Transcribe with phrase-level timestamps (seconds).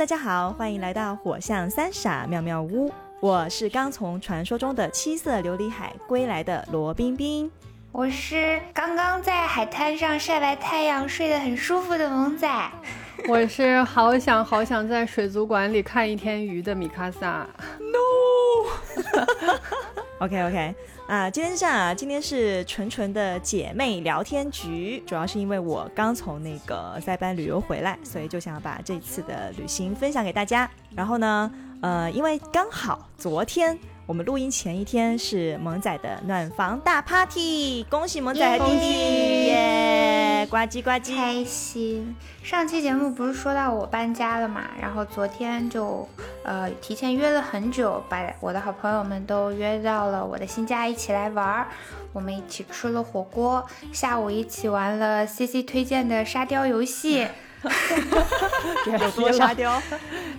[0.00, 2.90] 大家好，欢迎来到火象三傻妙妙屋。
[3.20, 7.50] 我是刚从传说中的七色琉璃海归来的罗冰冰，
[7.92, 12.48] 我是刚刚在海滩上晒完太阳睡得很舒服的萌仔，
[13.28, 17.46] 我是好想好想在水族馆里看一天鱼的米卡萨。
[17.78, 19.60] No，OK
[20.20, 20.74] OK OK，。
[21.06, 30.70] 啊，今天是这样啊，今天是纯纯的姐妹聊天局，主要是因为我刚从那个塞班旅游回来，所以就想把这次的旅行分享给大家。
[30.94, 31.50] 然后呢，
[31.82, 33.78] 呃，因为刚好昨天。
[34.06, 40.09] 我们录音前一天是萌仔的暖房大 party，恭喜萌仔和弟弟耶！
[40.50, 42.16] 呱唧呱唧，开心。
[42.42, 46.08] 上期节目不是说到我搬家了嘛，然后昨天就
[46.42, 51.68] 呃提前约了很久，把我的好朋友们都约到了我的新家一起来玩儿。
[52.12, 57.28] 我们一起吃了火锅，下午一起玩了 C C 推荐的沙雕游戏。
[58.86, 59.80] 有多沙雕，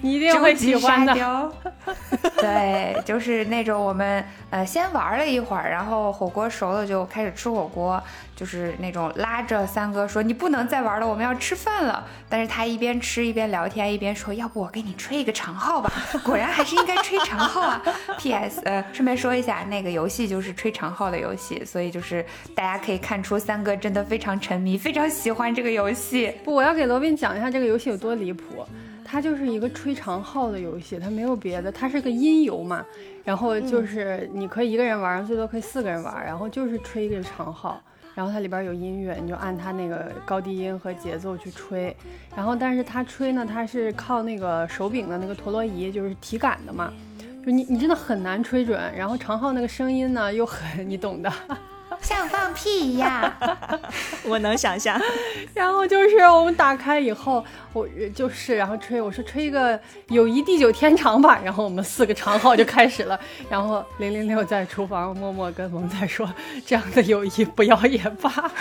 [0.02, 1.54] 你一定会喜欢的。
[2.38, 8.02] 对，就是那种我们呃先玩了一会儿，然后火锅熟了就开始吃火锅。
[8.42, 12.04] 就是那种拉着三哥说你不能再玩了，我们要吃饭了。
[12.28, 15.94] 但是他一边吃一边聊天，一边说要不我给你吹一个长号吧。
[16.26, 17.80] 果然还是应该吹长号啊。
[18.18, 18.60] P.S.
[18.66, 22.26] 呃，顺便说一下，那个游戏就是吹长号的游戏，所以就是
[22.56, 26.34] 大家可以看出三哥真的非常沉迷，非常喜欢这个游戏。
[26.44, 28.66] 不，我要给罗宾讲一下这个游戏有多离谱。
[29.06, 32.84] 它就是一个吹长号的游戏，它没有别的，它是个音游嘛。
[33.24, 37.80] 然后就是你可以一个人玩，最多可以四个人玩，然后就是吹一个长号。
[38.14, 41.96] 然后它里边有音乐，你就按它那个高低音和节奏去吹。
[42.36, 46.92] 然后，但是它吹呢，它是靠那个手柄的那个陀螺仪，就是体感的嘛。
[47.46, 48.80] 就你你真的很难吹准。
[48.96, 51.32] 然后长号那个声音呢又很，你懂的。
[52.02, 53.32] 像放屁一样，
[54.26, 55.00] 我能想象。
[55.54, 61.40] 然后就是我们打开以后，我就是然后吹，我说吹一个友谊地久天长吧。
[61.44, 63.20] 然后我们四个长号就开始了。
[63.50, 66.32] 然后零零六在厨房默默跟萌仔说
[66.66, 68.52] ：“这样的友谊不要也罢。”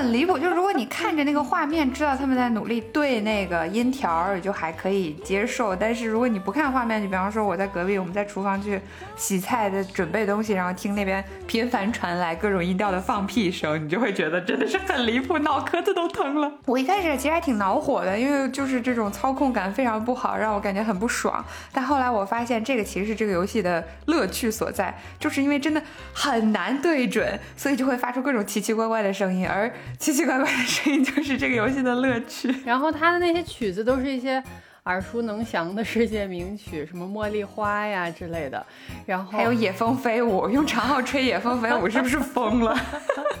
[0.00, 5.76] 很离谱，就是如果你看着那个画面，知道他们在努力对那个音条，就还可以接受。
[5.76, 8.80] 但是如果你不看画面，就比方说我在隔壁，我们在厨房去
[9.14, 16.50] 洗菜的准备东西，然后听那边频繁传来各种音调的放屁声，你就会觉得真的是很离谱， 脑壳子都疼了。
[16.64, 21.44] 我一开始其实还挺恼火的，因为就是这种操控感非常不好，让我感觉很不爽。
[21.72, 25.82] 但后来我发现，这个其实是这个游戏的乐趣所在，就是因为真的
[26.14, 29.70] 很难对准，所以就会发出各种奇奇怪怪的声音，而。
[29.98, 32.54] 奇奇怪怪的声音就是这个游戏的乐趣。
[32.64, 34.42] 然后他的那些曲子都是一些
[34.84, 38.64] 耳熟能详的世界名曲，什么《茉莉花》呀之类的。
[39.06, 42.78] 然后还有《野蜂飞舞》，用长号吹《野蜂飞舞》是不是疯了？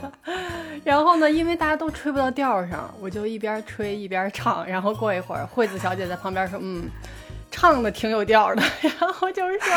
[0.84, 4.66] 然后呢，因为大家都吹不到调上，我就一边吹一边唱。
[4.66, 6.84] 然后过一会儿，惠子小姐在旁边说：“嗯，
[7.50, 8.62] 唱的挺有调的。
[9.00, 9.74] ”然后就是说，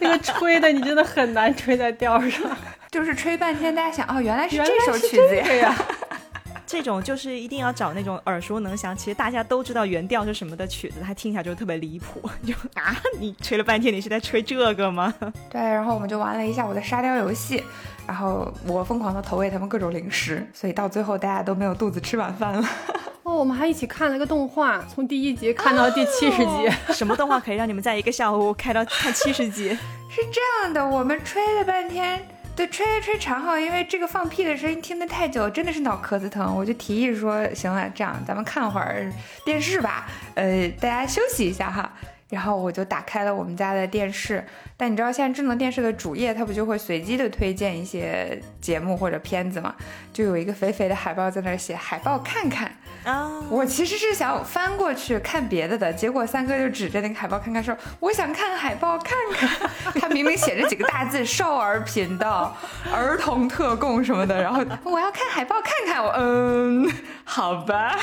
[0.00, 2.42] 那个吹的你真的很难吹在调上。
[2.90, 5.76] 就是吹半天，大家想哦，原来是这首曲子呀。
[6.66, 12.20] 这种就是一定要找那种耳熟能详，其实大家都知道原调是什么的曲子，它听起来就特别离谱。
[12.44, 15.12] 就啊，你吹了半天，你是在吹这个吗？
[15.50, 17.62] 对，然后我们就玩了一下我的沙雕游戏，
[18.08, 22.68] 然后我疯狂的投喂他们各种零食，所以到最后大家都没有肚子吃晚饭了。
[23.22, 26.92] 哦，我们还一起看了个动画，从第一集看到第七十集。
[26.92, 29.70] 什么动画可以让你们在一个下午开到看七十集？
[30.08, 32.20] 是这样的，我们吹了半天。
[32.56, 36.54] 对，吹了吹长号，因为这个放屁的声音听得太久，真的是脑壳子疼。
[36.54, 39.10] 我就提议说，行了，这样咱们看会儿
[39.44, 41.90] 电视吧，呃，大家休息一下哈。
[42.30, 44.44] 然后我就打开了我们家的电视，
[44.76, 49.74] 但你知道现在智能电视的主页它不就会随机的推荐一些节目或者片子吗？
[50.12, 52.72] 就有一个肥肥的海报在那儿写海报看看
[53.04, 53.42] 啊。
[53.50, 59.68] 我其实是想翻过去看别的的，结果三哥就指着那个海报看看说：“我想看海报看看。”
[60.00, 62.56] 他明明写着几个大字“少儿频道
[62.94, 66.04] ”“儿童特供”什么的，然后我要看海报看看。
[66.04, 66.88] 我嗯，
[67.24, 67.98] 好吧。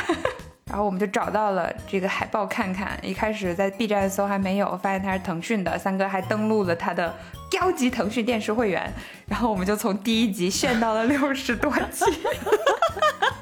[0.67, 7.15] 然后我们就找到了这个海报看看，一开始在 B 站搜还没有，发现它是腾讯的，三哥还登录了他的
[7.49, 8.91] 高级腾讯电视会员，
[9.27, 12.05] 然后我们就从第一集炫到了六十多集。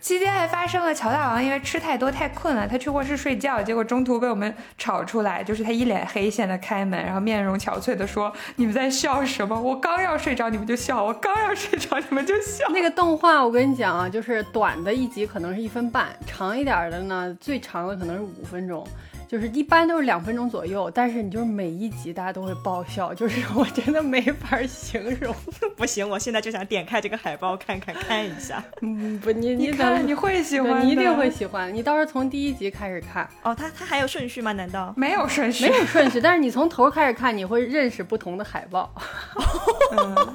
[0.00, 9.60] 期间还发生了乔大王因为吃太多太困了，他去卧室睡觉，结果中途被我们吵出来，就是他一脸黑线的开门，然后面容憔悴的说：“你们在笑什么？
[9.60, 12.66] 我刚要睡着你们就笑，我刚要睡着你们就笑。
[12.72, 18.86] ”那个动画我跟你讲啊，就是短的一集可能是一分半，长一点的呢，最长的可能是五分钟。
[19.30, 25.32] 就是一般都是两分钟左右，但是你就是每一集大家都会爆笑，就是我真的没法形容。
[25.78, 28.60] 不行，我现在就想点开这个海报看看看一下。
[28.80, 31.72] 嗯，不，你你等看你会喜欢你一定会喜欢。
[31.72, 34.50] 你到时候从第一集开始看，哦，它它还有顺序吗？
[34.50, 34.92] 难道？
[34.96, 38.92] 没有顺序，没有顺序，但是你从头开始看，你会认识不同的海报。
[39.92, 40.34] 嗯，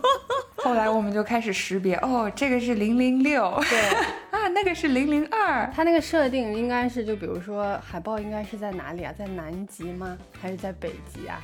[0.56, 3.80] 后来我们就开始识别，哦，这个是零零六，对，
[4.32, 9.14] 啊，那个是零零二，它那个设定应该是，就比如说海报应该是在哪里啊？
[9.18, 10.18] 在南极吗？
[10.42, 11.42] 还是在北极啊？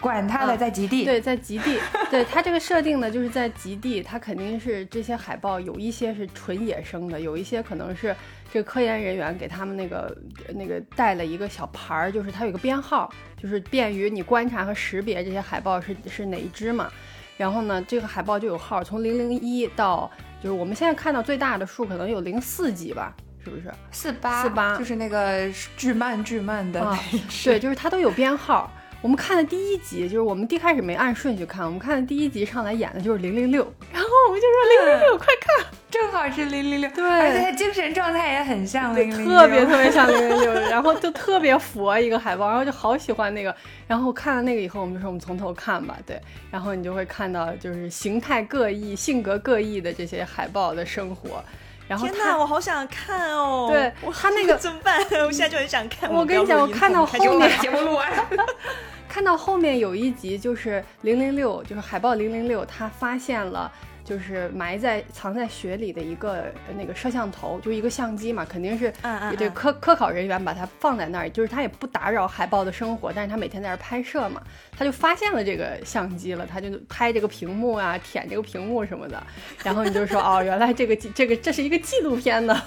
[0.00, 1.04] 管他的，啊在极地。
[1.04, 1.78] 对，在极地。
[2.08, 8.14] 对它这个设定呢，就是在极地，它肯定是这些海豹有一些是纯野生的，有一些可能是
[8.52, 10.16] 这个科研人员给他们那个
[10.54, 16.88] 那个带了一个小牌儿，就是它有个编号，就是便于你观察和识别这些海豹是是哪一只嘛。
[17.36, 20.08] 然后呢，这个海豹就有号，从零零一到
[20.40, 23.14] 就是我们现在看到最大的数可能有零四级吧，
[23.48, 23.72] 是不是？
[23.90, 24.42] 四八。
[24.42, 24.76] 四八。
[24.76, 26.80] 就是那个巨慢巨慢的
[27.44, 28.70] 对，就是它都有编号。
[29.00, 33.62] 我们看的第一集，就是我们一开始没按顺序看，我们看的第一集上来演的就是零零六，
[33.92, 37.08] 然后我们就说零零六，快看，正好是零零六，对。
[37.08, 43.54] 而且他精神状态也很像零零六，特别特别像 零零六，然后就特别佛一个海报，然后就好喜欢那个。
[43.86, 51.40] 然后看了那个以后，我们就说我们从头看吧，对，然后你就会看到就是形态各异、性格各异的这些海报的生活。
[51.88, 53.68] 然后天呐，我好想看哦！
[53.70, 55.00] 对他那个 怎么办？
[55.26, 56.12] 我现在就很想看。
[56.12, 58.12] 我跟你讲我看到后面节目录完。
[59.08, 63.72] 看到后面有一集就是零零六，就是海报零零六，他发现了
[64.08, 74.42] 就是埋在藏在雪里的一个呃那个摄像头，就一个相机嘛，肯定是嗯嗯嗯这科科考人员把它放在那儿，就是他也不打扰海豹的生活，但是他每天在那儿拍摄嘛，
[74.78, 79.22] 他就发现了这个相机了，他就拍这个屏幕啊，舔这个屏幕什么的，
[79.62, 82.62] 然后你就说哦，原来这个这个这是一个纪录片呢，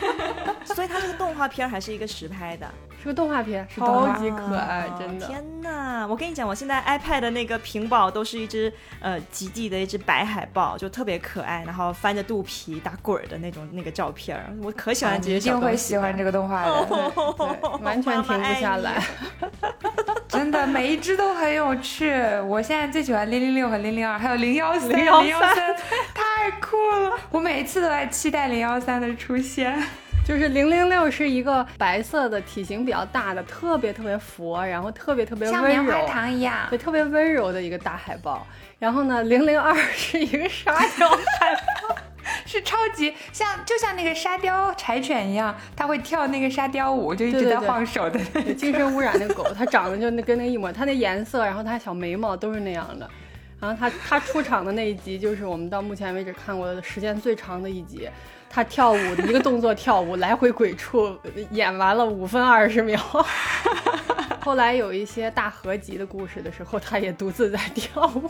[0.64, 2.66] 所以它是个动画片还是一个实拍的？
[3.02, 5.26] 是个动画片，超级可爱，哦真的。
[5.26, 6.06] 天哪！
[6.06, 19.02] 我跟你讲，我现在 iPad 的那个屏保都是一只呃极地的一只白海豹，就特别可爱，然后翻着肚皮打滚儿的那种那个照片儿，我可喜欢这些啊一定会喜欢这个动画的， 对对，完全停不下来。
[20.28, 22.12] 真的每一只都很有趣。
[22.46, 25.76] 我现在最喜欢零零六和零零二，还有零幺三，零013幺三
[26.14, 27.10] 太酷了！
[27.30, 29.76] 我每一次都在期待零幺三的出现。
[30.30, 38.46] 就是零零六是一个白色的，体型比较大的，特别特别佛，然后特别特别温柔，一样对，特别温柔的一个大海报。
[38.78, 41.52] 然后呢，零零二是一个沙雕海
[41.88, 41.96] 报，
[42.46, 48.20] 是超级像，就像那个沙雕柴犬一样，它会跳那个沙雕舞，就一直在对对对晃手的。
[48.32, 53.10] 对精神污染的狗，它长得就那跟那个一模，它那颜色，然后它小眉毛都是那样的。
[53.58, 58.08] 然后它它出场的那一集，就是我们到目前为止看过的时间最长的一集。
[58.52, 61.16] 他跳舞的一个动作跳舞，来回鬼畜，
[61.52, 63.00] 演完了五分二十秒。
[64.42, 68.28] 后来有一些大合集的故事的时候，他也独自在跳舞。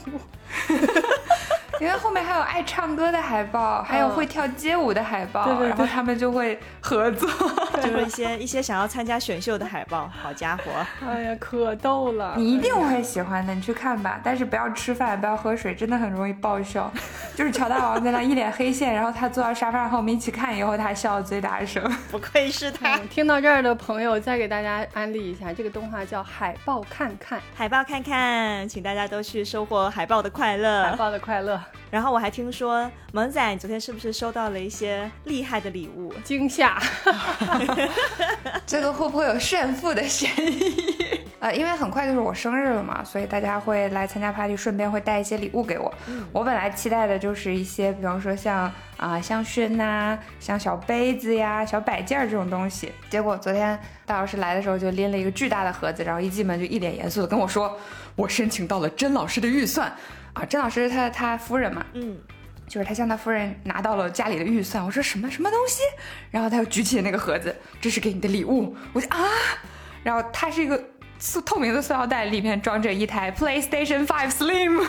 [1.81, 7.29] 因为后面还有爱唱歌的海报，还有会跳街舞的海报，对对对然后他们就会合作。
[7.83, 10.63] 就是一些一些想要参加选秀的海报，好家伙！
[11.07, 12.35] 哎呀，可逗了！
[12.37, 14.21] 你一定会喜欢的，你去看吧。
[14.23, 16.93] 但是不要吃饭，不要喝水，真的很容易爆笑。
[17.35, 21.83] 就是乔大王在那一脸黑线，然后他坐到沙发上和我们一起看以后，他笑的最大声。
[22.11, 22.97] 不愧是他。
[22.97, 30.97] 嗯听到这儿的朋友，再给大家安利一下，这个动画叫《海报看看》，海报看看，请大家都去收获海报的快乐海乐。
[30.97, 31.61] 报的快乐，
[31.91, 36.13] 然后我还听说萌仔，你昨天是不是收到了一些厉害的礼物？
[36.25, 36.81] 惊吓。
[38.67, 41.21] 这个会不会有炫富的嫌疑？
[41.41, 45.93] 呃，因为很快就是我生日了嘛，所以大家会来参加 party，顺便会带一些礼物给我。
[46.33, 52.93] 我本来期待的就是一些，比方说像啊、香薰呐、像小杯子呀、小摆件儿这种东西。
[53.09, 57.75] 结果昨天大老师来的时候就拎了一个巨大的盒子，然后一进门就一脸严肃的跟我说
[58.15, 59.91] ：“我申请到了甄老师的预算
[60.33, 62.17] 啊，甄老师他他夫人嘛，嗯，
[62.69, 65.83] 就是他向他夫人拿到了家里的预算，我说什么什么东西，
[66.31, 69.19] 然后他又举起那个盒子，这是给你的礼物，我就啊，
[70.03, 70.83] 然后它是一个
[71.19, 74.87] 塑透明的塑料袋，里面装着一台 PlayStation 5 Slim，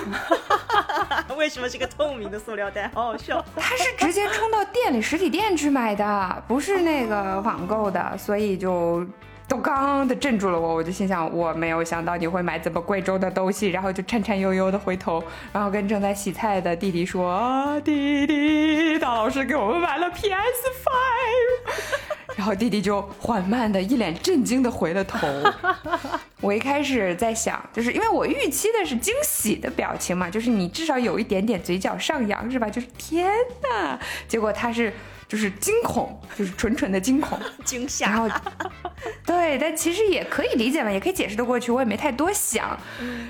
[1.35, 2.89] 为什么是个透明的塑料袋？
[2.93, 3.43] 好好笑。
[3.55, 9.05] 他是直接冲到店里实体店去买的，不是那个网购的，所以就。
[9.51, 21.73] 都刚的镇住了我，我就心想，我没有想到你会买这么贵重的东西，然后就颤颤悠悠的回头，然后跟正在洗菜的弟弟说：“啊，弟弟，大老师给我们买了 PS Five。”
[22.37, 25.19] 然后弟弟就缓慢的、一脸震惊的回了头。
[26.39, 32.69] 我一开始在想，就是因为我预期的是惊喜的表情嘛，就是你至少有一点点嘴角上扬是吧？
[32.69, 33.29] 就是天
[33.63, 34.93] 呐，结果他是。
[35.31, 38.09] 就是惊恐，就是纯纯的惊恐、 惊吓。
[38.09, 38.29] 然后，
[39.25, 41.71] 对，但其实也可以理解嘛，也可以解释得过去。
[41.71, 42.77] 我也没太多想。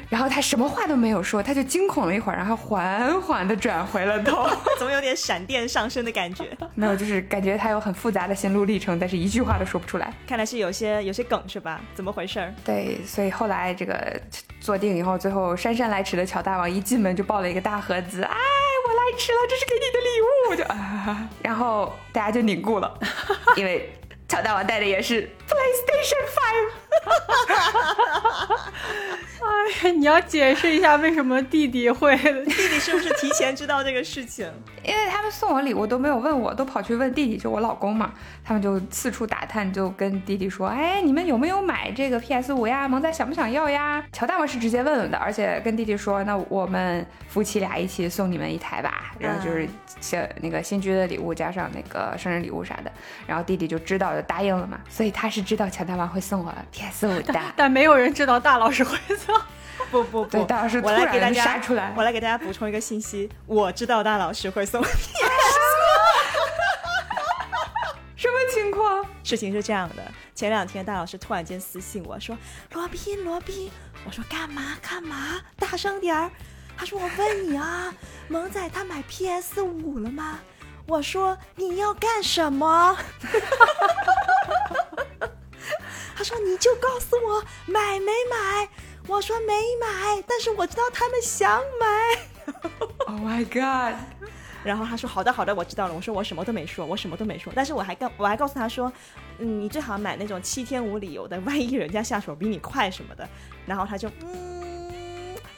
[0.10, 6.46] 然后他什么话都没有说，他就惊恐了一会儿，然后缓缓的转回了头， 怎么有点闪电上升的感觉？
[6.74, 10.12] 没有，就是感觉他有很复杂的心路历程，但是一句话都说不出来。
[10.26, 11.80] 看来是有些有些梗是吧？
[11.94, 12.52] 怎么回事儿？
[12.66, 14.20] 对，所以后来这个
[14.62, 18.38] 坐定以后，最后姗姗来迟的乔大王一进门就抱了一个大盒子，哎，
[18.88, 21.92] 我来迟了，这是给你的礼物，就啊，然后。
[22.14, 23.00] 大家就凝固了，
[23.56, 23.90] 因为
[24.32, 26.72] 乔大王带的也是 PlayStation Five。
[29.44, 32.16] 哎呀，你要解释一下为什么弟弟会？
[32.46, 34.50] 弟弟是不是提前知道这个事情？
[34.84, 38.14] 因为他们送我礼物都没有问我，都跑去问弟弟，就我老公嘛。
[38.44, 42.88] 他们就四处打探，就跟弟弟说：“哎，你们有没有买这个 PS 五呀？
[42.88, 49.68] 萌仔想不想要呀？”乔大王是直接问问的，而且跟弟弟说：“那我们夫妻俩一起送你们一台吧。”然后就是
[50.00, 52.92] 小那个新居的礼物加上那个生日礼物啥的。
[53.28, 54.80] 然后弟弟就知道就答应了嘛。
[54.90, 59.36] 所以他是知道乔大王会送我 PS 五的， 但没有人知道大老师会送。
[59.90, 65.22] 不不不，大老师我来给大家杀出来，我来给大家补充一个信息，我知道大老师会送 PS 五。
[68.16, 69.04] 什么情况？
[69.24, 70.04] 事情是这样的，
[70.36, 72.38] 前两天大老师突然间私信我说
[72.74, 73.72] ：“罗宾，罗宾。”
[74.06, 75.42] 我说：“干嘛干嘛？
[75.58, 76.30] 大声点儿。”
[76.78, 77.94] 他说：“我问你啊，
[78.28, 80.40] 萌仔他买 PS 五了吗？”
[80.92, 82.98] 我说：“你要干什么？”
[86.16, 88.68] 他说：“你就告诉我买没买。”
[89.08, 91.88] 我说没买，但是我知道他们想买。
[93.08, 93.96] Oh my god！
[94.64, 95.94] 然后他说好的好的，我知道了。
[95.94, 97.52] 我说我什么都没说，我什么都没说。
[97.56, 98.92] 但是我还告我还告诉他说，
[99.40, 103.28] 嗯，你最好买那种七天无理由的，万一人家下手比你快什么的。
[103.66, 104.81] 然后他就嗯，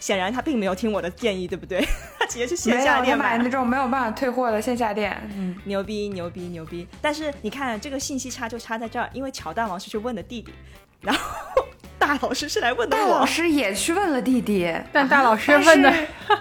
[0.04, 1.80] 显然他并没有听我的建议，对不对？
[2.20, 5.18] 他直接去线下店买那种没有办法退货的线下店。
[5.34, 6.86] 嗯，牛逼牛逼牛逼！
[7.02, 10.54] 但是你看这个信息差就差在这儿，因为乔大王是去问的弟弟，
[11.00, 11.22] 然后。
[11.98, 15.94] 大老师是来问的，大老师也去问了弟弟， 但大老师问的，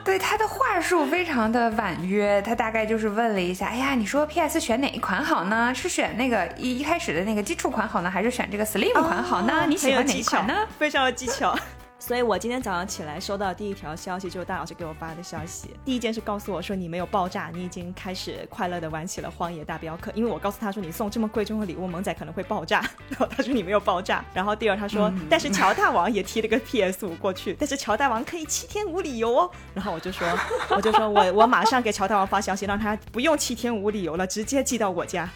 [0.02, 5.72] 对他的话术非常的婉约，他大概就是问了一下，哎呀，你说 PS 选哪一款好呢？
[5.72, 9.64] 是选那个一一开始的那个基础款好呢，还是选这个 Slim 款好呢？
[9.68, 10.66] 你喜欢哪一款呢？
[10.80, 11.56] 非常有技巧。
[12.04, 15.70] 所以我今天早上起来收到第一条消息，就是大老师给我发的消息。
[15.84, 20.10] 第一件事告诉我说你没有爆炸，你已经开始快乐的玩起了荒野大镖客。
[20.16, 22.80] 因为我告诉他说你送这么贵重的礼物，萌仔可能会爆炸。
[23.08, 24.24] 然后他说你没有爆炸。
[24.34, 29.48] 然后第二他说，但是乔大王也踢了个 PS 五过去，但是乔大王可以七天无理由哦。
[29.72, 30.26] 然后我就说，
[30.74, 35.30] 我就说我我马上给乔大王发消息，让他不用七天无理由了，直接寄到我家。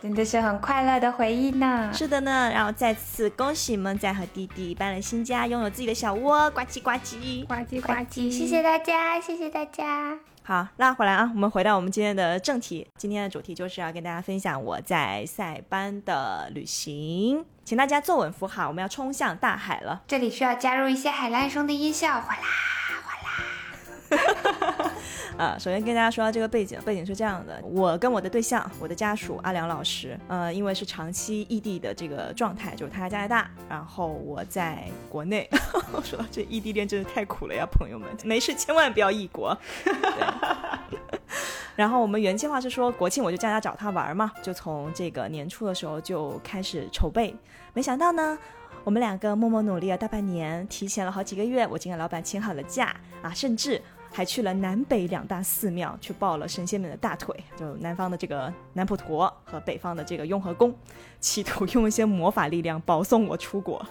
[0.00, 1.90] 真的是很快乐的回忆呢。
[1.92, 8.30] 是的呢，然后再次恭喜萌仔和弟弟搬了新家，拥有自己的小窝，呱唧呱唧，呱唧呱唧。
[8.30, 10.18] 谢谢大家，谢谢大家。
[10.44, 12.86] 好，拉回来啊，我们回到我们今天的正题。
[12.96, 20.02] 今天的主题就是要跟大家分享我在塞班的旅行，请大家坐稳扶好，我们要冲向大海了。
[20.06, 22.42] 这里需要加入一些海浪声的音效，哗啦
[24.16, 24.90] 哗啦。
[25.36, 35.48] 呃，首先跟大家说这个背景，背景是这样的：我跟我的对象，我的家属阿良老师，呃，因为是长期异地的这个状态，就是他在加拿大，然后我在国内。
[36.02, 39.56] 说到这异地恋真的太苦了呀，朋友们，没事千万不要异国。
[41.76, 47.32] 然后我们原计划是说国庆我就在家找他玩嘛，就从这个年初的时候就开始筹备，
[47.72, 48.36] 没想到呢，
[48.82, 53.80] 我们两个默默努力了大半年，提前了好几个月，我竟跟老板请好了假啊，甚至。
[54.12, 60.74] 还去了南北两大寺庙，去抱了神仙们的大腿，就南方的这个南普陀和北方的这个雍和宫，
[61.20, 63.84] 企图用一些魔法力量保送我出国，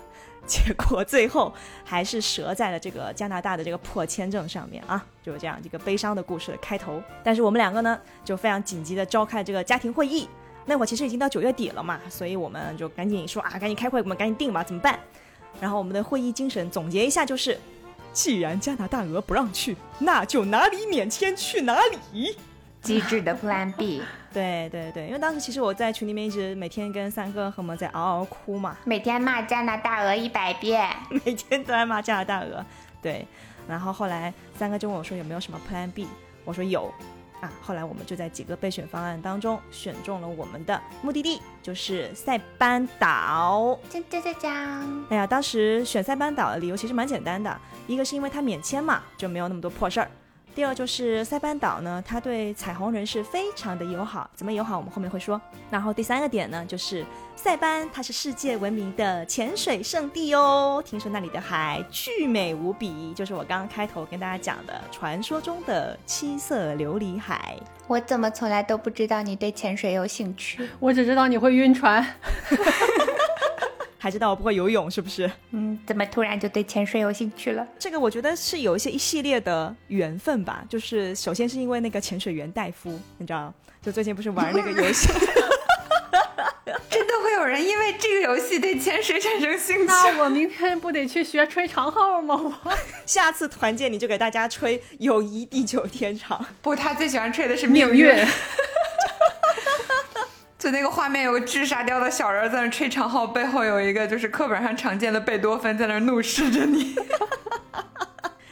[0.46, 1.54] 结果最后
[1.86, 5.06] 还是折在了这个加拿大的这个破签证上面啊！
[5.24, 7.02] 就是这样一个悲伤的故事的开头。
[7.24, 10.28] 但是我们两个呢，就非常紧急的召开这个家庭会议。
[10.66, 15.00] 那会其实已经到九月底了嘛，所以我们就赶紧说啊，赶紧开会，我们赶紧定吧，怎么办？
[15.62, 17.58] 然后我们的会议精神总结一下就是。
[18.14, 21.80] 既然加拿大鹅不让去，那就哪里免签去哪
[22.12, 22.36] 里。
[22.82, 24.02] 机智的 Plan B。
[24.34, 30.88] 对对对，因为当时其实我在群里面一直每天跟三哥和我们在嗷嗷哭嘛，每天骂加拿大鹅一百遍，
[31.26, 32.64] 每天都在骂加拿大鹅。
[33.02, 33.26] 对，
[33.68, 36.08] 然后后来三哥就问我说有没有什么 Plan B，
[36.46, 36.94] 我说有。
[37.40, 43.78] 啊，后来我们就在几个备选方案当中选中了我们的目的地，就是塞班岛。
[43.92, 44.50] 锵锵锵锵！
[45.10, 50.10] 哎呀，当时选塞班岛的理由其实蛮简单的，一个是因为它免签嘛，就没有那么多破事儿。
[50.58, 55.40] 第二就是塞班岛呢，它对彩虹人士非常的友好，怎么友好我们后面会说。
[55.70, 67.56] 然后第三个点呢，就是塞班它是世界闻名的潜水圣地哦，听说那里的海巨美无比，就是我刚刚开头跟大家讲的传说中的七色琉璃海。
[67.86, 70.68] 我怎么从来都不知道你对潜水有兴趣？
[70.82, 72.04] 我只知道你会晕船。
[74.08, 75.30] 还知道我不会游泳是不是？
[75.52, 77.68] 嗯，怎么突然就对潜水有兴趣了？
[77.78, 80.64] 这个我觉得是有一些一系列的缘分吧。
[80.70, 85.10] 就是首先是因为那个潜水员戴夫，你知道，就最近不是玩那个游戏，
[86.90, 89.86] 真的会有人因为这个游戏对潜水产生兴趣？
[89.88, 92.36] 那我明天不得去学吹长号吗？
[92.64, 92.74] 我
[93.06, 96.46] 下次团建你就给大家吹友谊地久天长。
[96.62, 98.16] 不，他最喜欢吹的是命运。
[100.58, 106.96] 就那个画面，有个巨沙雕的小人在那吹长号，背后有一个就是课本上常见的贝多芬在那怒视着你。
[106.96, 107.28] 哈哈
[107.72, 108.08] 哈哈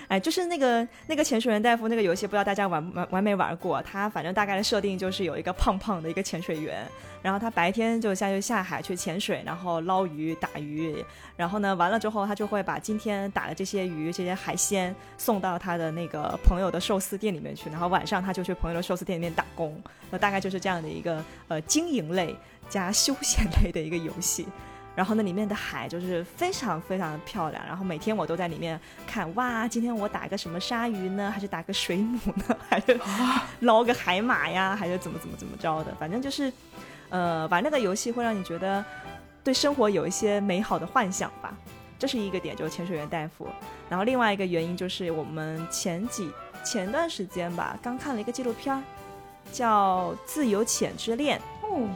[0.08, 3.82] 哎，就是那个那个潜水员戴夫那个游戏，不知道大家玩玩玩没玩过？
[3.82, 6.86] 他反正大概的设定就是有一个胖胖的一个潜水员，
[7.22, 11.04] 然后他白天就下去下海去潜水，然后捞鱼打鱼，
[11.36, 19.82] 然后呢完了之后，他就会把今天打的这些鱼这些海鲜送到他的那个朋友的寿司店里面去，然后晚上他就去朋友的寿司店里面打工，
[20.12, 22.36] 那大概就是这样的一个呃经营类
[22.70, 24.48] 加休闲类的一个游戏。
[24.96, 31.30] 然后那里面的海就是非常非常的漂亮，然后每天我都在里面看，哇，今天我打个什么鲨鱼呢？
[31.30, 32.58] 还是打个水母呢？
[32.70, 32.98] 还是
[33.60, 34.74] 捞个海马呀？
[34.74, 35.94] 还是怎么怎么怎么着的？
[36.00, 36.52] 反正就是，
[37.10, 38.84] 呃，玩那个游戏会让你觉得
[39.44, 41.54] 对生活有一些美好的幻想吧。
[42.00, 43.48] 这是一个点，就是潜水员大夫。
[43.90, 46.30] 然后另外一个原因就是我们前几
[46.64, 48.82] 前段时间吧，刚看了一个纪录片儿，
[49.52, 51.40] 叫《自由潜之恋》。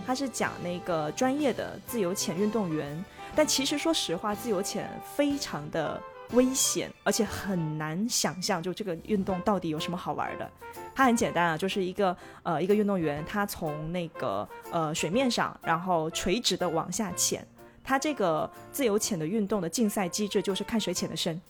[0.06, 10.50] 他是讲那个专业的自由潜运动员，但其实说实话，自由潜非常的危险，而且很难想象就这个运动到底有什么好玩的。
[10.94, 17.46] 它很简单啊，就是一个呃一个运动员，他从那个呃水面上，然后垂直的往下潜。
[17.84, 21.42] 他这个自由潜的运动的竞赛机制就是看谁潜的深，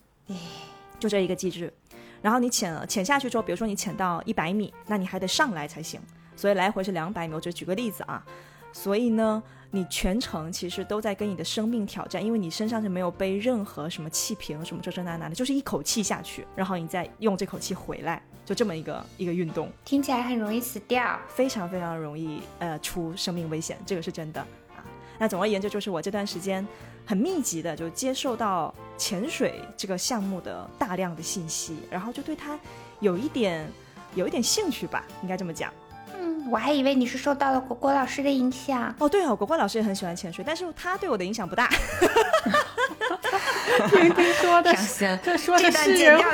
[0.99, 1.73] 就这一个机制。
[2.21, 5.99] 然后你潜了潜下去之后，比如说你潜到一百米，那你还得上来才行。
[6.39, 8.23] 所以来回是两百米，我就举个例子啊。
[8.71, 19.69] 所以呢，你全程其实都在跟你的生命挑战，因为你身上是没有背任何什么气瓶什么这这那那的，就是一口气下去，然后你再用这口气回来，就这么一个一个运动。
[19.83, 24.79] 听起来很容易死掉，非常非常容易呃出生命危险，这个是真的啊。
[25.17, 26.65] 那总而言之，就是我这段时间
[27.05, 32.57] 很密集的就接受到潜水这个项目的大量的信息，然后就对它
[33.01, 33.67] 有一点
[34.15, 35.73] 有一点兴趣吧，应该这么讲。
[36.51, 39.07] 我还以为你是受到了果果老师的影响哦。
[39.07, 41.69] 对哦，果果老师也很喜欢潜水，但是他对我的影响不大。
[43.89, 44.73] 听听说的，
[45.23, 46.25] 这说的是人话。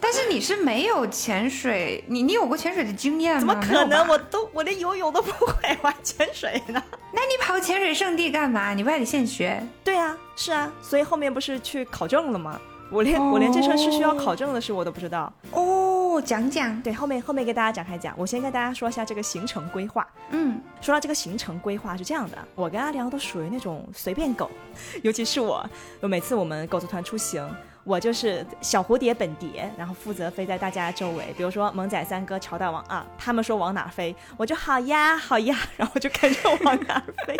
[0.00, 3.40] 但是你是没有潜水，你你有过潜水的经验吗？
[3.40, 4.08] 怎么可能？
[4.08, 6.82] 我都我连游泳都不会， 玩潜水呢？
[7.12, 8.72] 那你跑潜水圣地干嘛？
[8.72, 9.62] 你不还得现学？
[9.84, 12.58] 对啊，是啊，所以后面不是去考证了吗？
[12.90, 20.06] 我连我连这事是需要考证的事我都不知道哦，讲讲对后面后面给大家展开讲，我先跟大家说一下这个行程规划。
[20.30, 24.50] 嗯，说到这个行程规划是这样的，我跟阿良都属于那种随便狗，
[25.02, 25.64] 尤其是我，
[26.02, 27.48] 每次我们狗子团出行，
[27.84, 37.36] 我就是小蝴蝶本蝶，然后负责飞在大家周围，比如说萌仔三哥、朝大王啊，他们说往哪飞，我就好呀好呀，然后就跟着往哪飞，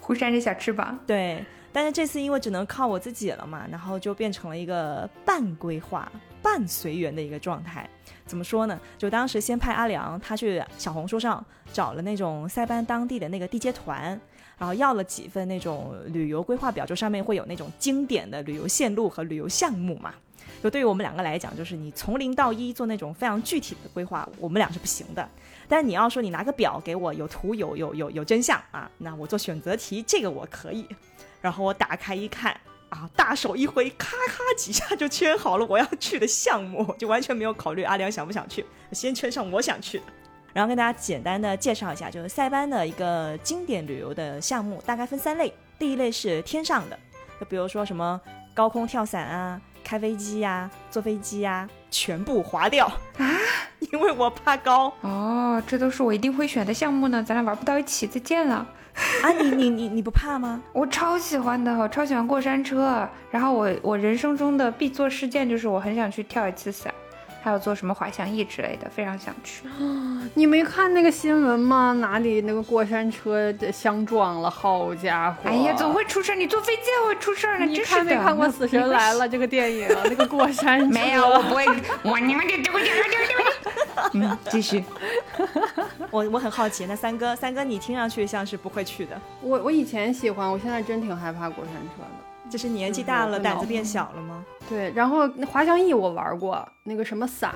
[0.00, 1.44] 忽扇着小翅膀，对。
[1.72, 6.10] 但是这次因为只能靠我自己了嘛，然后就变成了一个半规划、
[6.46, 7.90] 半随缘的一个状态。
[8.24, 8.78] 怎么说呢？
[8.96, 14.20] 就当时先派阿良他去小红书上找了那种塞班当地的那个地接团，
[14.56, 20.14] 然后要了几份那种旅游规划表，就上面会有那种经典的旅游线路和旅游项目嘛。
[20.62, 25.28] 就对于我们两个来讲，就是你从零到一做那种非常具体的规划，我们俩是不行的。
[25.68, 30.86] 但你要说你拿个表给我，有图有有有有真相啊，那我做选择题这个我可以。
[31.40, 32.58] 然后我打开一看，
[32.90, 40.04] 啊，大手一挥，咔咔几下就圈好了我要去的项目，就完全没有考虑阿良想不想去，先圈上我想去的。
[40.52, 45.52] 然后跟大家简单的介绍一下，就是塞班的一个经典旅游的项目，大概分三类。
[45.78, 46.98] 第一类是天上的，
[47.38, 48.18] 就比如说什么
[48.54, 52.86] 高空跳伞啊、开飞机呀、坐飞机呀，全部划掉
[53.18, 53.30] 啊，
[53.92, 54.90] 因为我怕高。
[55.02, 58.66] 哦，这都是我一定会选的项目呢，咱俩玩不到一起，再见了。
[59.22, 60.62] 啊，你你你你不怕吗？
[60.72, 63.06] 我超喜欢的，我超喜欢过山车。
[63.30, 66.92] 然后我我人生中的必做事件就是我很想去跳一次伞，
[67.46, 69.62] 还有做什么滑翔翼之类的，非常想去。
[70.34, 71.92] 你没看那个新闻吗？
[72.00, 74.50] 哪里那个过山车相撞了？
[74.50, 75.48] 好家伙！
[75.48, 77.64] 哎呀，总会出事儿，你坐飞机也会出事儿呢。
[77.64, 79.86] 你真是的看没看过《死神来了》这个电影？
[80.06, 81.64] 那个过山车 没有，我不会。
[82.02, 84.82] 我你们这这这这这嗯，继续。
[86.10, 92.25] 我我很好奇，那三哥，三哥你听上去像是不会去的，我我以前喜欢，我现在真挺害怕过山车的。
[92.48, 94.44] 这是年纪大了，胆子变小了吗？
[94.68, 97.54] 对，然后那滑翔翼我玩过，那个什么伞，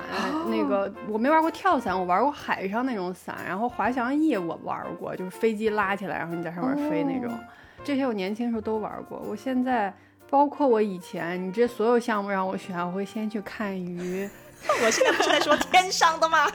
[0.49, 7.33] 那个我没玩过跳伞，我玩过海上那种伞，然后滑翔翼我玩过，就是飞机拉起来，然后你在上面飞那种。
[7.83, 9.93] 这些我年轻时候都玩过，我现在
[10.29, 14.29] 包括我以前，你这所有项目让我选，我会先去看鱼。
[14.83, 16.47] 我现在不是在说 天上的吗？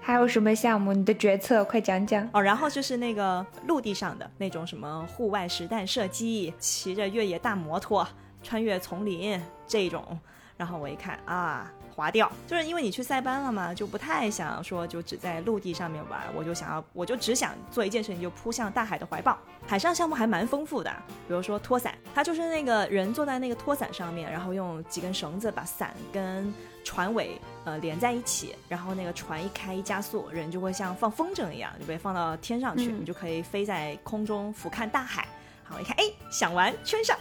[0.00, 0.92] 还有什么项目？
[0.92, 2.28] 你的决策快讲讲。
[2.32, 8.06] 哦，然后就是那个陆地上的那种什么户外实弹射击，骑着越野大摩托
[8.42, 10.18] 穿越丛林这种，
[10.56, 19.38] 然后我一看啊，划掉，就是因为你去塞班了嘛，就不太想说就只在陆地上面玩，我就想要，我就只想做一件事情，就扑向大海的怀抱。
[19.66, 20.90] 海上项目还蛮丰富的，
[21.28, 26.52] 比如说拖伞，它就是那个人坐在那个拖伞上面，然后用几根绳子把伞跟
[26.90, 35.24] 船尾呃连在一起，然后那个船一开一加速，人就会像放风筝一样就被放到天上去，嗯你就可以飞在空中俯瞰大海。
[35.62, 37.16] 好，一看，哎，想玩圈上。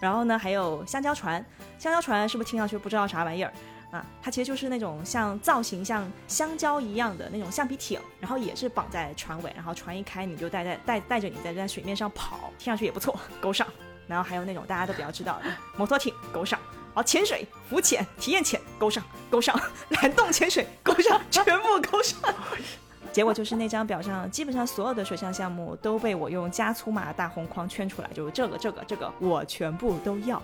[0.00, 1.44] 然后呢，还有香蕉船，
[1.78, 3.52] 香蕉船是不是听上去不知道啥玩意儿
[3.90, 4.02] 啊？
[4.22, 13.68] 它其实就是那种像造型像香蕉一样的那种橡皮艇，然后也是绑在船尾，然后船一开你就带在带带着你在在水面上跑，听上去也不错， 勾上。
[14.06, 15.44] 然后还有那种大家都比较知道的
[15.76, 16.58] 摩托艇，勾上。
[16.98, 19.56] 好，潜水、浮潜、体验潜，勾上，勾上；
[19.90, 22.18] 蓝洞潜水，勾上，全部勾上。
[23.12, 30.42] 结果就是那张表上，基本上所有的水上项目都被我用加粗码大红框圈出来，就是这个、这个、这个，我全部都要。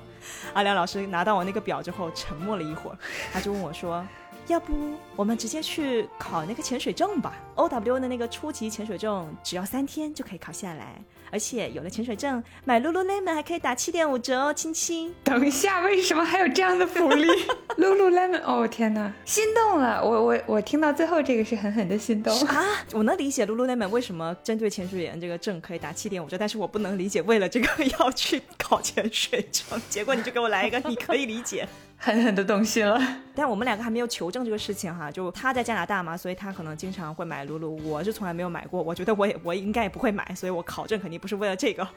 [0.52, 2.96] 阿良老师拿到我那个表之后，沉默了一会儿，
[3.32, 4.06] 他就问我说
[4.48, 4.74] ：“要不
[5.16, 17.26] 我们直接去考那个潜水证吧？O W 的那个初级潜水证只要三天就可以考下来，而且有了潜水证，买 Lululemon 还可以打七点五折哦，亲亲。”等一下，为什么还有这样的福利？
[17.78, 20.02] Lululemon，哦天哪，心动了！
[20.04, 22.38] 我我我听到最后这个是狠狠的心动。
[22.48, 31.66] 啊，我能理解 Lululemon 为什么针对潜水员这个证可以打七点五折，但是我不能理解为了这个 要去考潜水证，结果你就给我来一个你可以理解。
[32.04, 33.00] 狠狠的动心了。
[33.34, 41.88] 但我们两个还没有求证这个事情哈，就他在加拿大嘛，所以他可能经常会买露露，我是从来没有买过，我觉得我也我应该也不会买，所以我考证肯定不是为了这个，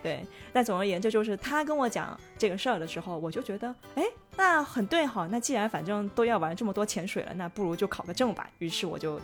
[0.00, 0.24] 对。
[0.52, 4.04] 但总而言之，就是他跟我讲这个事儿的时候，我就觉得，哎，
[4.36, 8.48] 那很对哈，那既然反正都要玩这么多潜水了，那不如就考个证吧。
[8.58, 9.20] 于是我就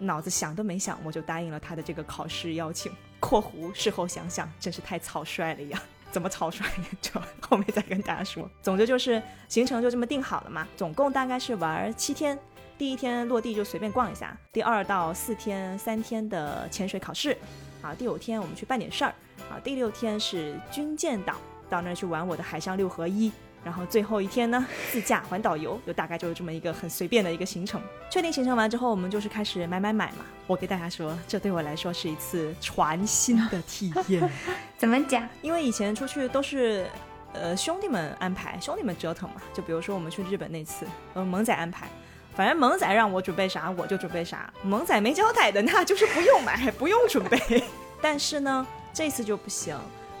[0.00, 2.90] 脑子想都没想，我就答应了他的这个考试邀请。
[3.20, 6.64] （括弧事后想想，真是太草率了呀。）怎么草率？
[7.00, 8.48] 就 后面再跟大家说。
[8.62, 12.38] 总之就是行程就这么定好了嘛，总共大概是玩七天。
[12.76, 17.36] 第一天落地就随便逛一下，第二到四天三天的潜水考试，
[17.82, 19.12] 啊，第五天我们去办点事儿，
[19.50, 21.34] 啊，第六天是军舰岛，
[21.68, 23.32] 到那儿去玩我的海上六合一，
[23.64, 27.80] 然后最后一天呢自驾环岛游，就大概就是这么一个很随便的一个行程。
[28.10, 30.24] 确定行程完之后，我们就是开始买买买嘛。
[30.46, 34.30] 我给大家说，这对我来说是一次全新的体验。
[34.78, 35.28] 怎么讲？
[35.42, 36.86] 因为以前出去都是，
[37.34, 39.36] 呃，兄弟们安排，兄弟们折腾嘛。
[39.52, 41.86] 就比如说我们去日本那次，呃，萌仔安排，
[42.34, 47.62] 反正萌仔让我准备啥我就准备啥，萌仔没交代的那就是不用买，不用准备。
[48.00, 49.76] 但是呢，这次就不行，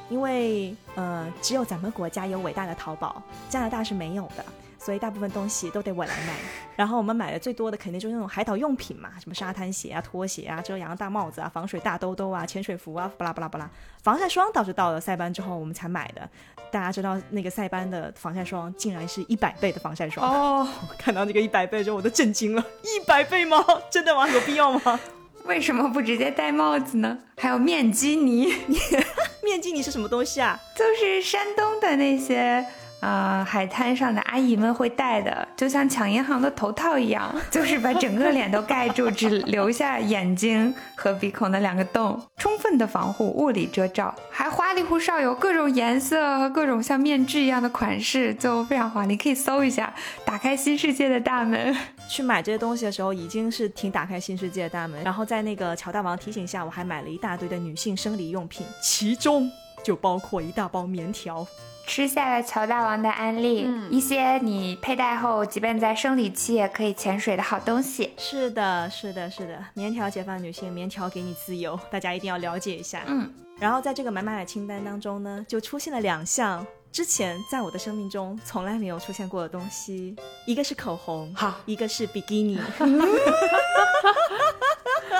[0.08, 4.44] 因为呃，只有咱们国家有伟大的淘宝，加拿大是没有的。
[4.80, 6.32] 所以大部分东西都得我来买，
[6.76, 13.68] 然后我们买的最多的肯定就是那种海岛用品嘛，什么沙滩鞋啊、拖鞋啊、遮阳大帽子啊、防水大兜兜啊、潜水服啊，巴拉巴拉巴拉。
[14.04, 16.26] 防晒霜倒是到了塞班之后我们才买的。
[16.70, 23.62] 大家知道那个塞班的防晒霜竟然是一百倍的防晒霜哦，看到那个一百倍之后我都震惊了，一百倍吗？
[23.90, 24.28] 真的吗？
[24.28, 25.00] 有必要吗？
[25.48, 27.18] 为什么不直接戴帽子呢？
[27.38, 28.52] 还有面基尼，
[29.42, 30.60] 面基尼是什么东西啊？
[30.76, 32.64] 就是山东的那些。
[33.00, 51.76] 啊、海滩上的阿姨们会戴的，就像抢银行的头套一样， 就是把整个脸都盖住，只留下眼睛和鼻孔的两个洞，充分的防护，物理遮罩，还花里胡哨有各种颜色和各种像面具一样的款式，就非常华丽，可以搜一下，打开新世界的大门。
[52.08, 55.00] 去买这些东西的时候，已经是挺打开新世界的大门。
[55.04, 59.48] 然后在那个乔大王提醒下，我还买了一大堆的女性生理用品，其中
[59.84, 61.46] 就包括一大包棉条。
[61.88, 68.12] 吃下了乔大王的安利，嗯一些你佩戴后，即便在生理期也可以潜水的好东西。
[68.18, 73.04] 是的，是的，是的，棉条解放女性，棉条给你自由， 大家一定要了解一下。
[73.06, 80.14] 嗯，然后在这个买买买清单当中呢，就出现了两项之前在我的生命中从来没有出现过的东西，
[80.46, 82.60] 一个是口红，好一个是比基尼。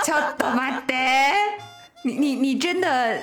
[0.04, 0.94] 叫多玛德，
[2.04, 3.18] 你你你真的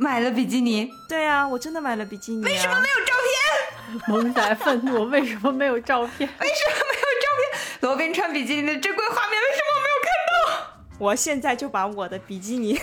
[0.00, 0.90] 买了比基尼？
[1.06, 2.48] 对啊，我真的买了比基尼、啊。
[2.48, 4.00] 为什么没没有照片？
[4.08, 6.28] 萌仔愤怒，为什么没有照片？
[6.40, 7.60] 为什么没有照片？
[7.80, 10.66] 罗宾穿比基尼的珍贵画面，为什么我没有看到？
[10.98, 12.80] 我现在就把我的比基尼的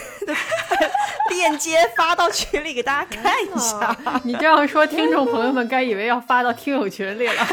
[1.31, 3.95] 链接发到群里给大家看一下。
[4.23, 7.47] 你这样说，听众朋友们该以为要发到听友群里了。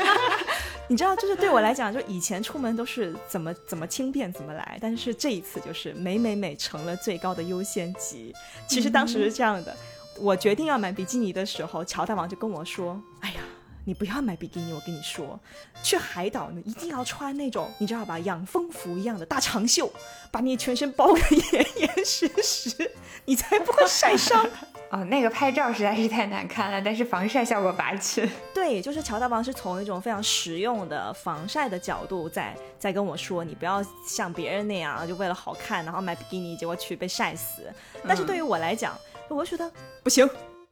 [0.88, 8.34] 你知道，就是对我来讲，就以前出门都是怎么怎么轻便怎么来，但是这一次就是美美美成了最高的优先级。
[8.68, 9.74] 其实当时是这样的，
[10.18, 13.36] 我决定要买比基尼的时候，乔大王就跟我说：“哎呀。”
[13.84, 15.38] 你不要买比基尼，我跟你说，
[15.82, 19.92] 去海岛呢一定要穿那种你知道吧，养蜂服一样的大长袖，
[20.30, 21.20] 把你全身包得
[21.52, 22.90] 严严实实，
[23.26, 24.46] 你才不会晒伤。
[24.90, 28.28] 哦，那个拍照实在是太难看了，但是防晒效果拔群。
[28.54, 37.62] 对，就是乔大王是从一种非常实用的防晒的角度在在跟我说，你不要像别人那样就为了好看，然后买比基尼，结果去被晒死。
[38.06, 38.96] 但是对于我来讲，
[39.28, 39.68] 我觉得
[40.04, 40.28] 不行，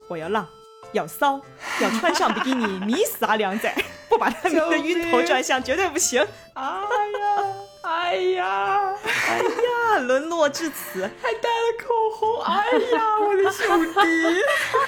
[0.09, 0.46] 我要浪。
[0.90, 1.40] 要骚，
[1.81, 3.73] 要穿上比基尼，迷死阿良仔，
[4.11, 6.21] 不把他们的晕头转向绝对不行。
[6.55, 7.42] 哎呀，
[8.12, 8.94] 哎呀，
[9.27, 12.42] 哎呀，沦落至此，还带了口红。
[12.42, 14.01] 哎呀，我的兄弟，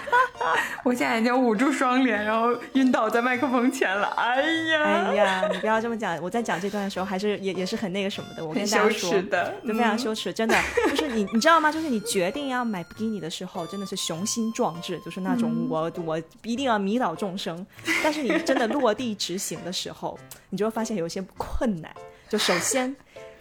[0.84, 4.08] 我现在已经捂住双脸，然后晕倒在麦克风前了。
[4.08, 6.20] 哎呀，哎呀，你不要这么讲。
[6.22, 8.44] 我在讲这段的时候，还是也也是很那个什么的。
[8.44, 10.54] 我跟大家说，的，就非常羞耻，真的。
[10.90, 11.72] 就是你，你知道吗？
[11.72, 17.66] 就是你决定要买比基尼的时候，真的是雄心壮志，就是那种我我一定要迷倒众生。
[18.02, 20.18] 但是你真的落地执行的时候，
[20.50, 21.90] 你就会发现有些困难。
[22.28, 22.94] 就首先，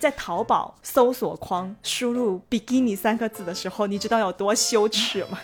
[0.04, 5.40] 在淘宝搜索框输入“比基尼”三个字的时候，你知道有多羞耻吗？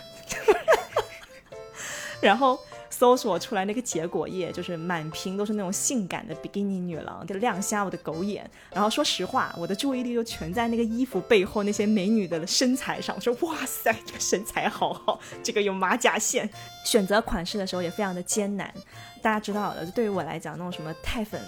[2.20, 8.50] 然后搜索出来那个结果页，就是满屏都是那种性感的比基尼女郎，就亮瞎我的狗眼。
[8.70, 13.16] 然后说实话，我的注意力就全在那个衣服背后那些美女的身材上。
[13.16, 16.46] 我说哇塞，这个身材好好，这个有马甲线。
[16.84, 18.70] 选择款式的时候也非常的艰难。
[19.22, 21.40] 大家知道的，对于我来讲，那种什么太粉。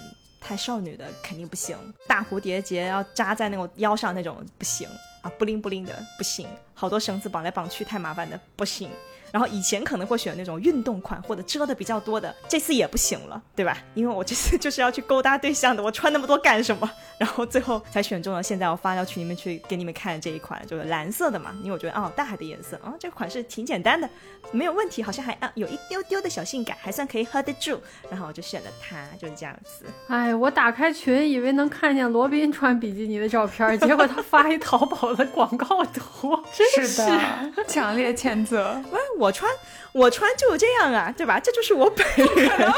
[0.43, 1.77] 太少女的肯定不行，
[2.07, 4.89] 大蝴蝶结要扎在那种腰上那种不行。
[5.23, 8.91] 啊，不灵不灵的不行，好多绳子绑来绑去太麻烦的不行。
[9.33, 13.77] 然后以前可能会选那种运动款或者遮的比较多的，这次也不行了，对吧？
[13.95, 16.89] 因为我这次就是要去勾搭对象的，我穿那么多干什么？
[17.19, 24.09] 然后最后才选中了现在我发到群里面去给你们看这一款，就是蓝色的嘛，因为我觉得哦大海的颜色啊，这个款式挺简单的，
[24.51, 27.81] 没有问题，好像还啊有一丢丢的小性感，还算可以 hold 得住。
[28.11, 29.87] 然后我就选了它，就是这样子。
[30.09, 38.83] 哎，我打开群以为能看见罗宾穿比基尼的照片，结果他发一淘宝的广告图， 真是的，强烈谴责。
[38.91, 39.51] 喂，我我穿。
[39.93, 41.39] 我穿就这样啊，对吧？
[41.39, 42.73] 这就是我本人，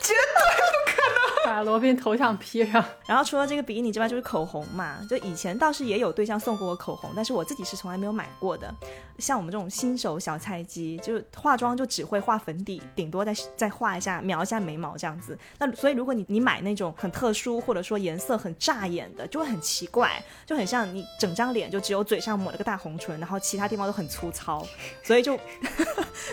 [0.00, 2.82] 绝对不可能把罗宾头像 P 上。
[3.06, 4.98] 然后除了这个比基尼之外，就是口红嘛。
[5.08, 8.74] 就以前倒是也有对象送过我口红，但是我自己是从来没有买过的。
[9.18, 15.38] 像我们这种新手小菜鸡，就是化妆就只会画粉底，顶多再再画一下描一下眉毛这样子。
[15.58, 24.66] 那所以如果你你买那种很特殊或者说颜色很扎眼的，就会很奇怪，就很像你整张脸就只有嘴上抹了个大红唇，然后其他地方都很粗糙，
[25.02, 25.38] 所以就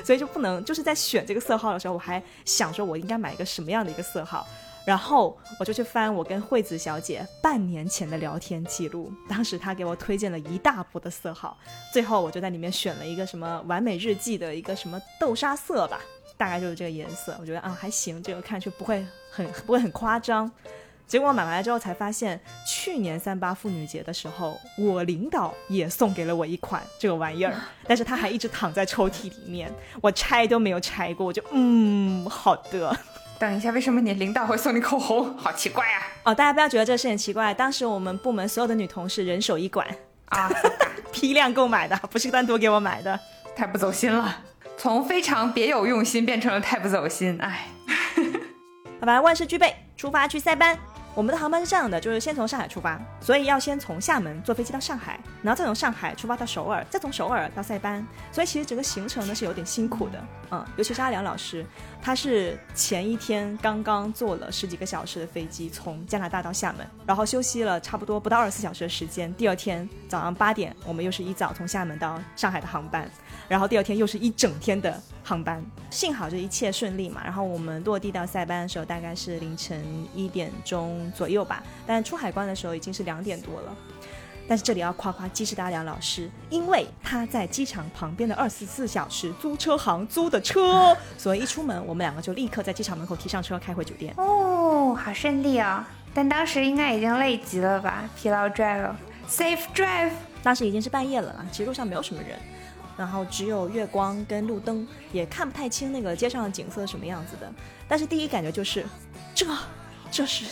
[0.05, 0.27] 所以就。
[0.27, 4.45] 不能就是在选这个色号的时候，我还想说我应该买一个什么样的一个色号，
[4.85, 11.57] 然后我就去翻我跟惠子小姐半年前的聊天记录，当时她给我推荐了一大波的色号，
[11.91, 15.99] 最后我就在里面选了一个什么完美日记的一个什么豆沙色吧，
[16.37, 20.51] 大概就是这个颜色，我觉得啊还行，这个看去不会很 不会很夸张。
[21.07, 27.55] 结果买回来之后才发现，去年三八妇女节的时候，我领导也送给了我一款这个玩意儿，
[27.87, 31.25] 但是它还一直躺在抽屉里面，我拆都没有拆过。
[31.25, 32.93] 我就嗯，好的。
[33.39, 35.33] 等一下，为什么你领导会送你口红？
[35.37, 36.01] 好奇怪啊！
[36.25, 37.53] 哦，大家不要觉得这事很奇怪。
[37.53, 39.87] 当时我们部门所有的女同事人手一管
[40.29, 40.49] 啊，
[41.13, 43.19] 批量购买的，不是单独给我买的，
[43.55, 44.43] 太不走心了。
[44.77, 47.67] 从非常别有用心变成了太不走心，哎。
[48.99, 50.77] 好吧，万事俱备，出发去塞班。
[51.17, 58.05] 我们的航班是这样的，就是先从上海出发，所以要先从厦门坐飞机到上海，然后再从上海出发到首尔，再从首尔到塞班。
[58.31, 61.65] 所以其实整个行程呢是有点辛苦的，嗯，尤其是阿良老师，
[62.03, 73.09] 他是前一天刚刚坐了十几个小时的飞机从加拿大到厦门，然后休息了差不多不到二十四小时的时间，第二天早上八点，我们又是一早从厦门到上海的航班。
[73.47, 77.21] 然后第二天又是一整天的航班，幸好这一切顺利嘛。
[77.23, 79.81] 然后我们落地到塞班的时候大概是凌晨
[80.13, 83.75] 一点钟左右吧，但出海关的时候已经是两点多了。
[84.49, 94.13] 但是这里要夸夸鸡翅大梁老师，因为他在机场旁边的二十四小时租车行租的车，所以一出门我们两个就立刻在机场门口提上车开回酒店。
[94.15, 95.83] 哦，好顺利哦！
[96.13, 98.09] 但当时应该已经累极了吧？
[98.15, 100.11] 疲劳 drive，safe drive。
[100.41, 102.39] 当时已经是半夜了啦，其实路上没有什么人，
[102.97, 107.49] 然后只有月光跟路灯，也看不太清那个街上的景色什么样子的。
[107.87, 108.85] 但是第一感觉就是，
[109.35, 109.45] 这
[110.11, 110.45] 这是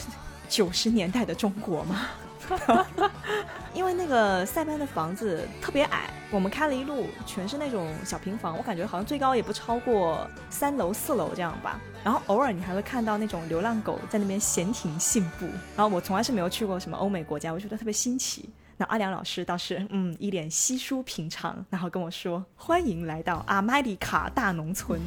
[0.47, 2.07] 九十年代的中国吗？
[3.73, 11.81] 因为那个塞班的房子特别矮，我们开了一路全是那种小平房，我感觉好像最高也不超过三楼四楼这样吧。
[12.03, 15.47] 然后偶尔你还会看到那种流浪狗在那边闲庭信步。
[15.75, 18.47] 然后我从来是没有去过什么欧美国家，我觉得特别新奇。
[18.77, 24.99] 那阿良老师倒是嗯一脸稀疏平常，然后跟我说欢迎来到阿麦里卡大农村。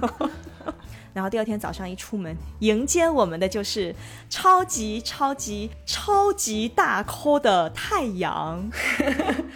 [1.14, 3.94] 然后第二天早上一出门，迎接我们的就是
[4.28, 8.68] 超级超级超级大颗的太阳。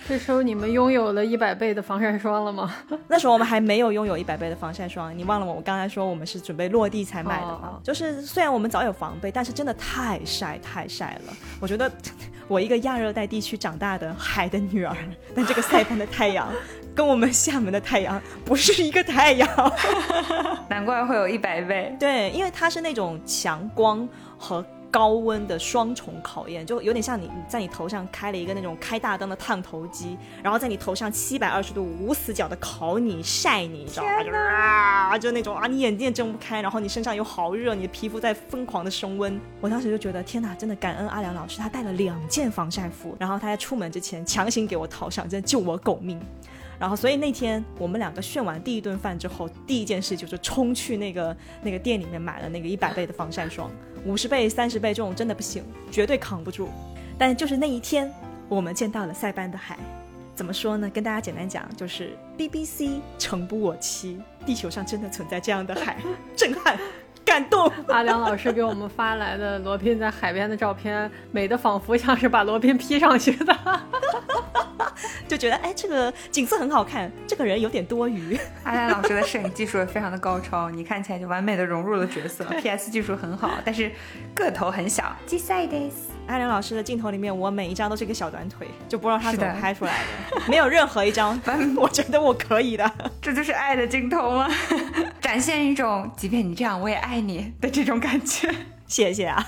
[0.07, 2.73] 这时候你们拥有了一百倍的防晒霜了吗？
[3.09, 5.17] 那时候我们还没有拥有一百倍的防晒霜。
[5.19, 5.55] 你忘了我？
[5.55, 7.81] 我刚才说我们是准备落地才买的吗？
[7.83, 11.33] 就是虽然我们早有防备，但是真的太晒太晒了。
[11.59, 11.91] 我觉得
[12.49, 14.97] 我一个亚热带地区长大的海的女儿，
[15.37, 16.49] 但这个塞班的太阳。
[16.95, 19.49] 跟我们厦门的太阳不是一个太阳，
[20.69, 21.95] 难怪会有一百倍。
[21.97, 34.23] 对，因为它是那种强光和高温的双重考验，就有点像你在你头上开了一个那种开大灯的烫头机，然后在你头上七百二十度无死角的烤你晒你，你知道吗？
[34.23, 39.39] 就啊，就那种啊，你眼睛也睁不开，然后你身上又好热，你的皮肤在疯狂的升温。
[39.61, 46.21] 我当时就觉得天哪，真的感恩阿良老师，他带了两件防晒服，然后他在出门之前强行给我套上，真的救我狗命。
[46.79, 53.71] 然后，所以那天我们两个炫完第一顿饭之后，第一件事就是冲去那个那个店里面买了那个一百倍的防晒霜，
[54.05, 56.69] 五十倍、三十倍这种真的不行，绝对扛不住。
[57.19, 58.13] 但就是那一天，
[58.49, 59.77] 我们见到了塞班的海。
[60.37, 60.89] 怎么说呢？
[60.91, 65.97] 跟大家简单讲，就是 BBC 诚不我欺，地球上真的存在这样的海，
[66.37, 66.79] 震撼。
[67.29, 73.55] 感动，阿良老师给我们发来的罗宾在海边的照片，美的仿佛像是把罗宾 P 上去的，
[75.29, 78.39] 就觉得哎，这个景色很好看，这个人有点多余。
[78.65, 82.45] 阿良老师的摄影技术也非常的高超，你看起来就完美的融入了角色。
[82.45, 83.93] PS 技术很好，但是
[84.35, 85.15] 个头很小。
[86.29, 89.99] 阿良老师的镜头里面，我每一张都是一个小短腿，就不知道他怎么拍出来
[90.37, 91.41] 的， 没有任何一张，
[91.77, 92.91] 我觉得我可以的。
[93.21, 94.47] 这就是爱的镜头吗？
[95.21, 98.55] 展现一种即便你这样我也爱你的这种感觉。
[98.87, 99.47] 谢谢啊，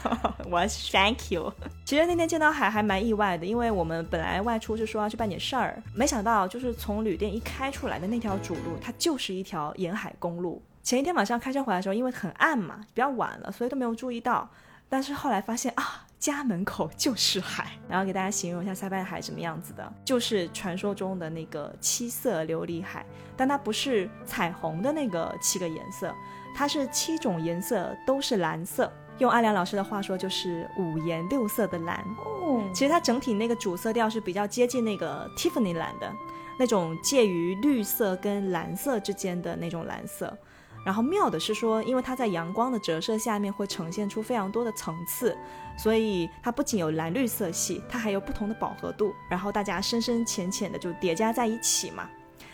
[0.50, 0.60] 我
[0.92, 1.52] thank you。
[1.84, 10.62] 其实那天见到海还蛮意外的，因为我们本来外出是说要去办点事儿，没想到就是从旅店一开出来的那条主路，它就是一条沿海公路。
[10.82, 14.48] 前一天晚上开车回来的时候，因为很暗嘛，比较晚了，所以都没有注意到。
[14.90, 16.06] 但是后来发现啊。
[16.20, 23.04] 家门口就是海，然后给大家形容一下塞班海什么样子的，就是传说中的那个七色琉璃海，
[23.38, 26.14] 但它不是彩虹的那个七个颜色，
[26.54, 28.92] 它是七种颜色都是蓝色。
[29.16, 32.04] 用阿良老师的话说，就是五颜六色的蓝。
[32.18, 36.12] 哦，其实它整体那个主色调是比较接近那个 Tiffany 蓝的
[36.58, 40.36] 那种，介于绿色跟蓝色之间的那种蓝色。
[40.84, 45.36] 然后妙的是说，因为它在阳光的折射下面会呈现出非常多的层次，
[45.76, 49.14] 所以它不仅有蓝绿色系，它还有不同的饱和度。
[49.28, 52.08] 然后大家深深浅浅的就叠加在一起嘛。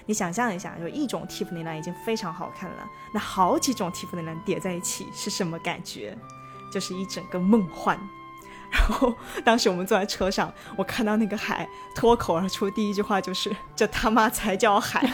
[0.05, 6.17] 你想象一下，就一种 Tiffany 蓝已经非常好看了，那好几种 Tiffany 蓝叠在一起是什么感觉？
[6.73, 7.99] 就是一整个梦幻。
[8.77, 15.09] 然后当时我们坐在车上，我看到那个海，脱口而出第一句话就是：“这他妈才叫海！”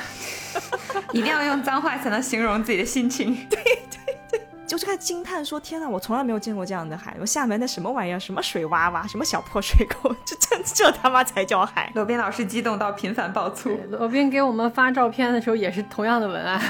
[1.12, 3.35] 一定要用脏话才能形容自己的心情。
[3.48, 7.16] 对 对对，就是在惊叹说：“天哪，我从来没有见过这样的海！
[7.20, 8.18] 我厦门的什么玩意儿？
[8.18, 9.09] 什么水洼洼？
[9.09, 10.14] 什么小破水沟？
[10.25, 13.79] 这这这他妈才叫海！”罗宾老师激动到频繁爆粗。
[13.90, 16.61] 罗宾给我们发照片的时候也是同样的文案。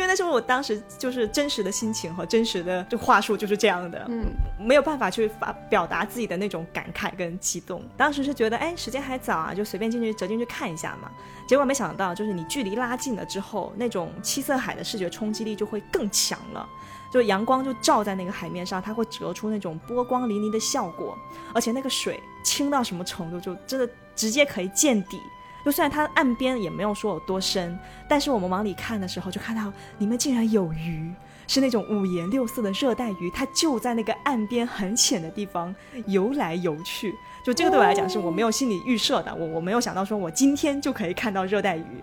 [0.00, 4.24] 因为那时候我当时就是真实的心情和真实的这话术就是这样的，嗯，
[4.58, 7.84] 没有办法去发表达自己的那种感慨跟激动。
[7.98, 11.10] 当时是觉得，哎，时间还早啊，就随便进去折进去看一下嘛。
[11.46, 16.66] 结果没想到，就是你距离拉近了之后，那种七色海的视觉冲击力就会更强了。
[17.12, 21.14] 就阳光就照在那个海面上，它会折出那种波光粼粼的效果，
[21.52, 23.86] 而且那个水清到什么程度，就真的
[24.16, 25.20] 直接可以见底。
[25.70, 27.78] 就虽然它岸边也没有说有多深，
[28.08, 31.14] 但是我们往里看的时候，就看到里面竟然有鱼，
[31.46, 35.72] 是那种五颜六色的热带鱼，它就在那个岸边很浅的地方
[36.06, 37.14] 游来游去。
[37.44, 42.02] 就这个对我来讲是我没有心理预设的，我我没有想到说我今天就可以看到热带鱼。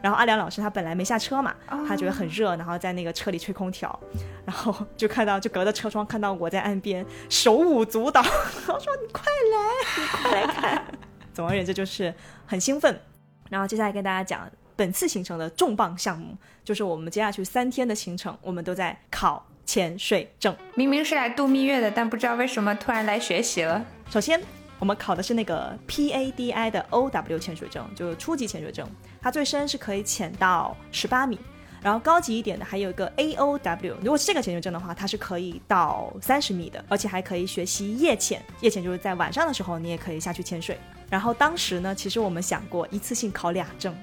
[0.00, 1.52] 然后阿良老师他本来没下车嘛，
[1.88, 3.98] 他觉得很热，然后在那个车里吹空调，
[4.44, 8.32] 然后就看到就隔着车窗看到我在岸边手舞足蹈， 然
[8.68, 10.84] 后说你快来，你快来看。
[11.34, 12.12] 总而言之就是
[12.48, 13.00] 很兴奋。
[13.48, 20.56] 然后接下来跟大家讲本次行程的重磅项目，就是我们接下去三天的行程，我们都在考潜水证。
[20.74, 23.84] 明明是来度蜜月的，但不知道为什么突然来学习了。
[24.10, 24.40] 首先。
[24.80, 28.88] 我们考的是那个 PADI 的 OW 潜水证，就是初级潜水证，
[29.20, 31.36] 它最深是可以潜到十八米，
[31.80, 40.78] 然后高级一点的还有一个 AOW，如果是这个潜水证的话，它是可以到三十米的，而且还可以学习夜潜，夜潜就是在晚上的时候你也可以下去潜水。
[41.08, 43.94] 然后当时呢，其实我们想过一次性考俩证，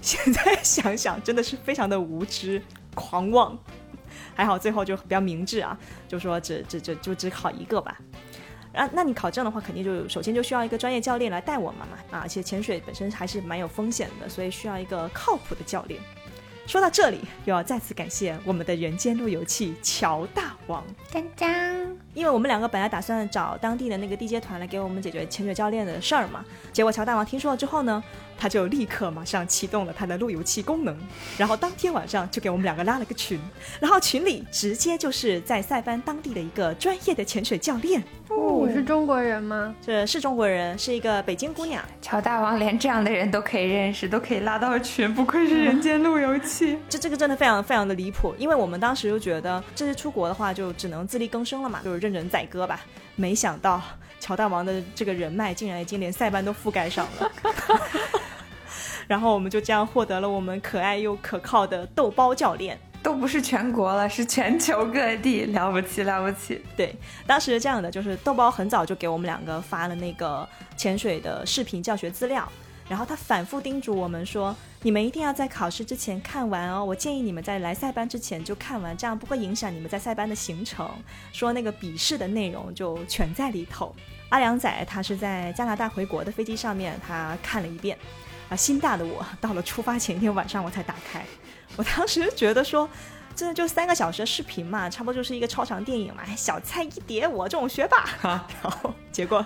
[0.00, 2.62] 现在想想真的是非常的无知
[2.94, 3.58] 狂妄，
[4.34, 5.76] 还好最后就比较明智啊，
[6.06, 7.98] 就说只只只就只考一个吧。
[8.72, 11.98] 啊，那你考证的话，肯定就首先就需要一个专业教练来带我们嘛。
[12.10, 16.00] 啊，而且潜水本身还是蛮有风险的，所以需要一个靠谱的教练。
[16.66, 21.48] 说到这里，又要再次感谢我们的人间路由器乔大王，当当。
[22.14, 28.02] 因为我们两个本来打算找当地的那个地接团来给我们解决潜水教练的事儿嘛，结果乔大王听说了之后呢，
[28.38, 30.96] 他就立刻马上启动了他的路由器功能，
[31.38, 33.40] 然后当天晚上就给我们两个拉了个群，
[33.80, 38.02] 然后群里直接就是在塞班当地的一个专业的潜水教练。
[38.28, 39.74] 哦，是中国人吗？
[39.80, 41.82] 这是中国人，是一个北京姑娘。
[42.02, 46.78] 乔大王连这样的人都可以认识，都可以拉到群，不愧是人间路由器。
[46.88, 52.80] 这这个真的非常非常的离谱，因为我们当时就觉得这次出国的话就只能自力更生了嘛，就是任人宰割吧。
[53.16, 53.80] 没想到
[54.20, 57.30] 乔大王的这个人脉竟然已经连塞班都覆盖上了，
[59.06, 62.78] 然后我们就这样获得了我们可爱又可靠的豆包教练。
[63.02, 66.58] 都不是全国了，是全球各地，了不起了不起。
[66.74, 66.96] 对，
[67.26, 72.50] 当时是这样的，就是豆包很早就给我们两个发了那个潜水的视频教学资料，
[72.88, 76.84] 然后他反复叮嘱我们说，你们一定要在考试之前看完哦。
[76.84, 80.86] 我建议你们在来塞班之前就看完，这样不会影响你们在塞班的行程。
[81.32, 83.96] 说那个笔试的内容就全在里头。
[84.28, 87.96] 阿良仔他是在加拿大回国的飞机上面，他看了一遍，
[88.50, 91.24] 啊，心大的我到了出发前一天晚上我才打开。
[91.76, 92.86] 我当时觉得说，
[93.34, 97.26] 真的就三个小时的视频嘛，差不多就是一个超长电影嘛，小菜一碟。
[97.26, 98.04] 我这种学霸，
[98.62, 99.44] 然后结果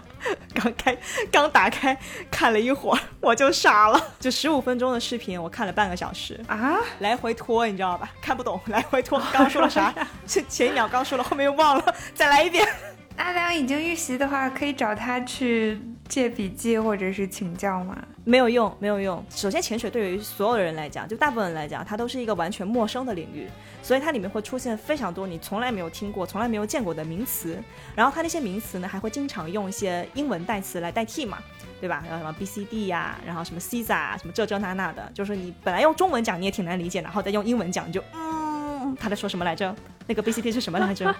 [0.55, 0.97] 刚开
[1.33, 1.97] 刚打开
[2.31, 4.01] 看了一会儿，我就傻了。
[4.21, 8.11] 就十五分钟的视频，我看了半个小时啊，来回拖，你知道吧？
[8.21, 9.21] 看不懂，来回拖。
[9.33, 9.95] 刚说了啥？
[10.27, 12.67] 前前一秒刚说了，后面又忘了，再来一遍。
[13.17, 17.97] 阿良已经预习的话，可以找他去借笔记或者是请教吗？
[18.25, 19.23] 没有用，没有用。
[19.31, 23.49] 首先，潜水对于所有人来讲，就大部分人来讲，它都是一个完全陌生的领域，
[23.83, 27.63] 所以它里面会出现非常多你从来没有听过、从来没有见过的名词。
[27.95, 31.39] 然后它那些名词呢，还会经常用一些英文代词来代替嘛，
[31.81, 32.03] 对吧？
[32.09, 38.97] 然后什么 B C D 呀，然后什么 C S A 什么这这那那的，就是你本来用中文讲你也挺难理解，然后再用英文讲就嗯。
[38.99, 39.75] 他在说什么来着？
[40.07, 41.15] 那个 BCT 是什么来着？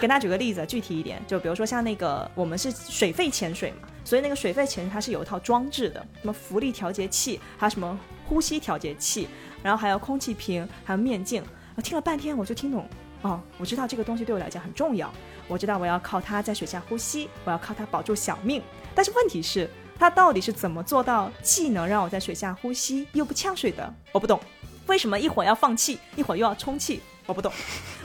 [0.00, 9.28] 给大家举个例子，具体一点，就比如说像那个我们是水肺潜水嘛，所以那个水肺潜水它是有一套装置的，什么浮力调节器，还有什么呼吸调节器，
[9.62, 11.42] 然后还有空气瓶，还有面镜。
[11.76, 12.88] 我听了半天，我就听懂
[13.22, 15.12] 哦，我知道这个东西对我来讲很重要，
[15.46, 18.62] 我知道我要靠它在水下呼吸，我要靠它保住小命。
[18.94, 23.94] 但是问题是，它到底是怎么做到既能让我在水下呼吸又不呛水的？
[24.12, 24.40] 我不懂，
[24.86, 27.00] 为什么一会儿要放气，一会儿又要充气？
[27.26, 27.52] 我不懂，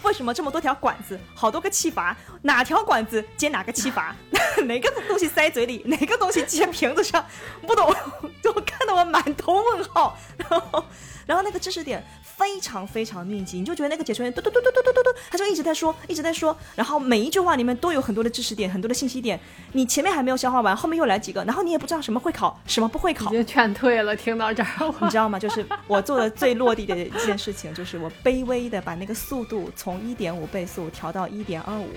[0.03, 4.15] 为什么这么多条管子，好多个气阀，哪条管子接哪个气阀，
[4.65, 7.25] 哪个东西塞嘴里，哪个东西接瓶子上，
[7.65, 7.93] 不懂，
[8.43, 10.85] 就看得我满头问号，然后，
[11.25, 12.05] 然后那个知识点。
[12.37, 19.39] 非常非常密集，你就觉得那个解说员嘟嘟嘟嘟嘟嘟嘟嘟，他就一直在说，一直在说，然后每一句话里面都有很多的知识点，很多的信息点，
[19.71, 24.15] 你前面还没有消化完，后面又来几个，然后你也不知道什么会考，什么不会考，已经劝退了。
[24.15, 25.39] 听到这儿，你知道吗？
[25.39, 31.89] 就是我做的最落地的一件事情，就是我卑微的把那个速度从一点五倍速调到一点二五，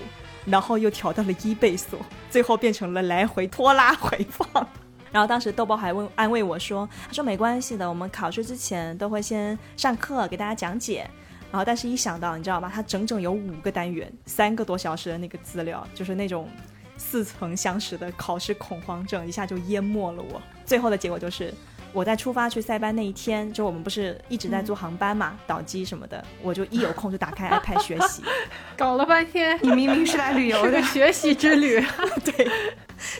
[0.45, 1.97] 然后又调到了一倍速，
[2.29, 4.67] 最后变成了来回拖拉回放。
[5.11, 11.09] 然后当时豆包还问安慰我说：“他说没关系的，我们考试之前都会先上课给大家讲解。
[11.51, 12.71] 然后但是一想到你知道吗？
[12.73, 16.47] 他整整有五个单元，三个多小时的那个资料，就是那种
[16.97, 20.41] 似曾相识的考试恐慌症一下就淹没了我。
[20.65, 21.53] 最后的结果就是。”
[21.91, 28.21] 我在出发去塞班那一天，就我们不是一直在坐航班嘛，倒机什么的，我就一有空就打开 iPad 学习，
[28.77, 30.81] 搞了半天，你明明是来旅游的。
[30.83, 31.83] 学习之旅，
[32.23, 32.49] 对，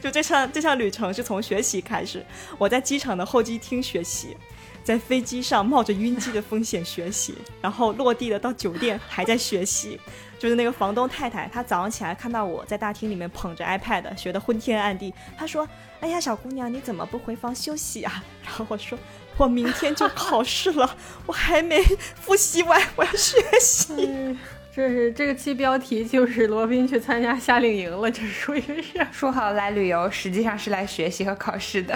[0.01, 2.25] 就这趟这趟旅程是从学习开始，
[2.57, 4.37] 我在机场的候机厅学习，
[4.83, 9.99] 在飞机上冒着晕机的风险学习，然后落地了到酒店还在学习。
[10.39, 15.67] 就是那个房东太太，她早上起来看到我在大厅里面捧着 iPad 学的昏天暗地，她说
[15.99, 18.97] ：“哎呀，小姑娘，你怎么不回房休息啊？” 然后我说
[19.37, 21.83] ：“我明天就考试了，我还没
[22.15, 24.37] 复习完，我要学习。
[24.79, 31.93] 这是这个期标题就是罗宾去参加夏令营了，这属于是说好来旅游，实际上是来学习和考试的。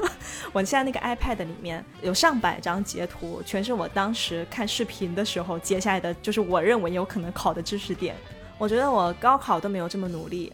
[0.50, 8.16] 我现在那个 iPad 里面有上百张截图，全是我当时看视频的时候截下来的，就是我认为有可能考的知识点。
[8.56, 10.50] 我觉得我高考都没有这么努力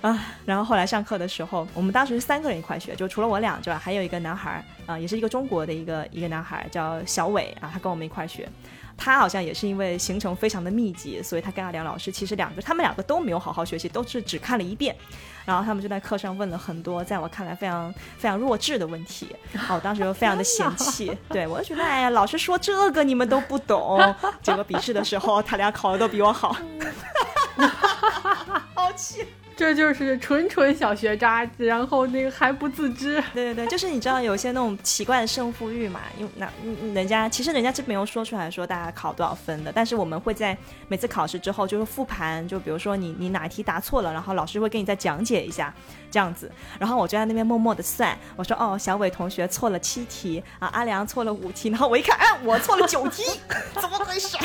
[0.00, 0.18] 啊。
[0.46, 8.48] 然后后来上课的时候，我们当时是三个人一块学，就除了我俩之外，还有一个男孩啊，也是一个中国的一个一个男孩，叫小伟啊，他跟我们一块学。
[8.96, 14.96] 他好像也是因为行程非常的密集，所以他跟阿良老师其实两个他们两个都没有好好学习，都是只看了一遍。
[15.44, 19.28] 然后他们就在课上问了很多在我看来非常非常弱智的问题，
[19.70, 24.00] 我当时就非常的嫌弃，对我就觉得哎呀，老师说这个你们都不懂，
[24.42, 26.56] 结果笔试的时候他俩考的都比我好，
[28.74, 29.24] 好气。
[29.56, 33.14] 这就是纯纯小学渣，然后那个还不自知。
[33.32, 36.02] 对对对，就是你知道有些那种奇怪的胜负欲嘛？
[36.18, 36.46] 因为那
[36.92, 40.54] 人家其实人家是没有说出来说大家考多少分的，但是我们会在
[40.88, 45.72] 每次考试之后就是复盘，就比如说你你哪题答错了，然后老师会给你再讲解一下
[46.10, 46.52] 这样子。
[46.78, 53.22] 然后我就在那边默默的算，我说哦，小伟同学错了七题啊，阿良错了五题，然后我一看，哎，我错了九题，
[53.80, 54.36] 怎么回事？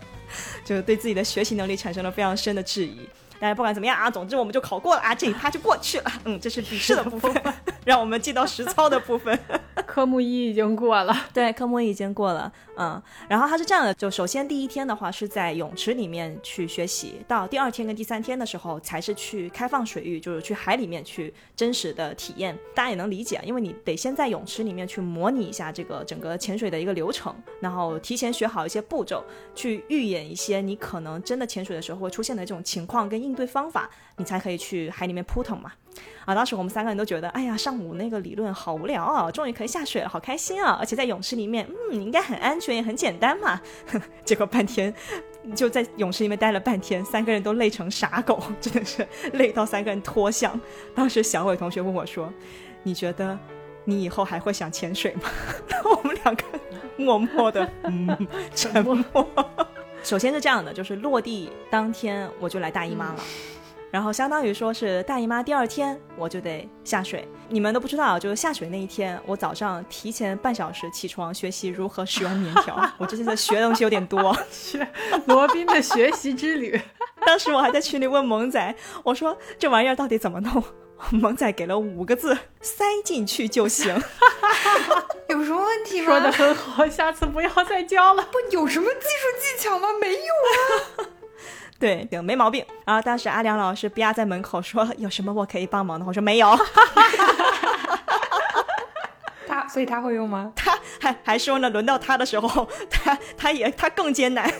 [0.64, 3.06] 就对自己的学习能力产生了非常深的质疑。
[3.40, 6.12] 但是不管怎么样啊，总之我们就考过了啊，这一趴就过去了。
[6.24, 7.32] 嗯，这是笔试的部分，
[7.84, 9.38] 让我们进到实操的部分。
[9.86, 12.52] 科目一已经过了，对，科目一已经过了。
[12.76, 22.58] 嗯，然后它是这样的，就首先第一天的话是在泳池里面去学习，到第二天跟第三天的时候才是去开放水域，就是去海里面去真实的体验。
[22.74, 29.24] 大家也能理解，因为你得先在泳池里面去模拟一下这个整个潜水的一个流程，然后提前学好一些步骤，
[29.54, 35.72] 去预演一些你可能真的潜水的时候会出现的这种情况跟应对方法，你才可以去海里面扑腾嘛。
[36.24, 40.76] 啊，当时我们三个人都觉得，哎呀，上午那个理论好无聊啊，终于可以下水了，好开心啊！
[40.78, 43.60] 而且在泳池里面，嗯，应该很安全也很简单嘛。
[44.24, 44.92] 结果半天
[45.54, 50.58] 就在泳池里面待了半天，三个人都累成傻狗， 真的是累到三个人脱相。
[50.94, 52.30] 当时小伟同学问我说
[52.82, 53.38] ：“你觉得
[53.84, 55.22] 你以后还会想潜水吗？”
[55.84, 56.42] 我们两个
[56.96, 58.96] 默默的嗯沉默。
[60.06, 63.16] 首先是这样的，就是落地当天我就来大姨妈了。
[63.90, 72.80] 然后相当于说是大姨妈第二天我就得下水，你们都不知道，就是下水那一天，我早上提前半小时起床学习如何使用棉条。
[72.98, 74.86] 我这次学的东西有点多，学
[75.26, 76.80] 罗宾的学习之旅。
[77.26, 80.62] 当时我还在群里问萌仔，我说这玩意儿到底怎么弄？
[81.10, 83.94] 萌仔给了五个字：塞进去就行。
[85.28, 86.06] 有什么问题吗？
[86.06, 88.22] 说的很好，下次不要再教了。
[88.24, 89.06] 不，有什么技术
[89.40, 89.88] 技巧吗？
[90.00, 91.06] 没有啊。
[91.78, 92.64] 对，没毛病。
[92.86, 96.48] 然后当时阿良老师吧在门口说：“有什么我可以帮忙的？”我说：“没有。
[99.46, 100.52] ”他，所以他会用吗？
[100.56, 104.50] 他还还说呢，轮到他的时候，他他也他更艰难。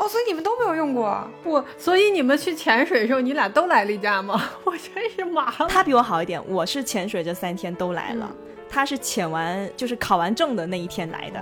[0.00, 1.22] 哦，所以你们都没有用过？
[1.44, 4.50] 不，所以你们去潜水的时候，你俩都来例假吗？
[4.64, 5.68] 我真是麻了。
[5.68, 8.34] 他比我好一点，我是潜水这三天都来了，
[8.66, 11.40] 他是潜完就是考完证的那一天来的。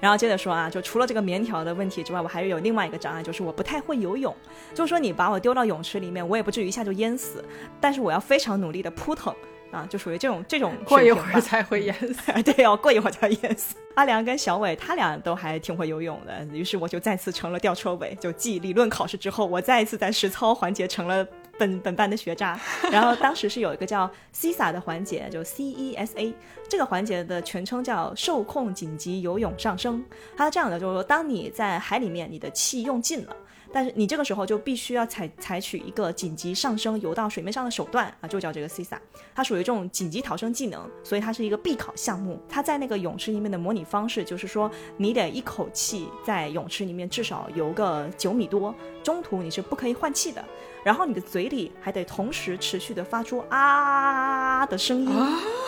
[0.00, 4.34] 然后接着说啊，就除了这个棉条的问题之外，我还有另外一个障碍，就是我不太会游泳。
[4.74, 7.42] 就是说你把我丢到泳池里面，我也不至于一下就淹死，
[7.80, 9.34] 但是我要非常努力的扑腾
[9.72, 10.72] 啊，就属于这种这种。
[10.84, 12.30] 过一会儿才会淹死。
[12.54, 13.74] 对哦，过一会儿才会淹死。
[13.96, 18.14] 阿良跟小伟他俩都还挺会游泳的，于是我就再次成了吊车尾。
[18.20, 21.26] 就继理论考试之后，我再一次在实操环节成了。
[21.58, 22.58] 本本班的学渣，
[22.90, 26.32] 然后当时是有一个叫 CSA 的环节，就 C E S A
[26.66, 30.02] 这个环节的全称叫受控紧急游泳上升。
[30.34, 33.36] 它是这样的，就是说当你在海里面，你的气用尽了。
[33.72, 38.98] 但是你这个时候就必须要采采取一个紧急上升游到水面上的手段啊，就叫这个 CISA，
[39.34, 42.40] 它属于这种紧急逃生技能，所以它是一个必考项目。
[42.48, 50.44] 它在那个泳池里面的模拟方式就是说，你得一口气在泳池里面至少游个九米多，中途你是不可以换气的，
[50.84, 55.10] 然后你的嘴里还得同时持续的发出啊的声音。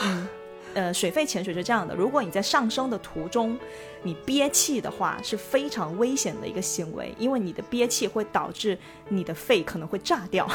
[0.02, 0.28] 嗯，
[0.74, 3.58] 呃，水肺潜水是这样的，如果你在上升的途中。
[4.06, 10.46] 你憋气的话是非常危险的一个行为，因为你的憋气会导致你的肺可能会炸掉。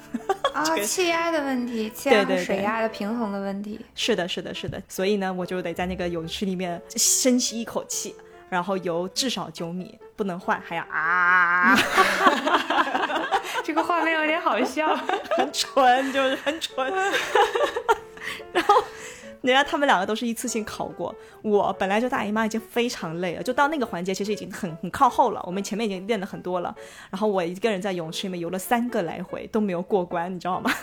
[0.54, 3.78] 啊，气压的问题，气压和水压的平衡的问题。
[3.94, 4.82] 是的，是的，是的。
[4.88, 8.16] 所以呢，我就得在那个泳池里面深吸一口气，
[8.48, 11.76] 然后游至少九米，不能换，还要啊。
[13.62, 14.96] 这个画面有点好笑，
[15.36, 16.90] 很蠢，就是很蠢。
[18.50, 18.82] 然后。
[19.44, 26.74] 人家他们两个都是一次性考过，我本来就大姨妈已经非常累了，就到那个环节其实已经很很靠后了，我们前面已经练了很多了，
[27.10, 30.70] 然后我一个人在泳池里面游了三个来回都没有过关，你知道吗？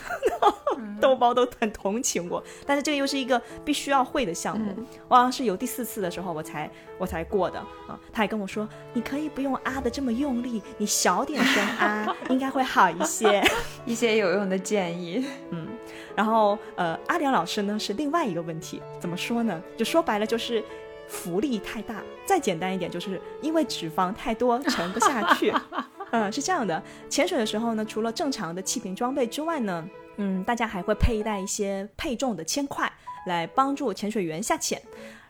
[1.00, 4.72] 豆包都很同情我，但是这个又是一个必须要会的项目，
[5.08, 7.58] 我好像是游第四次的时候我才我才过的
[7.88, 13.44] 啊，他还跟我说你可以不用啊的这么用力，你小点声啊， 应该会好一些，
[13.86, 15.68] 一些有用的建议， 嗯。
[16.16, 19.62] 然后，呃，阿良老师呢是另外一个问题，怎么说呢？
[19.78, 20.64] 就说白了就是
[21.08, 25.54] 浮力太大，再简单一点就是因为脂肪太多沉不下去。
[26.12, 26.82] 嗯，是这样的。
[27.10, 29.88] 潜水的时候呢，除了正常的气瓶装备之外呢，
[30.18, 32.92] 嗯，大家还会佩戴一些配重的铅块
[33.28, 34.82] 来帮助潜水员下潜。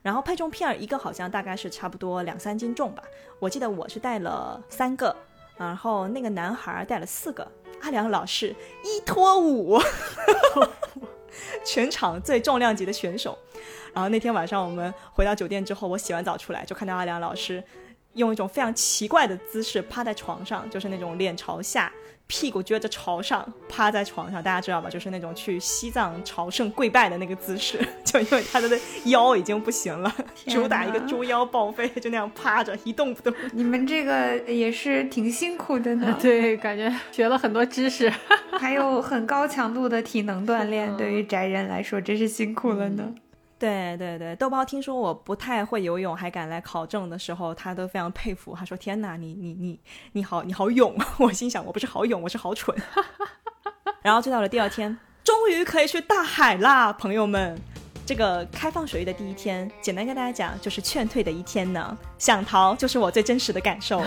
[0.01, 3.03] 然后配重片儿一个好像大概是差不多两三斤重吧，
[3.37, 5.15] 我记得我是带了三个，
[5.57, 7.47] 然后那个男孩带了四个。
[7.81, 9.79] 阿良老师一拖五，
[11.65, 13.37] 全场最重量级的选手。
[13.93, 17.63] 然后那天晚上我们回到酒店之后，我洗完澡出来就看到阿良老师
[18.13, 21.91] 用一种非常奇怪的姿势趴在床上，就是那种脸朝下。
[22.31, 24.89] 屁股撅着朝上，趴在床上，大家知道吧？
[24.89, 30.09] 就是那种去西藏朝圣跪拜的那个姿势， 就因为他的腰已经不行了，
[30.47, 33.33] 主打一个猪腰报废，就那样趴着一动不动。
[33.51, 36.15] 你们这个也是挺辛苦的呢。
[36.23, 38.09] 对，感觉学了很多知识，
[38.57, 43.13] 还有很高强度的体能锻炼， 对于宅人来说真是辛苦了呢。
[43.61, 48.55] 对对对，豆包听说我不太会游泳，还敢来考证的时候，他都非常佩服。
[48.57, 49.79] 他说：“天哪，你你你
[50.13, 52.75] 你好你好勇！” 我心想：“我不是好勇，我是好蠢。
[54.01, 57.55] ”然后就到了第二天，终于可以去大海啦，朋友们！
[58.03, 61.95] 这个开放水域的第一天，简单跟大家讲，就是劝退的一天呢。
[62.17, 64.03] 想逃就是我最真实的感受。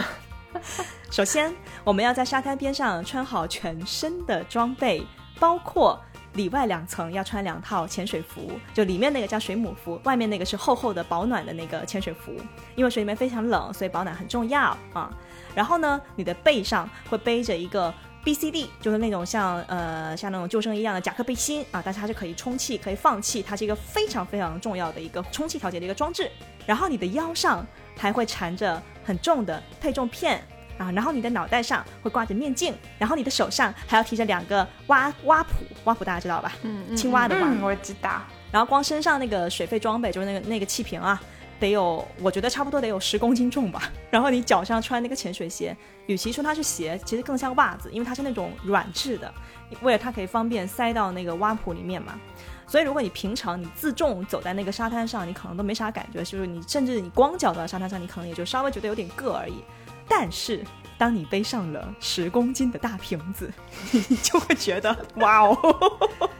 [1.12, 5.06] 首先，我们要在沙滩边上穿好全身的装备，
[5.38, 5.96] 包括。
[6.34, 12.32] 里外两层要穿两套潜水服，就里面那个叫水母服，外面那个是厚厚的保暖的那个潜水服。
[12.76, 15.10] 因为水里面非常冷，所以保暖很重要啊。
[15.54, 17.92] 然后呢，你的背上会背着一个
[18.24, 26.30] B C D，就是那种像呃像那种救生衣一样的夹克背心啊，但是它是可以充气、可以放气，它是一个非常非常重要的一个充气调节的一个装置。
[26.66, 27.64] 然后你的腰上
[27.96, 30.42] 还会缠着很重的配重片。
[30.78, 35.46] 啊，然后你的脑袋上会挂着面镜，然后你的手上还要提着两个蛙蛙蹼，
[35.84, 36.52] 蛙蹼大家知道吧？
[36.62, 38.22] 嗯，青蛙的蛙，我知道。
[38.50, 41.20] 然后光身上那个水肺装备，就是那个那个气瓶啊，
[41.58, 43.90] 得有，我觉得差不多得有十公斤重吧。
[44.10, 49.32] 然后你脚上穿那个潜水鞋，与其说它是鞋，其实更像袜子，因为它是那种软质的，
[49.80, 52.18] 为了它可以方便塞到那个蛙蹼里面嘛。
[52.66, 59.62] 所以如果你平常你自重走在那个沙滩上，你可能都没啥感觉，就是你甚至你光脚走在沙滩上，你可能也就稍微觉得有点硌而已。
[60.08, 60.64] 但是，
[60.96, 63.52] 当你背上了十公斤的大瓶子，
[63.90, 65.98] 你就会觉得哇哦，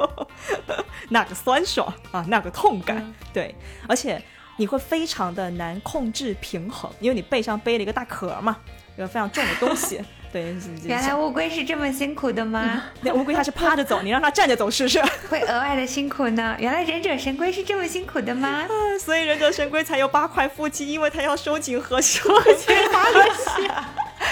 [1.08, 3.54] 那个酸爽啊，那个痛感，对，
[3.88, 4.22] 而且
[4.56, 8.56] 你会非常的难控制平衡，因为你背上背了一个大壳嘛，
[8.94, 10.00] 一个非常重的东西。
[10.34, 10.52] 对，
[10.84, 12.82] 原来乌龟是这么辛苦的吗？
[13.02, 16.56] 那乌龟它是趴着走， 你让它站着走试试，会额外的辛苦呢。
[16.58, 18.66] 原来忍者神龟是这么辛苦的吗？
[18.98, 22.20] 所以忍者神龟才有八块腹肌，因为它要收紧核心，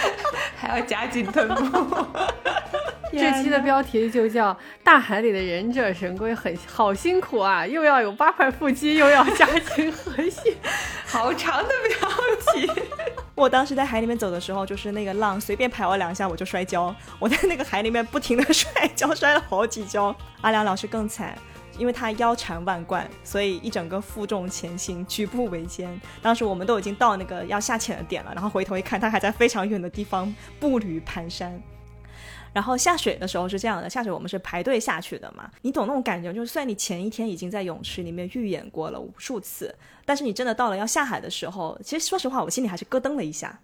[0.57, 2.07] 还要夹紧臀部。
[3.12, 10.57] 这期的标题就叫《大海里的忍者神龟很好辛苦啊》，又要有八块腹肌，又要夹紧核心，
[11.05, 12.09] 好长的标
[12.55, 12.70] 题。
[13.34, 20.14] 我当时在海里面走的时候，就是那个浪随便拍我两下我就摔跤，我在那个海里面不停的摔跤，摔了好几跤。
[20.40, 21.36] 阿良老师更惨，
[21.79, 26.01] 因为他腰缠万贯，所以一整个负重前行，举步维艰。
[26.20, 31.51] 当时我们都已经到那个要下潜的点了，然后回头一看，他还在非常远的地方步履蹒跚。
[32.53, 43.59] 然后下水的时候是这样的，下水我们是排队下去的嘛，你懂那种感觉，就是虽然你前一天已经在泳池里面预演过了无数次，但是你真的到了要下海的时候，其实说实话，我心里还是咯噔了一下，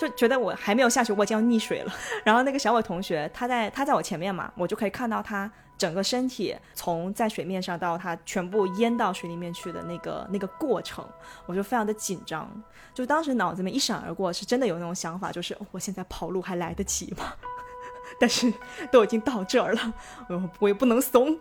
[0.00, 1.94] 就觉得我还没有下去，我已经要溺水了。
[2.24, 11.06] 然后那个小伟同学，他在他在我前面嘛，我就可以看到他整个身体从在水面上到它全部淹到水里面去的那个那个过程，
[11.46, 12.50] 我就非常的紧张，
[12.92, 17.34] 就当时脑子里面一闪而过，是真的有那种想法，就是我现在跑路还来得及吗？
[18.20, 18.52] 但是
[18.92, 19.94] 都已经到这儿了，
[20.28, 21.38] 我我也不能怂，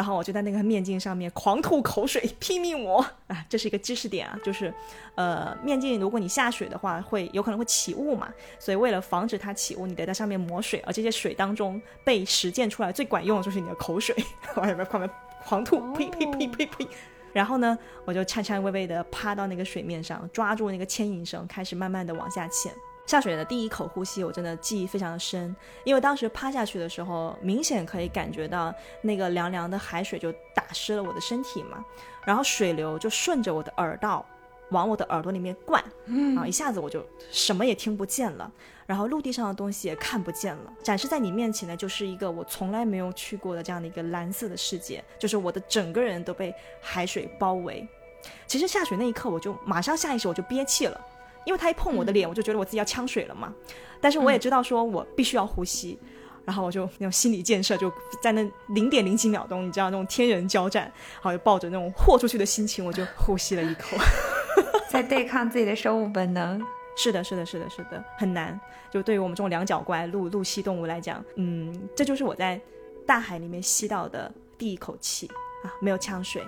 [0.00, 3.44] 然后我就在那个面镜上面狂吐口水，拼命抹啊！
[3.50, 4.72] 这是一个知识点啊，就是，
[5.14, 14.16] 呃，面镜如果你下水的话，会有可能会起雾嘛，所以为了防止它起雾，你得在上面抹水，而这些水当中被实践出来最管用的就是你的口水，
[14.56, 15.06] 往里面狂
[15.44, 16.88] 狂吐，呸呸呸呸呸！
[17.34, 22.72] 然后呢，我就颤颤巍巍的趴到那个水面上，抓住那个牵引绳，开始慢慢的往下潜。
[23.10, 31.84] 下水的第一口呼吸，我真的记忆非常的深，因为当时趴下去的时候，明显可以感觉到那个凉凉的海水就打湿了我的身体嘛，
[32.24, 34.24] 然后水流就顺着我的耳道
[34.70, 38.48] 往我的耳朵里面灌，然后一下子我就什么也听不见了，
[38.86, 47.84] 然后陆地上的东西也看不见了，展示在你面前的就是一个我从来没有去过的这样的一个蓝色的世界，就是我的整个人都被海水包围。
[48.46, 51.00] 其实下水那一刻，我就马上下意识我就憋气了。
[51.50, 53.52] 因为他一碰我的脸，我就觉得我自己要呛水了嘛。
[54.00, 55.98] 但是我也知道说我必须要呼吸，
[56.44, 57.92] 然后我就那种心理建设就
[58.22, 63.96] 在那零点零几秒钟，你知道那种天人交战，然后就抱着那种豁出去的心情，我就呼吸了一口，
[64.88, 66.64] 在对抗自己的生物本能。
[66.96, 68.58] 是的，是的，是的，是的，很难。
[68.92, 72.60] 就对于我们这种两脚怪陆陆栖动物来讲，嗯，这就是我在
[73.04, 75.28] 大海里面吸到的第一口气
[75.64, 76.42] 啊，没有呛水。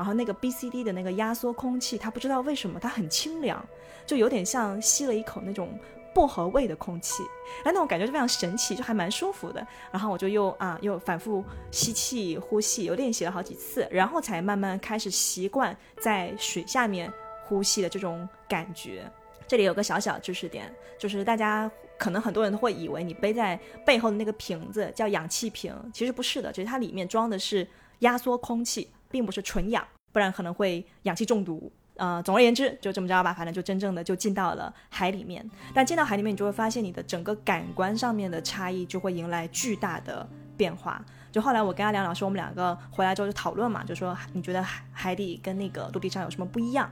[0.00, 3.62] 然后那个 B C D 的那个压缩空气，它不知道为什么它很清凉，
[4.06, 5.78] 就有点像吸了一口那种
[6.14, 7.22] 薄荷味的空气，
[7.58, 9.64] 哎，那种感觉就非常神奇，就还蛮舒服的。
[9.92, 17.12] 然后我就又啊又反复吸气呼气，又练习了好几次，然后才慢慢开始习惯在水下面
[17.44, 19.04] 呼吸的这种感觉。
[19.46, 28.90] 这里有个小小知识点，就是大家可能很多人都会以为你背在背后的那个瓶子叫氧气瓶，其实不是的，其实它里面装的是压缩空气。
[29.10, 31.70] 并不是纯氧，不然可能会氧气中毒。
[31.96, 35.44] 呃，总而言之，就这么着吧，反正就真正的就进到了海里面。
[35.74, 41.04] 但进到海里面，你就会发现你的整个感官上面的差异就会迎来巨大的变化。
[41.30, 46.90] 就后来我跟阿良老师，我们两个回来之后就讨论嘛，就说你觉得海海底跟那个陆地上有什么不一样？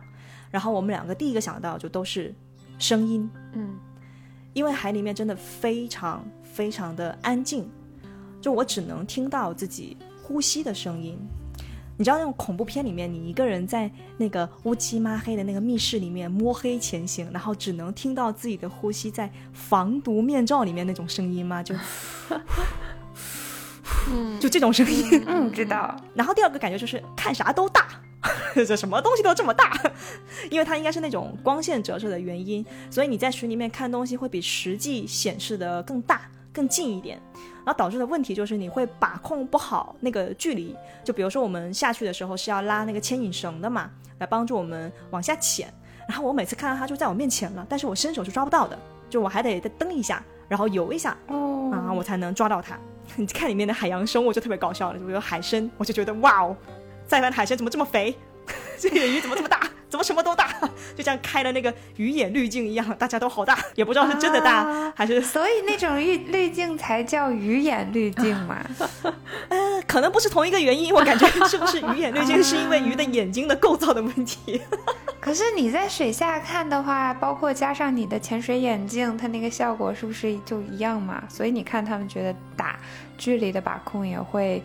[0.50, 2.34] 然后我们两个第一个想到就都是
[2.78, 3.78] 声音，嗯，
[4.52, 7.70] 因为海里面真的非常非常的安静，
[8.42, 11.18] 就我只能听到自己呼吸的声音。
[11.98, 21.60] 你知道那种恐怖片里面，你一个人在那个乌漆抹黑的那个密室里面摸黑前行，然后只能听到自己的呼吸在防毒面罩里面那种声音吗？
[21.60, 21.74] 就，
[24.38, 25.24] 就这种声音。
[25.26, 25.96] 嗯，知道。
[26.14, 27.88] 然后第二个感觉就是看啥都大，
[28.54, 29.76] 这什么东西都这么大，
[30.52, 37.20] 因为它应该是那种光线折射的原因，所以你在水里面看东西会比实际显示的更大、更近一点。
[37.68, 43.90] 然后导致的问题就是你会把控不好那个距离，就比如说我们下去的时候是要拉那个牵引绳的嘛，
[44.20, 45.70] 来帮助我们往下潜。
[46.08, 48.78] 然后我每次看到它就在我面前了，但是我伸手是抓不到的，
[49.10, 52.78] 就我还得再蹬一下，然后游一下，啊，我才能抓到它。
[53.16, 56.56] 你看里面的海洋生物就特别搞笑了，就有海参，我就觉得哇哦，
[57.06, 58.16] 再来的海参怎么这么肥？
[58.80, 59.60] 这个鱼怎么这么大？
[59.88, 60.48] 怎么什么都大？
[60.96, 65.20] 就像开了那个鱼眼滤镜一样，大家都好大， 也不知道是真的大还是……
[65.20, 68.58] 所以那种滤滤镜才叫鱼眼滤镜嘛？
[69.48, 74.60] 呃，可能不是同一个原因，我感觉是不是鱼眼滤镜是因为鱼的眼睛的构造的问题？
[75.20, 81.22] 可是你在水下看的话，包括加上你的潜水眼镜，它那个效果是不是就一样嘛？
[81.28, 82.78] 所以你看他们觉得打
[83.16, 84.62] 距离的把控也会。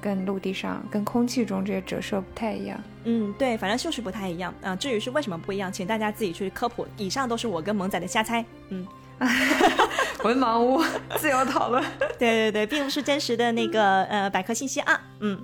[0.00, 2.76] 跟陆地上、跟空气中这些折射不太一样。
[3.04, 4.76] 嗯，对，反正就是不太一样啊。
[4.76, 6.86] 至于是为什么不一样，请大家自己去科普。
[6.96, 8.44] 以上都是我跟萌仔的瞎猜。
[8.68, 8.86] 嗯，
[10.24, 10.82] 文盲屋
[11.16, 11.82] 自由讨论。
[12.18, 15.00] 对对对，并不是真实的那个呃百科信息啊。
[15.20, 15.40] 嗯，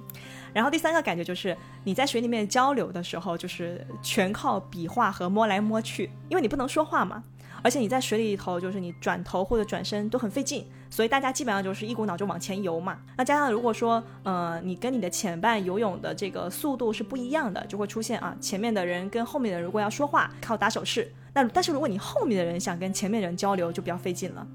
[0.53, 7.23] 然后第三个感觉就是你在水里面交流的时候，就是全靠比划和摸来摸去，因为你不能说话嘛。
[7.63, 12.99] 而且你在水里头，就是你转头或者转身都很费劲，所以大家基本上就是一股脑就往前游嘛。
[13.17, 21.13] 那加上如果说，呃，你跟你的前伴游泳的这个速度是不一样的，就会出现啊，前面的人跟后面的人如果要说话，靠打手势。
[21.35, 24.47] 那但是如果你后面的人想跟前面人交流，就比较费劲了。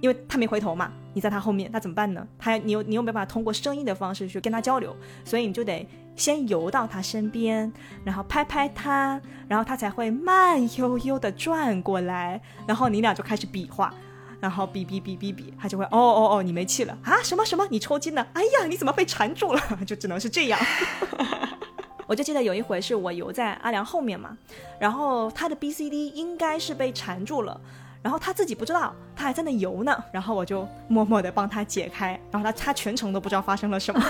[0.00, 2.26] 因为他没回头嘛，你在他后面，那怎么办呢？
[2.38, 4.96] 他你又你又没办法通过声音的方式去跟他交流，
[5.26, 5.86] 所以你就得
[6.16, 7.72] 先游到他身边，
[8.04, 13.94] 然后拍拍他，然后他才会慢悠悠的转过来，然后你俩就开始比划，
[14.40, 17.22] 然后比比比比比，他就会哦哦哦，你没气了啊？
[17.22, 17.66] 什么什么？
[17.70, 18.26] 你抽筋了？
[18.34, 19.62] 哎呀，你怎么被缠住了？
[19.86, 20.60] 就只能是这样。
[22.06, 24.36] 我就记得有一回是我游在阿良后面嘛，
[24.80, 27.60] 然后他的 B C D 应该是被缠住了。
[28.02, 30.04] 然后他自己不知道，他还在那游呢。
[30.12, 32.18] 然后我就默默的帮他解开。
[32.30, 34.04] 然后他他全程都不知道发生了什么。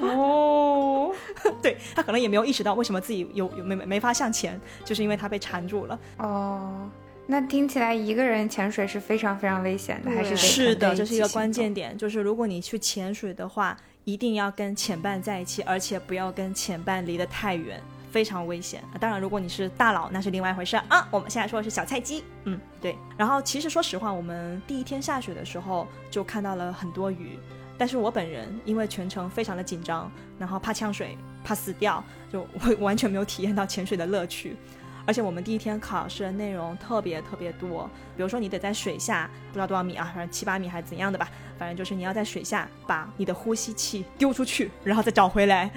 [0.00, 1.12] 哦，
[1.62, 5.98] 对他可能也没有意识到为什么自己有有没没法向前，就是因为他被缠住了。
[6.18, 6.88] 哦，
[7.26, 11.96] 那听起来一个人潜水是非常非常危险的，还是是的，这是一个关键点。
[11.96, 17.80] 就是如果你去潜水的话，一定要跟潜伴在一起，而且不要跟潜伴离得太远。
[18.12, 21.08] 非常危险当然，如果你是大佬，那是另外一回事啊。
[21.10, 22.94] 我们现在说的是小菜鸡，嗯，对。
[23.16, 27.38] 然后其实说实话，我们第一天下水的时候就看到了很多鱼，
[27.78, 32.46] 但是我本人因为全程非常的紧张，然后怕呛水，怕死掉，就
[32.80, 34.56] 完全没有体验到潜水的乐趣。
[35.04, 45.70] 而且我们第一天考试的内容特别特别多，比如说你得在水下不知道多少米啊，反正七八米还是怎样的吧，反正就是你要在水下把你的呼吸器丢出去，然后再找回来。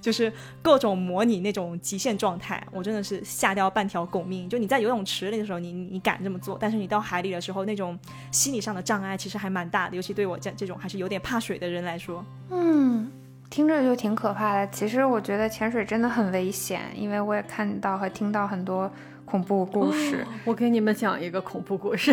[0.00, 4.48] 就是各种模拟那种极限状态，我真的是吓掉半条狗命。
[4.48, 7.98] 就你在游泳池里的时候，你你敢这么做，但是你到海里的时候，那种
[8.30, 12.24] 心理上的障碍其实还蛮大的，尤其对我这这种还是有点怕水的人来说。
[12.50, 13.10] 嗯，
[13.50, 14.68] 听着就挺可怕的。
[14.70, 18.90] 其实我觉得潜水真的很危险，因为我也看到和听到很多
[19.24, 20.26] 恐怖故事。
[20.44, 22.12] 我给你们讲一个恐怖故事。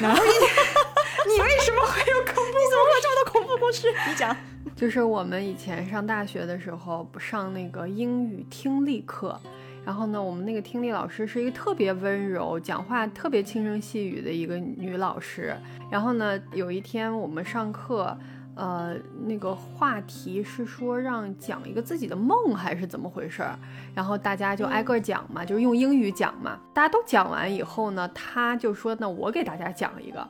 [0.00, 2.42] 然后你你为什么会有恐怖？
[2.42, 3.88] 你怎么会有这么多恐怖故事？
[4.08, 4.36] 你讲。
[4.74, 9.38] 就是我们以前上大学的时候，不上那个英语听力课，
[9.84, 15.54] 然后呢，我们那个听力老师是一个特别温柔、讲话特别轻声细语的一个女老师。
[15.90, 18.16] 然后呢，有一天我们上课，
[18.54, 18.96] 呃，
[19.26, 23.58] 那个话题是说让讲一个自己的梦还是怎么回事儿，
[23.94, 26.58] 然后大家就挨个讲嘛，就是用英语讲嘛。
[26.72, 30.26] 大家都讲完以后呢，她就说：“那我给大家讲一个。”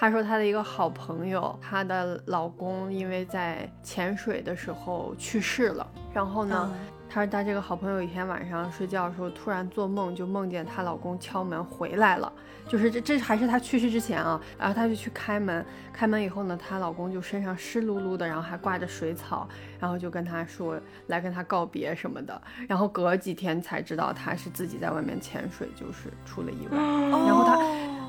[0.00, 5.86] 她说她的一个好朋友，她的老公因为在潜水的时候去世了。
[6.14, 6.72] 然后呢，
[7.06, 12.32] 她说她这个好朋友一天晚上睡觉的时候，突然做梦，就梦见她老公敲门回来了。
[12.70, 14.40] 就是这这还是她去世之前啊。
[14.56, 19.48] 然后她就去开门，开门以后呢，她老公就身上湿漉漉的，然后还挂着水草，
[19.78, 22.40] 然后就跟她说来跟她告别什么的。
[22.68, 26.78] 然后隔几天才知道她是自己在外面潜水，就是出了意外。
[26.78, 27.58] 然后她。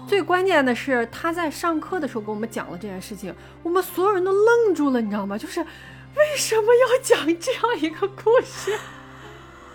[0.07, 5.37] 最关键的是，他在上课的时候跟我们讲了这件事情，我们所有人都愣住了，你知道吗？
[5.37, 8.75] 就是为什么要讲这样一个故事？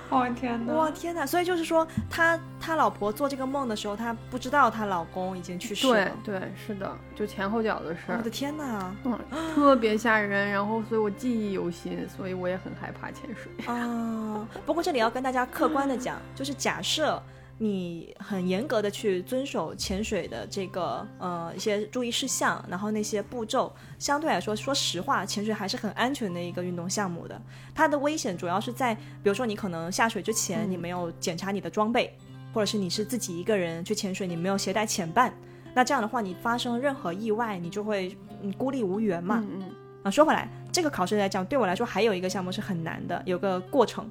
[0.09, 0.73] 我天哪！
[0.75, 1.27] 哇天哪！
[1.27, 6.11] 所以就是说，他他老婆做这个梦的时候，他不知道她老公已经去世了。
[6.23, 8.19] 对对，是的，就前后脚的事儿。
[8.19, 8.95] 我的天哪！
[9.05, 9.19] 嗯，
[9.55, 10.51] 特别吓人。
[10.51, 14.47] 然后，所以我记忆犹新，所以我也很害怕潜水啊。
[14.65, 17.23] 不过这里要跟大家客观的讲，就是假设。
[17.59, 27.41] 你很严格的去遵守潜水的这个呃一些注意事项，然后那些步骤相对来说，说实话，潜水还是很安全的一个运动项目的。
[27.75, 32.15] 它的危险主要是在，比如说你可能下水之前你没有检查你的装备，
[32.53, 35.33] 或者是你是自己一个人去潜水，你没有携带潜伴，
[35.73, 39.43] 那这样的话你发生任何意外，你就会嗯孤立无援嘛。
[39.43, 39.75] 嗯嗯。
[40.03, 44.09] 啊，说回来，这个考试来讲，对我来说还有一个项目是很难的，有个过程，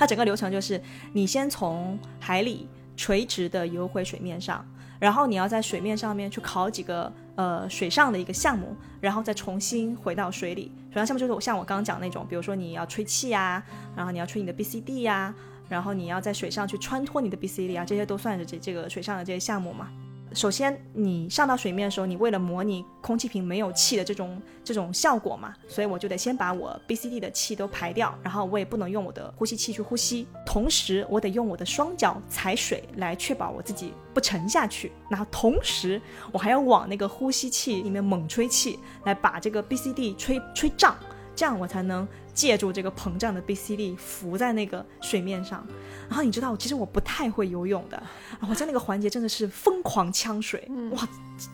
[0.00, 0.82] 它整个流程就是
[1.12, 2.68] 你先从海里。
[2.98, 4.66] 垂直的游回水面上，
[4.98, 10.72] 然后你要在水面上面去考几个呃水上的一个项目，然后再重新回到水里。
[10.90, 13.62] 水上项目就是我像我刚刚讲那种，比如说你要吹气呀，
[13.94, 15.32] 然后你要吹你的 B C D 呀，
[15.68, 19.88] 然后你要在水上去穿脱你的 B C D 啊，这些都算是这这个水上的这些项目嘛。
[20.34, 36.00] 首先，你上到水面的时候，你为了模拟空气瓶没有气的这种这种效果嘛，所以我就得先把我 B、C、D 的气都排掉，然后我也不能用我的呼吸器去呼吸，同时我得用我的双脚踩水来确保我自己不沉下去，然后同时
[36.30, 40.96] 我还要往那个呼吸器里面猛吹气，来把这个 B、C、D 吹吹胀，
[41.34, 42.06] 这样我才能。
[42.38, 45.66] 借助这个膨胀的 B C D 浮在那个水面上，
[46.08, 48.00] 然后你知道，其实我不太会游泳的，
[48.48, 51.08] 我在那个环节真的是疯狂呛水，哇，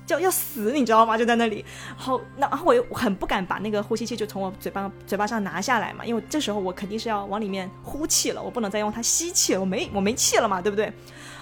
[0.08, 1.16] 要要死，你知道吗？
[1.16, 1.64] 就在那里，
[1.96, 10.84] 然后那然后我又很不敢把那个呼吸器就从我嘴巴嘴巴上拿下来嘛，因为这时候我肯定是要往里面呼气了，我不能再用它吸气了，我没我没气了嘛，对不对？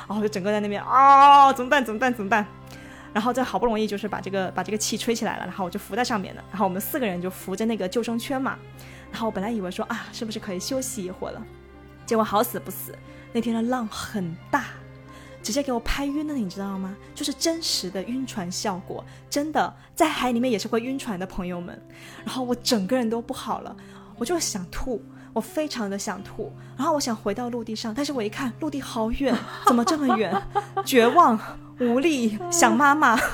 [0.06, 1.84] 然后就整个在那边啊，怎么办？
[1.84, 2.14] 怎么办？
[2.14, 2.46] 怎么办？
[3.12, 8.56] 然后再好不容易就是把这个把这个气吹起来了，然后我就浮在上面了，然后我们四个人就扶着那个救生圈嘛。
[9.12, 11.46] 然后我本来以为说啊，是不是可以休息一会儿了？
[12.04, 12.92] 结果好死不死，
[13.32, 14.64] 那天的浪很大，
[15.42, 16.96] 直接给我拍晕了，你知道吗？
[17.14, 21.80] 就是真实的晕船效果，真的在海里面也是会晕船的朋友们。
[22.24, 23.76] 然后我整个人都不好了，
[24.16, 25.00] 我就想吐，
[25.32, 26.52] 我非常的想吐。
[26.76, 29.32] 然后我想回到陆地上，但是我一看陆地好远，
[29.66, 30.34] 怎么这么远？
[30.84, 31.38] 绝望、
[31.78, 33.16] 无力、想妈妈。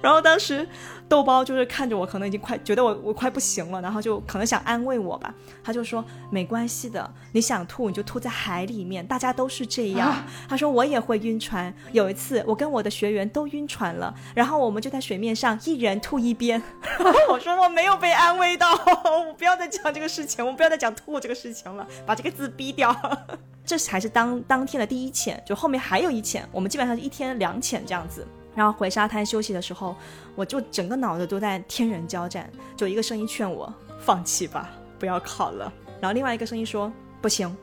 [0.00, 0.68] 然后当时。
[1.08, 5.32] 豆包就是看着我，可能已经快觉得我我快不行了，然后就可能想安慰我吧。
[5.62, 10.24] 他就说没关系的，你想吐你就吐在海里面，大家都是这样。
[10.48, 16.60] 他说我也会晕船，有一次我跟我的学员都晕船了，然后我们就在水面上一人吐一边。
[17.30, 22.94] 我说我没有被安慰到，我不要再讲这个事情，我不要再讲吐这个事情了，把这个字逼掉。
[23.64, 28.26] 这才是当当天的第一潜，就后面还有一潜，我们基本上是一天两潜这样子。
[28.54, 29.96] 然后回沙滩休息的时候，
[30.34, 35.72] 我就整个脑子都在天人交战，就一个声音劝我放弃吧，不要考了。
[36.00, 37.56] 然后另外一个声音说不行，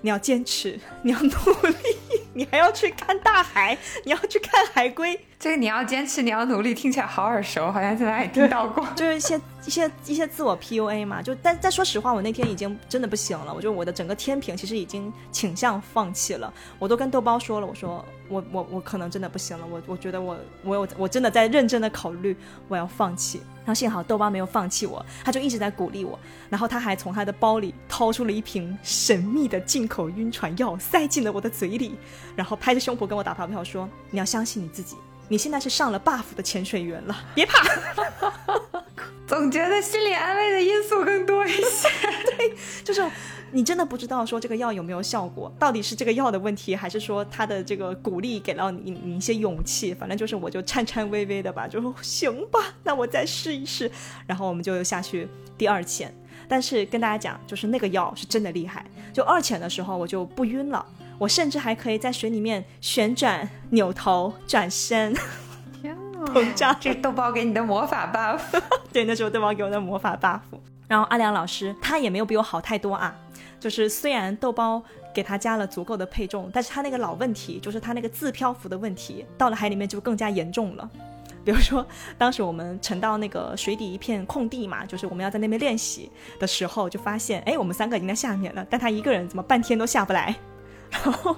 [0.00, 5.18] 你要坚持，你要努力，你还要去看大海，你要去看海龟。
[5.44, 8.82] 这个你要坚持，你要努力，听起来好耳熟，好像在哪里听 到过。
[8.96, 16.50] 就是一些一些一些自我 PUA 嘛，就但但说实话，我那天已经真的不行了，我就我的整个天平其实已经倾向放弃了。
[16.78, 22.34] 我都跟豆包说了，我说我我我可能真的不行了，我我觉得我我有我真的在认真的考虑
[22.66, 23.42] 我要放弃。
[23.66, 26.18] 然后幸好豆包没有放弃我，他就一直在鼓励我。
[26.48, 31.96] 然后他还从他的包里掏出了一瓶神秘的进口晕船药，塞进了我的嘴里，
[32.34, 34.96] 然后拍着胸脯跟我打发票说：“你要相信你自己，
[35.28, 37.62] 你现在是上了 buff 的潜水员了， 别怕。”
[39.26, 41.88] 总觉得心理安慰的因素更多一些。
[42.36, 42.54] 对，
[42.84, 43.02] 就是
[43.52, 49.94] 你真的不知道说这个药有没有效果，到底是这个药的问题，还是说他的这个鼓励给到你你一些勇气？
[49.94, 53.90] 反正就是我就颤颤巍巍的吧，就说行吧，那我再试一试。
[54.26, 56.14] 然后我们就下去第二潜，
[56.46, 58.84] 但是跟大家讲，就是那个药是真的厉害。
[59.12, 60.84] 就二潜的时候我就不晕了，
[61.18, 65.14] 我甚至还可以在水里面旋转、扭头、转身。
[66.26, 68.40] 膨胀， 这是豆包给你的魔法 buff。
[68.92, 70.40] 对，那时候豆包给我的魔法 buff。
[70.88, 73.14] 然后阿良老师他也没有比我好太多啊，
[73.58, 74.82] 就是虽然豆包
[75.14, 80.88] 给他加了足够的配重，但是他那个老问题，就是他那个自漂浮的问题，到了海里面就更加严重了。
[81.44, 81.86] 比如说，
[82.16, 90.34] 当时我们沉到那个水底一片空地嘛，就是我们要在那边练习的时候，就发现，哎，我们三个已经在下面了，但他一个人怎么半天都下不来？
[91.02, 91.36] 然后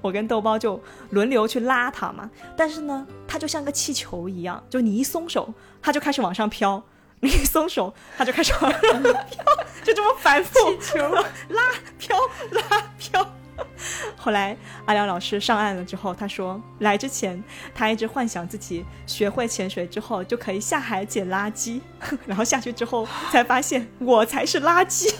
[0.00, 0.80] 我跟豆包就
[1.10, 6.80] 轮流去拉他嘛，但是呢，他就像个气球一样，就你一松手，他就开始往上飘；
[7.20, 9.44] 你一松手，他就开始往上飘，
[9.82, 10.98] 就这么反复，气球。
[11.48, 11.62] 拉
[11.98, 12.16] 飘
[12.50, 12.62] 拉
[12.98, 13.34] 飘。
[14.16, 17.42] 后来阿良老师上岸了之后，他说来之前
[17.74, 21.80] 他一直幻想自己学会潜水之后就可以下海捡垃圾，
[22.26, 25.14] 然后下去之后才发现我才是垃圾。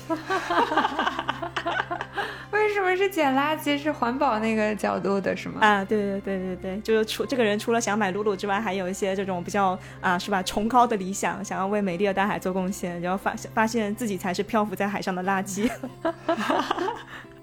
[2.51, 3.79] 为什么是捡垃圾？
[3.79, 5.61] 是环保那个角度的是吗？
[5.61, 10.43] 啊，对对对对对，就是除这个人除了想买露露之外，还有一些这种比较啊，是吧？
[10.43, 15.71] 崇高的理想，想要为美丽的大海做贡献，然后发发现自己才是漂浮在海上的垃圾。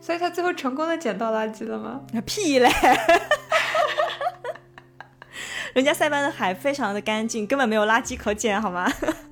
[0.05, 1.99] 所以他最后成功的捡到垃圾了吗？
[2.27, 2.69] 屁嘞！
[5.73, 8.87] 人家塞班的海非常的干净，根本没有垃圾可捡，好吗？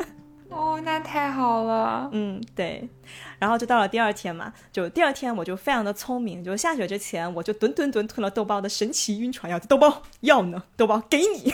[0.49, 2.09] 哦，那太好了。
[2.11, 2.89] 嗯，对。
[3.37, 9.59] 然后就到了第二天嘛，就第二天我就非常的聪明，就下雪之前我就吨吨吨吞了豆包的神奇晕船药。
[9.59, 10.63] 豆包药呢？
[10.75, 11.53] 豆包给你。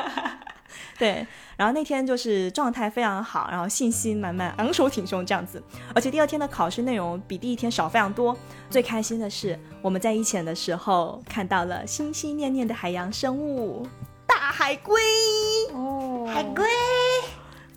[0.98, 1.26] 对，
[1.60, 5.62] 然后那天就是状态非常好，然后信心满满，昂首挺胸这样子。
[5.94, 8.34] 而且第二天的考试内容比第一天少非常多。
[8.70, 13.86] 最开心的是我们在一潜的时候看到了心心念念的海洋生物——
[14.26, 14.98] 大海龟。
[15.74, 16.64] 哦，海龟。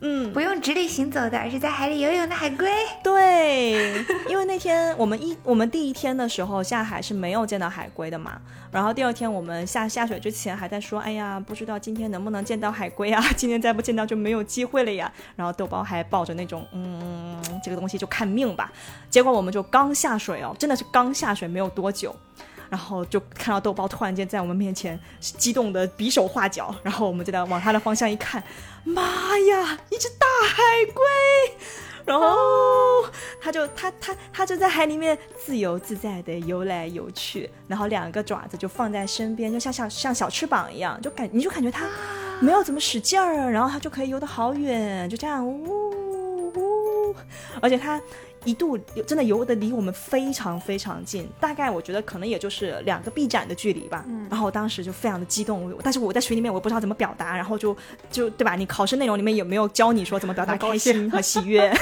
[0.06, 2.70] 嗯，不用直立行走的，而是在海里游泳的海龟。
[3.02, 8.34] 对， 因为那天我们一我们第一天的时候下海是没有见到海龟的嘛，
[8.70, 13.24] 然后第二天我们下下水之前还在说，哎呀，不知道今天能不能见到海龟啊？
[13.38, 15.10] 今天再不见到就没有机会了呀。
[15.38, 18.70] 然后豆包还抱着那种，嗯，这个东西就看命吧。
[19.10, 22.14] 结果我们就刚下水哦，真的是刚下水没有多久。
[22.70, 28.44] 然后就看到豆包突然间在我们面前激动的比手画脚，然后我们就在往他的方向一看，
[28.84, 29.02] 妈
[29.40, 31.02] 呀，一只大海龟！
[32.06, 32.26] 然后
[33.40, 41.88] 他就他他他就在海里面自由自在的游来游去，然后两个爪子就放在身边，就像像像小翅膀一样，就感你就感觉他
[42.42, 47.16] 没有怎么使劲儿，然后他就可以游得好远，就这样呜呜，
[47.62, 48.02] 而且他。
[48.46, 54.04] 一度真的游的离我们非常非常近，大概我觉得可能也就是两个臂展的距离吧。
[54.08, 57.76] 嗯，然后我当时就非常的激动，但是我在水里面我不知道怎么表达，然后就
[58.12, 58.56] 就对吧？
[58.56, 61.74] 你考试内容里面有没有教你说怎么表达开心和喜悦？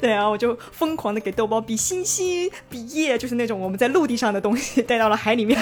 [0.00, 5.58] 对啊，我就疯狂的给豆包比星星、比耶，就是那种我们在陆地上的东西带到了海里面。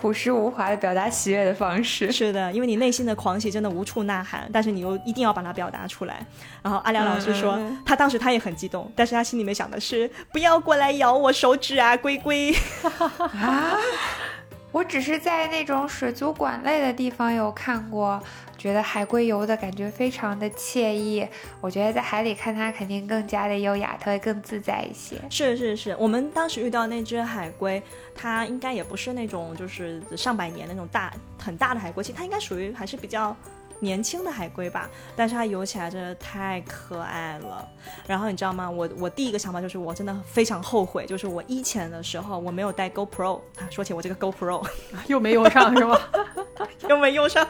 [0.00, 6.24] 朴实无华的表达喜悦的方式，是的，因为你内心的狂喜真的无处呐喊，但是你又一定要把它表达出来。
[6.62, 12.54] 然后阿良老师说，他当时他也很激动，但是他心里面想的是，不要过来咬我手指啊，龟龟。
[13.34, 13.76] 啊，
[14.70, 18.22] 我只是在那种水族馆类的地方有看过。
[18.58, 21.24] 觉得海龟游的感觉非常的惬意，
[21.60, 25.16] 我觉得在海里看它肯定更加的优雅，它会更自在一些。
[25.30, 27.80] 是是是，我们当时遇到那只海龟，
[28.16, 33.34] 它应该也不是那种就是上百年那种大很大的海龟，其实它应该属于还是比较
[33.80, 34.88] 年轻的海龟吧。
[35.16, 37.68] 但是它游起来真的太可爱了。
[38.06, 38.70] 然后你知道吗？
[38.70, 43.68] 我我第一个想法就是我真的非常后悔，就是我一潜的时候我没有带 GoPro 啊。
[43.70, 44.66] 说起我这个 GoPro
[45.08, 46.00] 又没用上是吧？
[46.88, 47.46] 又没用上。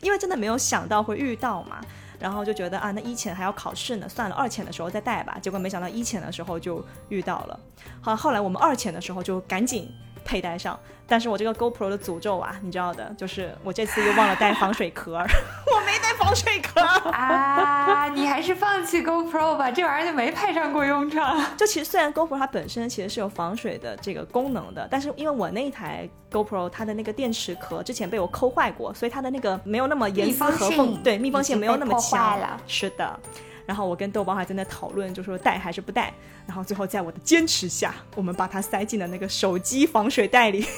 [0.00, 1.80] 因为真的没有想到会遇到嘛，
[2.18, 5.38] 然后就觉得啊，那一潜还要考试呢，算了，二潜的时候再带吧。
[5.40, 7.58] 结果没想到一潜的时候就遇到了。
[8.02, 9.90] 好，后来我们二潜的时候就赶紧
[10.24, 10.78] 佩戴上。
[11.06, 15.18] 但是我这个 GoPro 的诅咒啊，你知道的，就是我这次又忘了带防水壳，
[15.70, 18.08] 我没带防水壳啊！
[18.08, 21.38] 你还是放弃 GoPro 吧，这玩意儿就没派上过用场。
[21.58, 32.40] 就其实虽然 GoPro 它本身其实是有防水的这个功能的，但是因为我那台 GoPro 它的那个电池壳之前被我抠坏过，所以它的那个没有那么严丝合缝，对密封性没有那么强。
[32.66, 33.20] 是的。
[33.66, 36.12] 然后我跟豆包还在那讨论，就说带还是不带。
[36.46, 40.66] 然后最后在我的坚持下，我们把它塞进了那个手机防水袋里。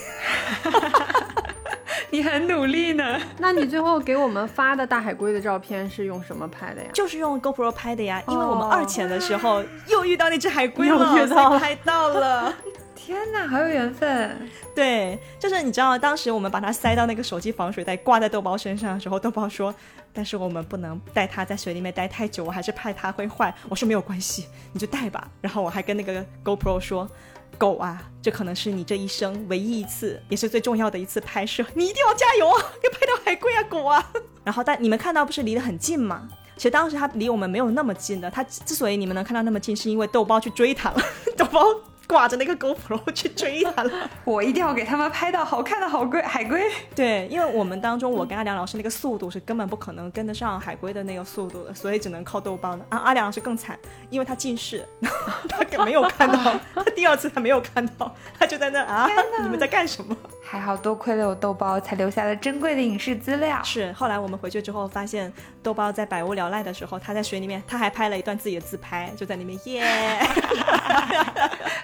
[2.09, 3.19] 你很努力呢。
[3.37, 6.87] 那你最后给我们发的大海龟的照片是用什么拍的呀？
[6.93, 8.23] 就是用 GoPro 拍的呀。
[8.29, 12.53] 因为我们二潜的时候又遇到那只海龟了，才拍到了。
[12.97, 14.49] 天哪，好有缘分！
[14.73, 19.73] 对，就是你知道，当时我们把它塞到那个手机防水袋，挂在豆包身上的时候，豆包说
[20.11, 25.29] ：“但是我们不能带它在水里面待太久，我还是怕它会坏。”我说：“没有关系，你就带吧。
[25.39, 27.09] ”然后我还跟那个 GoPro 说
[27.57, 34.11] ：“狗啊，这可能是你这一生唯一一次，也是最重要的一次拍摄，你一定要加油啊，要拍到海龟啊，狗啊！”
[34.43, 36.27] 然后但你们看到不是离得很近吗？
[36.55, 41.01] 其实当时它离我们没有那么近的，它之所以你们能看到那么近，是因为豆包去追它了，
[41.37, 41.61] 豆包。
[42.07, 46.63] 挂着那个 GoPro 去追他了， 我一定要给他们拍到好看的好龟海龟。
[46.95, 52.85] 对，因为我们当中我跟阿良老师那个速度是根本不可能跟得上海龟的那个速度的，所以只能靠豆包的。
[52.89, 53.77] 啊，阿良老师更惨，
[54.09, 54.87] 因为他近视，
[55.69, 59.09] 他没有看到， 他第二次他没有看到，他就在那啊，
[59.43, 60.15] 你们在干什么？
[60.49, 63.61] 还好多亏了有豆包，才留下了珍贵的影视资料。
[63.63, 65.31] 是，后来我们回去之后发现，
[65.61, 69.85] 豆包在百无聊赖的时候，他在水里面，他还拍了一段自己的自拍，就在里面耶。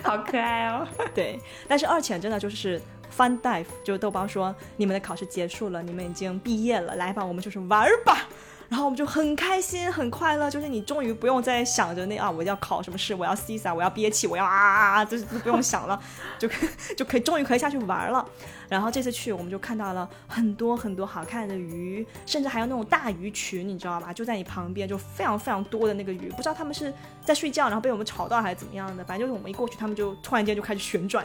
[0.01, 0.88] 好可爱哦！
[1.14, 2.82] 对，但是二浅真的就是
[3.16, 8.28] fun dive，就豆包说你们的考试结束了，你们已经毕业了，来吧，我们就是玩吧。
[8.70, 16.01] 然后我们就很开心，很快乐，就是你终于不用再想着那啊，我要考什么试，我要 C 萨，我要憋气，我要啊，就是不用想了，
[16.39, 16.49] 就
[16.97, 18.26] 就可以终于可以下去玩了。
[18.74, 24.11] 然后这次去，我们就看到了很多很多好看的鱼，甚至还有那种大鱼群，你知道吧？
[24.11, 26.91] 就在你旁边，就非常非常多的那个鱼，不知道他们是
[27.24, 29.03] 在睡觉，然后被我们吵到还是怎么样的。
[29.03, 31.24] 反正就是我们一过去，他们就突然间就开始旋转。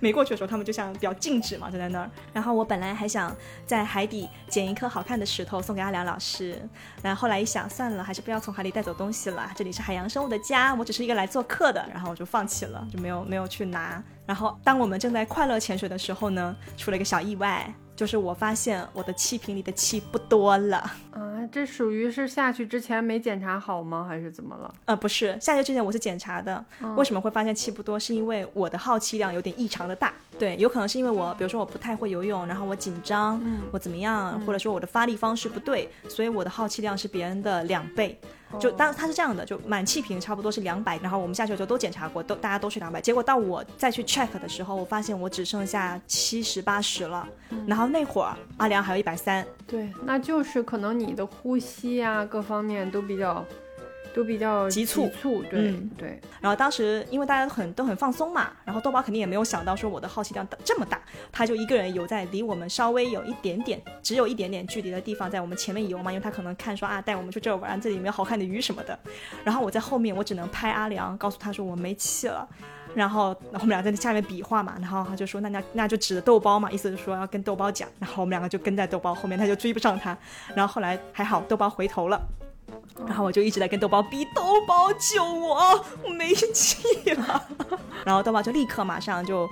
[0.00, 2.10] 没过去的时候，他们就像比较静止嘛，就在那儿。
[2.32, 3.36] 然后我本来还想
[3.66, 6.58] 在海底捡一颗好看的石头送给阿良老师，
[7.02, 9.50] 然后后来一想，算了，还是不要从海里带走东西了。
[9.54, 14.02] 这里是海洋生物的家，我只是一个来做客的，然后我就放弃了，就没有没有去拿。
[14.28, 20.76] 然后，当我们正在快乐潜水的时候呢，出了一个小意外，就是我发现我的气瓶里的气不多了。
[21.12, 24.04] 啊，这属于是下去之前没检查好吗？
[24.06, 24.74] 还是怎么了？
[24.84, 26.62] 呃，不是，下去之前我是检查的。
[26.94, 27.98] 为什么会发现气不多？
[27.98, 30.12] 是因为我的耗气量有点异常的大。
[30.38, 38.20] 对，有可能是因为我，比如说我不太会游泳，然后我紧张，嗯我怎么样，或者说我的发力方式不对，所以我的耗气量是别人的两倍。
[38.58, 47.28] 就当它是这样的，就满气瓶差不多是两百，然后我们下去的时候都检查过，都大家都是两百，结果到我再去 check 的时候，我发现我只剩下七十八十了，
[47.66, 53.44] 然后那会儿阿良还有一百三，对，那就是可能你的呼吸啊各方面都比较。
[54.14, 56.20] 都比较急促，急促对对。
[56.40, 61.00] 然后当时因为大家都很都很放松嘛，然后豆包肯定也没有想到说我的好奇量这么大，
[61.30, 68.98] 他就一个人游在离我们稍微有一点点，只有一点点距离的地方，在我们前面游嘛，因为他可能看说啊带我们去这玩，这里面好看的鱼什么的。
[69.44, 72.48] 然后我在后面，我只能拍阿良，告诉他说我没气了。
[72.94, 77.88] 然后我们俩在那下面比划嘛，然后他就说那那那就指着豆包嘛，意思是说要跟豆包讲。
[77.98, 80.16] 然后我们两个就跟在豆包后面，他就追不上他。
[80.54, 82.20] 然后后来还好，豆包回头了。
[83.06, 86.78] 然后我就一直在跟豆包逼，豆包救我，我没气
[87.14, 87.44] 了。
[88.04, 89.48] 然后豆包就立刻马上就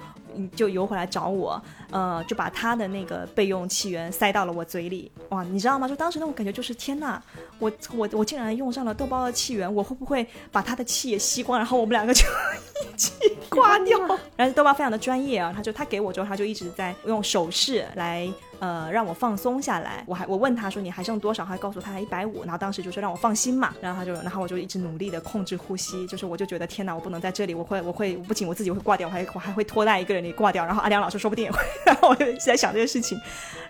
[0.54, 1.60] 就游回来找我，
[1.90, 5.10] 呃，就把他的那个备用气源塞到了我嘴里。
[5.28, 5.86] 哇，你知道吗？
[5.88, 7.22] 就当时那种感觉就是天呐，
[7.58, 11.58] 我我我竟然用上了豆包的气源，我会不会把他的气也吸光？
[11.58, 12.24] 然后我们两个就
[12.92, 13.12] 一起
[13.48, 13.98] 挂掉。
[14.36, 18.28] 然后豆包非常的专业啊，他就他给我之后，他就一直在用手势来。
[18.58, 20.02] 呃，让我放松下来。
[20.06, 21.44] 我还我问他说你还剩多少？
[21.44, 22.42] 他告诉他一百五。
[22.42, 23.74] 然后当时就说让我放心嘛。
[23.80, 26.06] 然后他就，然后我就一直努力的控制呼吸。
[26.06, 30.64] 就是我就觉得天哪，我不能在这里，我会我会不仅我自己会挂掉，我还我还会拖带一个人给挂掉。
[30.64, 31.58] 然后阿良老师说不定也会。
[31.86, 33.20] 然后我就在想这个事情。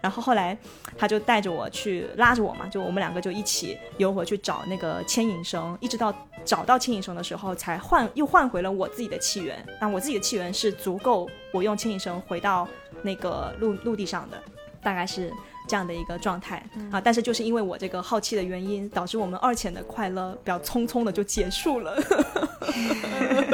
[0.01, 0.57] 然后后来
[0.97, 6.15] 他就带着我去拉着我嘛，就我们两个就一起游回去找那个牵引绳，一直到
[6.45, 9.65] 找到牵引绳的时候才换又换回了我自己的气源。
[9.81, 12.69] 那我自己的气源是足够我用牵引绳回到
[13.03, 14.41] 那个陆陆地上的。
[14.87, 15.33] 大概是
[15.67, 16.63] 这样的一个状态
[16.93, 22.01] 啊，但是就是因为我这个好奇的原因，导致我们二浅的快乐比较匆匆的就结束了。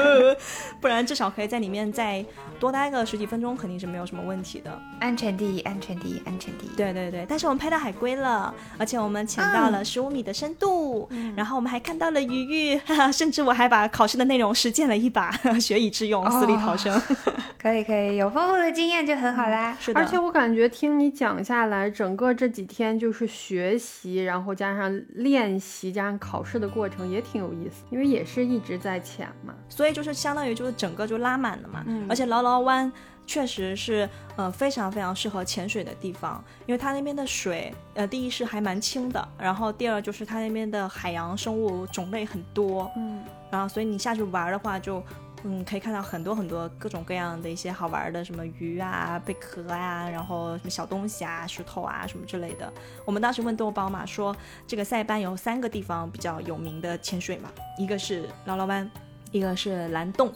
[0.78, 2.22] 不然至少可以在里面再
[2.62, 4.70] 多待个十几分钟，肯定是没有什么问题的。
[5.00, 6.76] 安全第一，安全第一，安全第一。
[6.76, 17.02] 对对对，但是我们拍到海龟了，而且我们潜到了十五米的深度，然后我们还看到了鱼鱼，哈哈，甚至我还把考试的内容实践了一把，学以致用，死里逃生。
[17.60, 19.76] 可以可以，有丰富的经验就很好啦。
[19.80, 29.52] 是的，而且我感觉听你讲下来，整个这几天就是学习，然后加上练习，加上考试的过程也挺有意思，因为也是一直在潜嘛。
[29.68, 32.92] 所以就是相当于就是整个就拉满了嘛，嗯而且劳劳湾
[33.26, 45.02] 确实是呃非常非常适合潜水的地方，因为它那边的水呃第一是还蛮清的，然后第二就是它那边的海洋生物种类很多，嗯，然后所以你下去玩的话就。
[45.44, 52.72] 嗯，可以看到很多很多各种各样的一些好玩的，什么鱼啊、贝壳啊，然后什么小东西啊、石头啊什么之类的。
[53.04, 54.36] 我们当时问豆包嘛，说
[54.68, 58.88] 这个塞班有三个地方比较有名的潜水嘛，一个是捞捞湾，
[59.32, 60.32] 一个是蓝洞，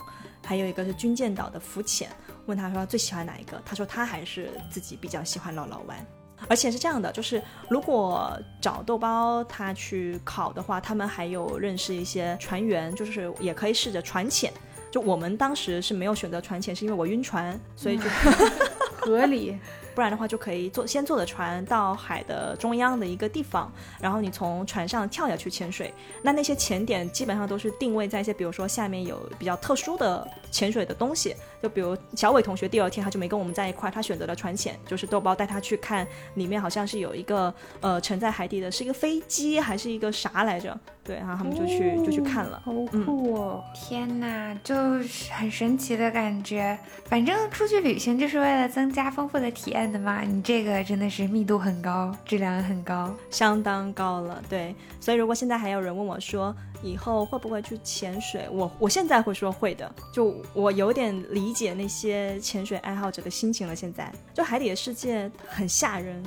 [0.47, 2.09] 还有一个是军舰岛的浮潜。
[2.47, 3.61] 问他说最喜欢哪一个？
[3.67, 6.07] 他说他还是自己比较喜欢姥姥湾。
[6.49, 14.53] 而且是这样的，就是如果找豆包他去考的话，他们还有认识一些船员，就是也可以试着船潜。
[14.91, 18.05] 就我们当时是没有选择船潜，是因为我晕船，所以就、
[19.01, 19.59] 合理。
[19.97, 25.91] 不然的话就可以坐先坐的船到海的中央的一个地方，然后你从船上跳下去潜水。
[26.21, 40.79] 那那些潜点基本上都是定位在一些，比如说下面有比较特殊的潜水的东西，就比如小伟同学第二天他就没跟我们在一块，他选择了船潜，就是豆包带他去看里面好像是有一个呃沉在海底的，是一个飞机还是一个啥来着？
[41.07, 42.61] 对，然后他们就去、就去看了。
[42.65, 43.65] 好酷哦！
[43.73, 46.77] 天哪，就是很神奇的感觉。
[47.05, 50.23] 反正出去旅行就是为了增加丰富的体验的嘛。
[50.23, 53.15] 你这个真的是密度很高，质量很高。
[53.31, 56.53] 相当高了，对，所以如果现在还有人问我说
[56.83, 63.77] 以后会不会去潜水，我我现在会说会的，就我有点理解那些潜水爱好者的心情了。
[63.77, 66.21] 现在就海底的世界很吓人，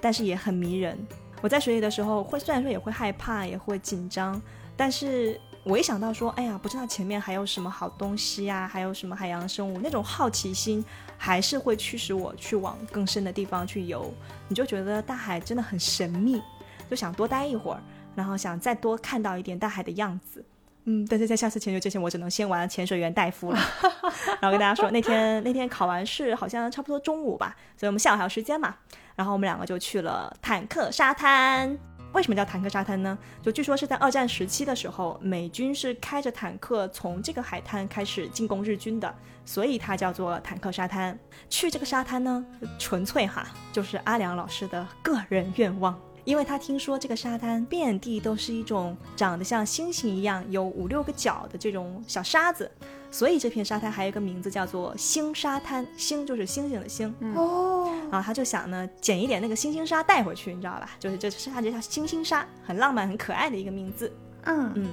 [0.00, 0.98] 但是也很迷人。
[1.44, 4.40] 我在水里的时候会，虽然说也会害怕，也会紧张，
[4.74, 10.82] 但是我一想到说，哎呀，不知道前面还有什么好东西呀、还有什么海洋生物，那种好奇心
[11.18, 14.10] 还是会驱使我去往更深的地方去游。
[14.48, 16.40] 你就觉得大海真的很神秘，
[16.88, 17.82] 就想多待一会儿，
[18.14, 20.42] 然后想再多看到一点大海的样子。
[20.86, 23.58] 嗯，但是在下次潜水之前，我只能先玩潜水员戴夫了。
[24.40, 28.76] 然后跟大家说，那天那天考完试好像差不多中午吧，所以我们下午还有时间嘛。
[29.14, 31.78] 然后我们两个就去了坦克沙滩。
[32.12, 33.18] 为什么叫坦克沙滩呢？
[33.42, 39.12] 就据说是在二战时期的时候，美军是开着坦克从这个海滩开始进攻日军的，
[39.44, 41.18] 所以它叫做坦克沙滩。
[41.50, 42.46] 去这个沙滩呢，
[42.78, 45.98] 纯粹哈，就是阿良老师的个人愿望。
[46.22, 52.70] 因为他听说这个沙滩遍地都是一种长得像星星一样有五六个角的这种小沙子，
[53.14, 55.86] 所以这片沙滩还有一个名字叫做星沙滩。
[55.96, 60.90] 星就是星星的星，哦，然后他就想呢，捡一点那个星星沙带回去，你知道吧？
[60.98, 64.12] 就是这沙就叫星星沙，很浪漫、很可爱的一个名字。
[64.46, 64.90] 嗯，嗯，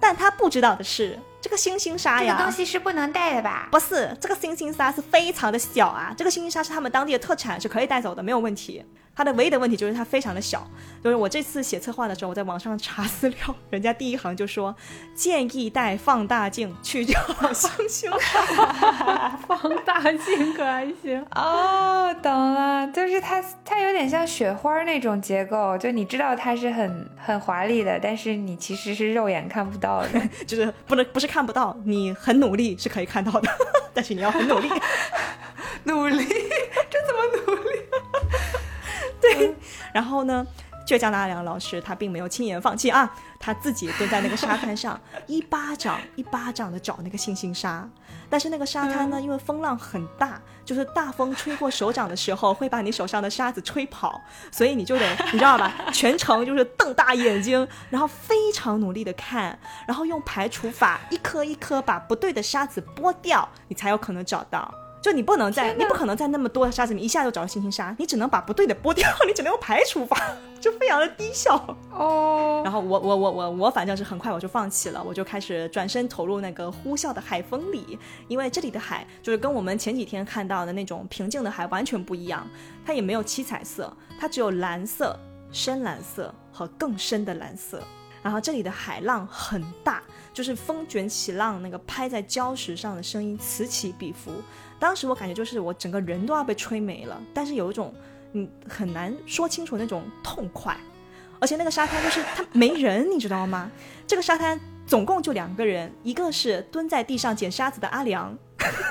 [0.00, 3.68] 但他不知道的是，这个星星沙呀，这个东西是不能带的吧？
[3.70, 8.84] 不是这个星星沙是非常的小啊，这个星星沙是他们当地的特产，是可以带走的，没有问题。
[9.16, 10.66] 它的唯一的问题就是它非常的小，
[11.02, 14.74] 就是我这次写策划的时候，我在网上查资料，人家第一行就说
[15.14, 17.20] 建议带放大镜去找
[17.52, 19.38] 星星沙。
[19.46, 21.24] 放大镜可还行？
[21.34, 30.20] 哦，懂了，就是它，它有点像雪花那种结构，就你知道它是很很华丽的，但是你其实是肉眼看不到的。
[30.46, 33.48] 就是不能不是看不到，你很努力是可以看到的，
[33.94, 34.68] 但是你要很努力。
[35.84, 36.24] 努力，
[36.90, 37.78] 这怎么努力？
[39.92, 40.46] 然后呢，
[40.86, 47.88] 倔强的阿良老师他并没有轻言放弃啊，他自己蹲在那个沙滩上， 一巴掌一巴掌的找那个星星沙。
[48.30, 54.20] 但是那个沙滩呢，因为风浪很大，就是大风吹过手掌的时候，会把你手上的沙子吹跑，
[54.50, 59.56] 所以你就得你知道吧， 全程就是瞪大眼睛，然后非常努力的看，
[59.86, 64.72] 然后用排除法一颗一颗把不对的沙子剥掉，你才有可能找到。
[65.04, 70.18] 就你不能在，你不可能在那么多的沙子里面一下就找到星星沙，你只能把不对的剥掉， 你只能用排除法，
[70.58, 71.54] 就非常的低效。
[71.92, 77.98] 哦，然后我我我我我反正是很快我就放弃了，我就开始转身投入那个呼啸的海风里，
[78.28, 82.48] 因为这里的海就是跟我们前几天看到的那种平静的海完全不一样，
[82.86, 85.14] 它也没有七彩色，它只有蓝色、
[85.52, 87.82] 深蓝色和更深的蓝色。
[88.22, 90.02] 然后这里的海浪很大，
[90.32, 94.32] 就是风卷起浪那个拍在礁石上的声音此起彼伏。
[94.78, 97.94] 当时我感觉就是我整个人都要被吹没了，但是有一种
[98.32, 100.76] 嗯很难说清楚那种痛快。
[101.40, 103.70] 而且那个沙滩就是他没人，你知道吗？
[104.06, 108.34] 这个沙滩总共就两个人，一个是蹲在地上捡沙子的阿良，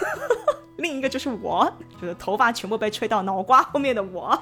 [0.77, 4.39] 另一个就是我，就是头发全部被吹到脑瓜后面的我。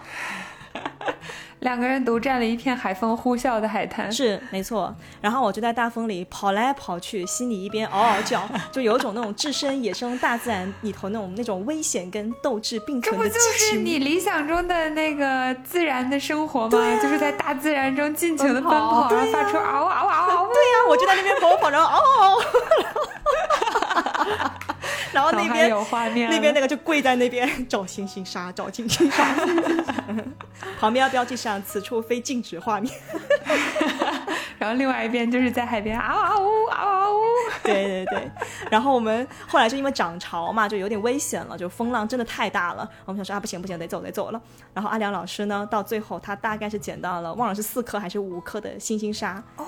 [1.59, 4.95] 两个人独占了一片海风呼啸的海滩，是没错。
[5.21, 8.41] 然后我就在大风里跑来跑去，心里一边嗷嗷叫，
[8.73, 16.69] 就有种那种置身野生大自然里头那种那种危险跟斗志并存的这不就是你理想中的那个自然的生活吗？
[17.01, 20.47] 就是在大自然中尽情的奔跑，然后发出嗷嗷嗷嗷。
[20.47, 22.41] 对呀，我就在那边跑跑，然后嗷嗷。
[25.11, 29.35] 然后那边有画面，那边那个就跪在那边找星星沙，找星星沙。
[30.79, 32.93] 旁边要标记上此处非静止画面。
[34.57, 37.19] 然后另外一边就是在海边嗷嗷呜嗷嗷呜。
[37.63, 38.31] 对对对。
[38.69, 42.87] 然后我们后来就因为涨潮嘛，就有点危险了，就风浪真的太大了。
[43.05, 44.39] 我们想说啊，不行不行，得走得走了。
[44.73, 49.43] 然后阿良老师呢，到最后他大概是捡到了，忘了是四颗还是五颗的星星沙。
[49.57, 49.65] 哦，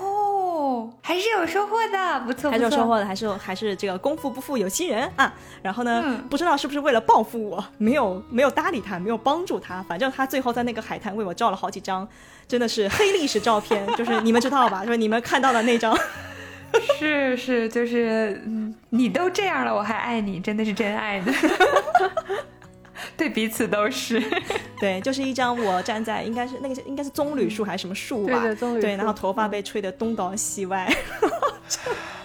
[1.02, 5.34] 还是有收获的，不错，还是有收获的，还是还是这个功夫不负有心人啊。
[5.61, 9.84] 然后呢，不知道是不是为了报复我，没有没有搭理他，没有帮助他。
[9.84, 12.07] 反正他最后在那个海滩为我照了好几张，
[12.48, 14.85] 真的是黑历史照片，就是你们知道吧？
[14.85, 15.98] 就是你们看到的那张。
[16.98, 21.31] 是是，就是嗯，你都这样了，我还爱你，真的是真爱的。
[23.18, 24.22] 对彼此都是，
[24.80, 30.92] 对，就是一张我站在应该是那个应该是棕榈树还是什么树吧，对棕榈对，然后头发被吹得东倒西歪，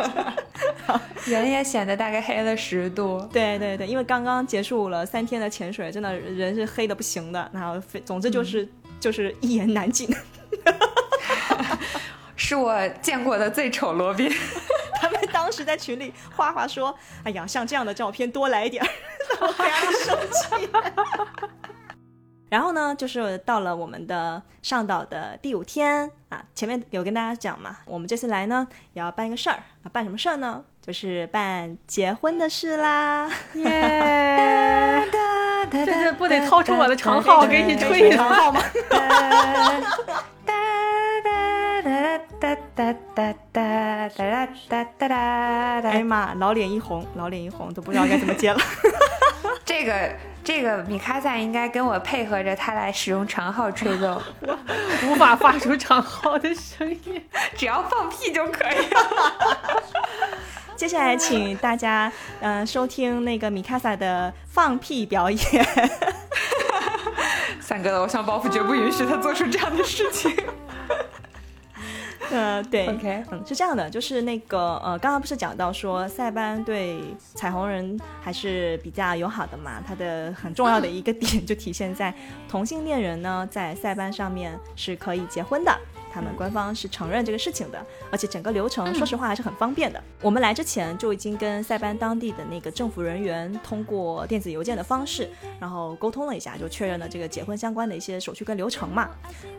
[1.26, 3.20] 人也显得大概黑了十度。
[3.32, 8.68] 对对对，因为刚刚结束了三天的潜水，真的人是黑的不行的，然后总之就是
[8.98, 10.08] 就是一言难尽。
[12.36, 14.32] 是我见过的最丑罗宾。
[15.00, 16.94] 他们当时在群里哗哗说
[17.24, 18.88] ：“哎呀，像这样的照片多来点儿。”
[19.40, 20.68] 我非常生气。
[22.50, 30.64] 然后呢，就是到了我们的上岛的第五天啊，前面有跟大家讲嘛，我们这次来呢也要办一个事儿啊，办什么事儿呢？
[30.80, 33.30] 就是办结婚的事啦！
[33.54, 35.06] 耶！
[35.70, 38.62] 这这不得掏出我的长号给你吹一长号吗？
[38.88, 38.96] 哒
[40.44, 40.52] 哒
[42.40, 43.34] 哒哒哒
[44.14, 45.88] 哒哒哒！
[45.90, 48.60] 哎呀妈，老脸一红，老脸一红，都不知道该怎么接了。
[49.64, 50.10] 这个
[50.42, 54.22] 这个米卡萨应该跟我配合着他来使用长号吹奏，
[55.06, 57.22] 无法发出长号的声音，
[57.54, 59.82] 只要放屁就可以了。
[60.78, 65.40] 接下来请大家嗯收听那个米卡萨的放屁表演。
[67.60, 70.32] 三哥的偶像包袱绝不允许他做出这样的事情。
[72.30, 77.02] 嗯， 对，OK，嗯，是这样的，就是那个呃，刚刚不是讲到说塞班对
[77.34, 79.82] 彩虹人还是比较友好的嘛？
[79.84, 82.14] 它的很重要的一个点就体现在
[82.48, 85.76] 同性恋人呢，在塞班上面是可以结婚的。
[86.12, 90.02] 他们官方是承认这个事情的，而且整个流程说实话还是很方便的。
[90.20, 95.28] 我们来之前就已经跟塞班当地的那个政府人员通过电子邮件的方式，
[95.60, 99.10] 然后沟通了一下，就确认了这个结婚相关的一些手续跟流程嘛。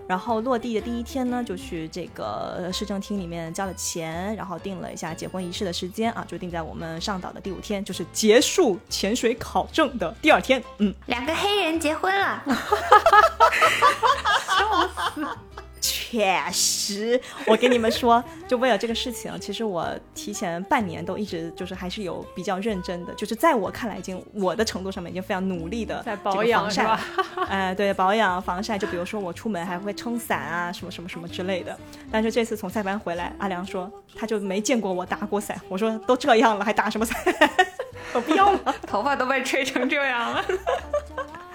[0.07, 10.63] 然后落地的第一天呢，就去这个市政厅里面交了钱，然后定了一下结婚仪式的时间啊，就定在我们上岛的第五天，就是结束潜水考证的第二天。
[10.79, 12.43] 嗯，两个黑人结婚了，
[14.47, 15.27] 笑死。
[15.81, 26.99] 确实，我跟你们说，就为了这个事情，其实我提前半年都一直就是还是有比较认真的，就是在我看来，已经我的程度上面已经非常努力的在保养是吧？
[27.47, 31.77] 哎， 对，保养防晒，就比如说我出门还会撑伞啊，什么什么什么之类的。
[32.11, 35.59] 但是这次从塞班回来，阿良说他就没见过我打过伞。
[35.69, 37.17] 我说都这样了，还打什么伞？
[38.15, 38.73] 有必要吗？
[38.87, 40.43] 头发都被吹成这样了。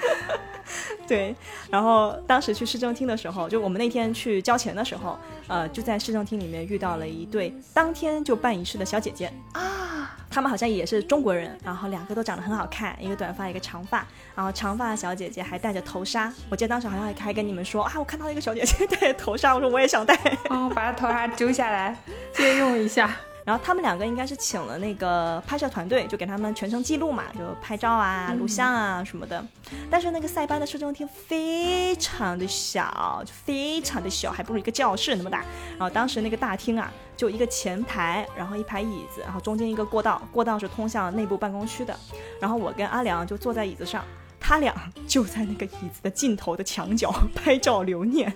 [1.07, 1.35] 对，
[1.71, 20.15] 然后当时去市政厅的时候，就我们那天去交钱的时候，呃，就在市政厅里面遇到了一对当天就办仪式的小姐姐啊，她们好像也是中国人，然后两个都长得很好看，一个短发，一个长发，然后长发小姐姐还戴着头纱，我记得当时好像还跟你们说啊，我看到一个小姐姐 戴着头纱，我说我也想戴，
[20.49, 21.95] 哦，把她头纱揪下来
[22.33, 23.15] 借用一下。
[23.45, 29.45] 然后他们两个应该是请了那个拍摄团队，就给他们全程记录嘛，就拍照啊、录像啊什么的。
[29.91, 35.45] 但是那个塞班的市政厅非常的小，就非常的小，还不如一个教室那么大。
[35.73, 41.95] 然后当时那个大厅啊，就一个前台，然后一排椅子，然后中间一个过道，过道是通向内部办公区的。
[42.41, 44.03] 然后我跟阿良就坐在椅子上，
[44.41, 44.75] 他俩
[45.07, 48.35] 就在那个椅子的尽头的墙角拍照留念。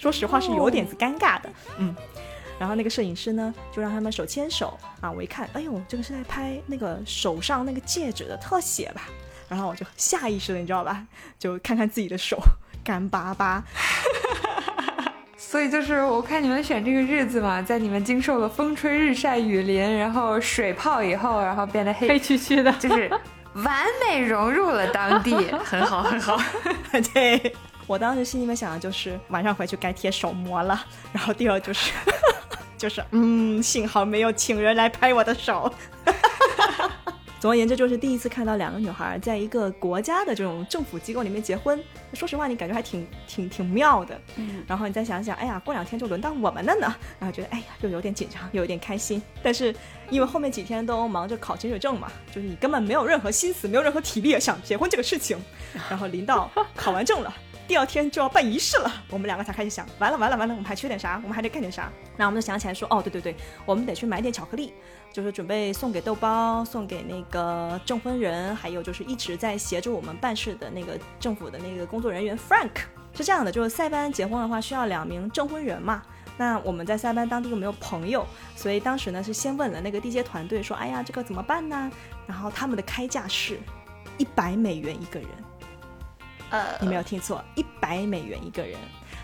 [0.00, 1.48] 说实话是有点子尴尬的，
[1.78, 1.94] 嗯。
[2.62, 5.10] 然后那个摄影师呢，就让他们手牵手啊！
[5.10, 9.02] 我一看，哎呦，这个是在拍那个手上那个戒指的特写吧？
[9.48, 11.04] 然后我就下意识的，你知道吧？
[11.40, 12.40] 就看看自己的手，
[12.84, 13.64] 干巴巴，
[15.36, 23.10] 所以就是我看你们选这个日子嘛，在你们经受了风吹日晒雨淋，然后水泡以后，然后变得黑黑黢黢的， 就是
[23.54, 25.34] 完美融入了当地，
[25.64, 26.40] 很好很好。
[27.12, 27.52] 对
[27.88, 31.90] 我当时心里面想的就是晚上回去该贴手膜了，然后第二就是
[32.82, 35.72] 就是嗯，幸好没有请人来拍我的手。
[37.38, 41.80] 总而言之，就是第一次看到两个女孩在一个国家的这种政府机构里面结婚。
[42.12, 44.20] 说实话，你感觉还挺挺挺妙的。
[44.34, 46.92] 嗯，然后你再想想，哎呀，过两天就轮到我们了呢。
[47.20, 49.22] 然后觉得，哎呀，又有点紧张，又有点开心。
[49.44, 49.72] 但是
[50.10, 55.38] 因为后面几天都忙着考潜水证嘛，就是你根本没有任何心思，没有任何体力想结婚这个事情。
[55.88, 57.32] 然后临到考完证了。
[57.72, 61.18] 第二天就要办仪式了，我们两个才开始想，完了完了完了，我们还缺点啥？
[61.22, 61.90] 我们还得干点啥？
[62.18, 63.34] 那我们就想起来说，哦，对对对，
[63.64, 64.74] 我们得去买点巧克力，
[65.10, 72.82] 就是准备送给豆包，送给那个证婚人，还有就是一直在协助我们办事的那个政府的那个工作人员 Frank。
[73.14, 76.02] 是这样的，就是塞班结婚的话需要两名证婚人嘛，
[76.36, 81.90] 那我们在塞班当地又没有朋友，所以当时呢是先问了那个地接团队说，哎呀，这个怎么办呢？
[82.26, 83.58] 然后他们的开价是
[84.18, 85.28] 一百美元一个人。
[86.52, 88.78] 呃，你没有听错，一百美元一个人。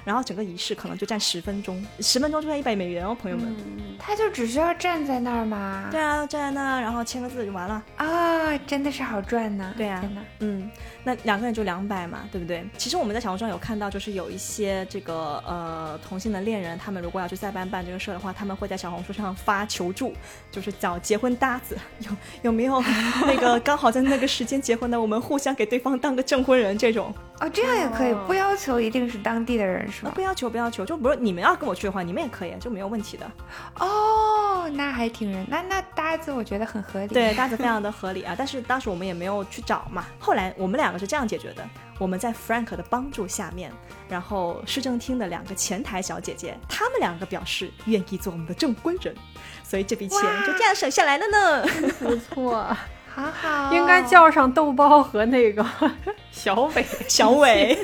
[0.05, 3.55] 然后整个仪式可能就占十分钟，十分钟就算一百美元哦，朋友们。
[3.99, 5.89] 他就只需要站在那儿吗？
[5.91, 8.57] 对啊，站在那儿，然后签个字就完了啊！
[8.67, 9.75] 真的是好赚呢。
[9.77, 10.03] 对啊，
[10.39, 10.71] 嗯，
[11.09, 12.63] 那两个人就两百嘛，对不对？
[12.77, 20.13] 其实我们在小红书上有看到，就是有一些这个呃同性的恋人，他们如果要去塞班办这个事儿的话，他们会在小红书上发求助，
[20.51, 22.11] 就是找结婚搭子，有
[22.43, 22.83] 有没有
[23.27, 27.15] 那个刚好在那个时间结婚的，我们互相给对方当个证婚人这种。
[27.41, 30.13] 哦，这样也可以，不要求一定是当地的人是吗。
[30.15, 33.31] 不要求，不要求，就不是你们要跟我去的话，你们也可以，就没有问题的。
[33.79, 37.07] 哦，那还挺人，那那搭子我觉得很合理。
[37.07, 38.35] 对，搭子非常的合理啊。
[38.37, 40.07] 但是当时我们也没有去找嘛。
[40.19, 41.67] 后来我们两个是这样解决的：
[41.99, 43.73] 我们在 Frank 的帮助下面，
[44.09, 49.15] 然后市政厅的两个前台小姐姐，她们两个表示愿意做我们的证婚人，
[49.63, 51.67] 所以这笔钱就这样省下来了呢。
[52.01, 52.77] 不错。
[53.19, 55.65] 好好，应该叫上豆包和那个
[56.31, 57.77] 小伟，小伟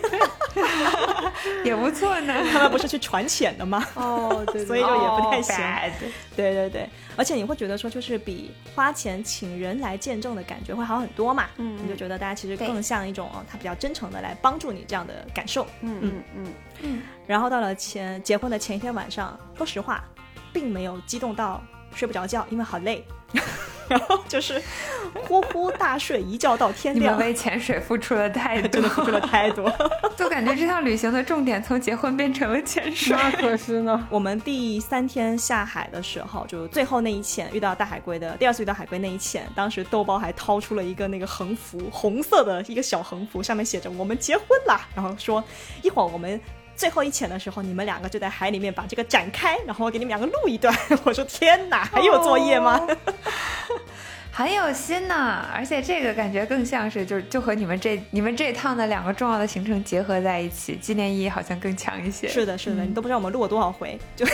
[1.64, 2.32] 也不错呢。
[2.52, 3.84] 他们不是去传钱的吗？
[3.94, 5.56] 哦，对， 所以就也不太行。
[6.36, 11.46] 对对对，而且你会觉得说，就是比花钱请人来见证的感觉会好很多嘛。
[11.56, 15.66] 嗯，你就觉得大家其实更像一种哦，他比较真诚的来帮助你这样的感受。
[15.80, 16.46] 嗯嗯嗯
[16.82, 17.02] 嗯。
[17.26, 20.04] 然后到了前结婚的前一天晚上，说实话，
[20.52, 21.60] 并没有激动到
[21.94, 23.04] 睡不着觉，因为好累。
[23.88, 24.60] 然后就是
[25.26, 27.14] 呼呼大睡一觉到天亮。
[27.14, 29.72] 你们为潜水付出了太多，真的付出了太多，
[30.16, 33.16] 就感觉这趟旅行的重点从结婚变成了潜水。
[33.16, 34.06] 那可是呢。
[34.10, 45.42] 我们第三天下海的时候，就最后那一潜遇到大海龟的第二次遇到海龟那一潜，当时豆包还掏出了一个那个横幅，红色的一个小横幅，上面写着“我们结婚啦”，然后说
[45.82, 46.40] 一会儿我们。
[46.76, 50.74] 最后一潜的时候，你们两个就在海里面把这个展开，然后我给你们两个录一段。
[51.04, 52.86] 我说天哪，还有作业吗？
[54.32, 62.26] 很有心呢，而且这个感觉更像是就就和你们这你们这趟的两个重要的行程结合在一起，纪念意义好像更强一些。
[62.26, 64.26] 是的，是的，你都不知道我们录了多少回，就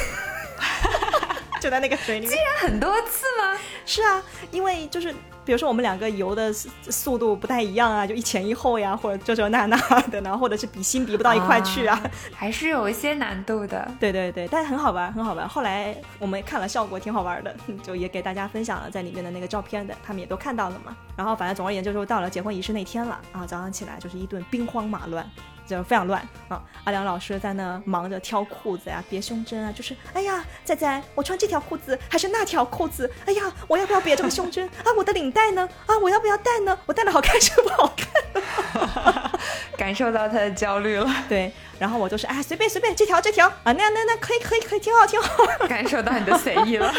[1.60, 3.58] 就在那个水里面，竟然很多次吗？
[3.84, 5.14] 是啊，因为就是。
[5.50, 12.00] 比如说我们两个游的速度不太一样啊，就一前一后呀，或者这这那那的然后，或者是比心比不到一块去啊，
[12.32, 13.90] 还是有一些难度的。
[13.98, 15.48] 对对对，但是很好玩，很好玩。
[15.48, 17.52] 后来我们看了效果，挺好玩的，
[17.82, 20.96] 就也给大家分享了在里面的那个照片的，他们也都看到了嘛。
[21.16, 25.28] 然后反正总而言之，就到了结婚仪式那天了啊，早上起来就是一顿兵荒马乱。
[25.70, 26.60] 就非常乱啊！
[26.84, 33.10] 阿良老师在那忙着挑裤子呀、别胸针啊，就是哎呀，仔仔，我穿这条裤子还是那条裤子？
[33.24, 34.90] 哎呀，我要不要别这个胸针啊？
[34.96, 35.68] 我的领带呢？
[35.86, 36.76] 啊，我要不要戴呢？
[36.86, 39.30] 我戴的好看是不好看？
[39.76, 41.08] 感受到他的焦虑了。
[41.28, 45.46] 对，然后我就是哎，随便随便，这条这条啊，那那那可以可以可以，挺好挺好。
[45.68, 46.92] 感受到你的随意了，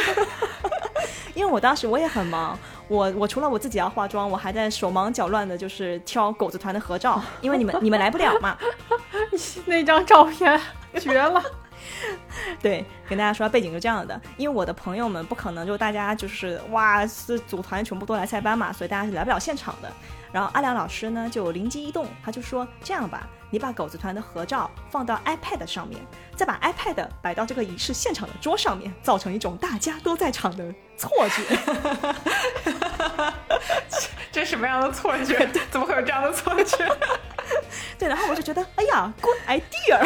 [1.34, 2.58] 因为我当时我也很忙。
[2.92, 8.58] 我我除了我自己要化妆，我还在手忙脚乱的，就是挑狗子团的合照，因为你们你们来不了嘛。
[9.66, 10.60] 那张照片
[11.00, 11.42] 绝了。
[12.62, 19.90] 对，跟大家说背景是这样的，因为我的朋友们不可能就大家就是哇是组团全部都来塞班嘛，所以大家是来不了现场的。
[20.34, 26.02] 然后阿良老师呢就灵机一动，他就说这样吧，你把狗子团的合照放到 iPad 上面，
[26.38, 31.44] 再把 iPad 摆到这个仪式现场的桌上面，造成一种大家都在场的错觉。
[34.32, 35.46] 这什么样的错觉？
[35.70, 36.78] 怎么会有这样的错觉？
[38.00, 40.00] 对，然后我就觉得，哎呀，good idea！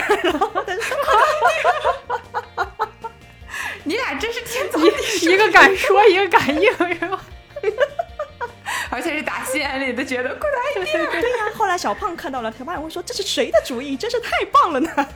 [3.84, 7.22] 你俩真是天造地设，一个敢说，一个敢应，是吧？
[8.90, 11.10] 而且是打心眼里的觉得 good idea。
[11.12, 13.96] 对呀，后来小胖看到了，他爸会说：“这是谁的主意？
[13.98, 14.90] 真是太棒了呢！”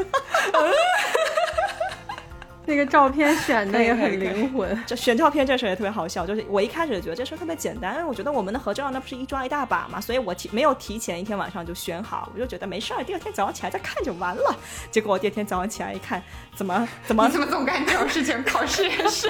[2.66, 4.84] 那个照片选的也很灵魂。
[4.86, 14.56] 这选照片这事儿也特别好笑，就是我一开始觉得这事儿特别简单，因为我觉得我们的合照那不是一抓一大把嘛，所以我提没有提前一天晚上就选好，我就觉得没事儿，第二天早上起来再看就完了。
[14.92, 16.22] 结果我第二天早上起来一看，
[16.56, 18.44] 怎么怎么你怎么总干这种事情？
[18.44, 19.30] 考试也是。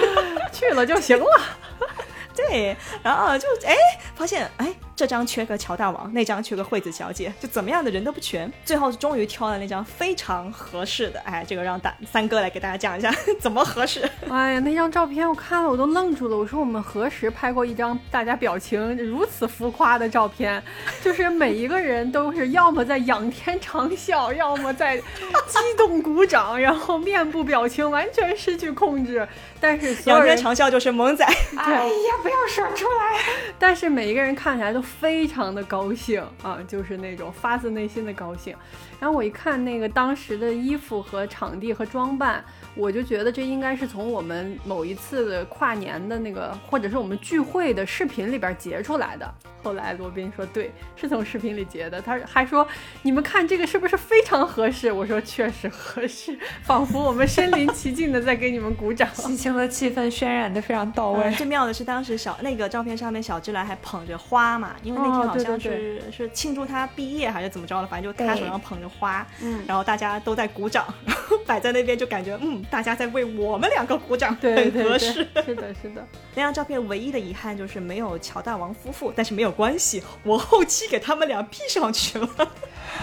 [0.51, 1.41] 去了就行了。
[2.47, 3.75] 对，然后就哎
[4.15, 8.51] 发现哎这张缺个乔大王，那张缺个惠子小姐，就怎么样的人都不全。
[8.65, 14.01] 最后终于挑了那张非常合适的，哎，这个让大三哥来给大家讲一下怎么合适。
[14.29, 16.37] 哎呀，那张照片我看了我都愣住了。
[16.37, 20.61] 我说我们何时拍过一张大家表情如此浮夸的照片？
[21.01, 29.27] 就是每一个人都是要么在仰天长啸，要么在激动鼓掌，然后面部表情完全失去控制。
[29.61, 31.25] 但是所有人仰天长啸就是萌仔，
[31.57, 33.19] 哎呀，不要说出来。
[33.57, 38.55] 但是每一个人看起来都非常的高兴啊，就是那种发自内心的高兴。
[38.99, 42.43] 然后我一看那个当时的衣服和场地和装扮，
[42.75, 49.33] 我就觉得这应该是从我们某一次的跨年的那个，或者是我们聚会的视频里边截出来的。
[49.61, 52.01] 后来罗宾说，对，是从视频里截的。
[52.01, 52.65] 他还说，
[53.01, 54.89] 你们看这个是不是非常合适？
[54.89, 59.09] 我说确实合适，仿佛我们身临其境的在给你们鼓掌。
[59.13, 61.23] 喜庆的气氛渲染的非常到位。
[61.25, 75.27] 嗯最妙的是当时小那个照片上面小芝兰还捧着花嘛，因为那天好像是、对是庆祝她毕业还是怎么着了，反正就她手上捧着花，嗯然后大家都在鼓掌，然后摆在那边就感觉嗯，大家在为我们两个鼓掌，很合适。
[75.45, 76.05] 是的，是的。
[76.35, 82.29] 那张照片唯一的遗憾就是没有乔大王夫妇，但是没有关系，我后期给他们俩 P 上去了，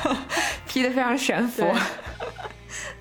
[0.66, 1.64] P 的非常悬浮。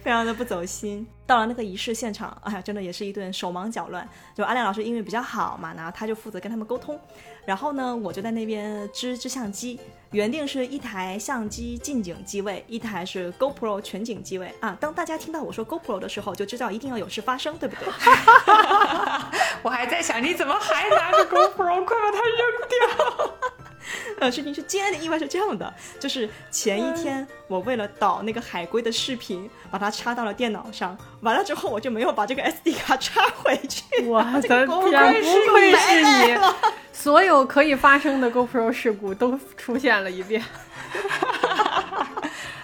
[0.02, 1.06] 非常的不走心。
[1.26, 4.08] 到了那个仪式现场，哎呀，真的也是一顿手忙脚乱。
[4.36, 7.00] 就阿亮老师英语比较好嘛，然后他就负责跟他们沟通，
[7.44, 9.80] 然后呢，我就在那边支支相机。
[10.16, 14.74] 原定是一台相机近景机位，一台是 GoPro 全景机位啊。
[14.80, 17.86] 当大家听到我说 GoPro 的时候，就知道一定要有事发生，对不对？
[19.62, 21.84] 我还在想，你怎么还拿着 GoPro？
[21.84, 22.40] 快把它扔
[22.70, 23.36] 掉！
[24.26, 33.84] 呃，事情是今天的意外是这样的，就是前一天我为了导那个海龟的视频，把它插到了电脑上，完了之后我就没有把这个 SD 卡插回去。
[34.06, 36.38] 我的天，不不愧是愧你是你，
[36.92, 40.44] 所有可以发生的 GoPro 事故都出现了一遍。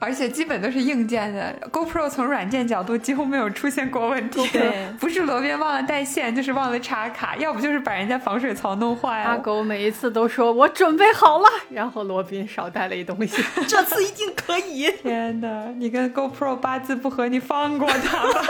[0.03, 4.47] 而且基本都是硬件的，GoPro 从软件角度几乎没有出现过问题。
[4.47, 9.37] 对不是罗宾忘了带线，就是忘了插卡，要不就是把人家防水槽弄坏了阿。
[9.37, 13.43] 狗每一次都说我准备好了，然后罗宾少带了一东西。
[13.69, 14.91] 这次一定可以。
[15.03, 18.41] 天哪，你跟 GoPro 八字不合，你放过他吧。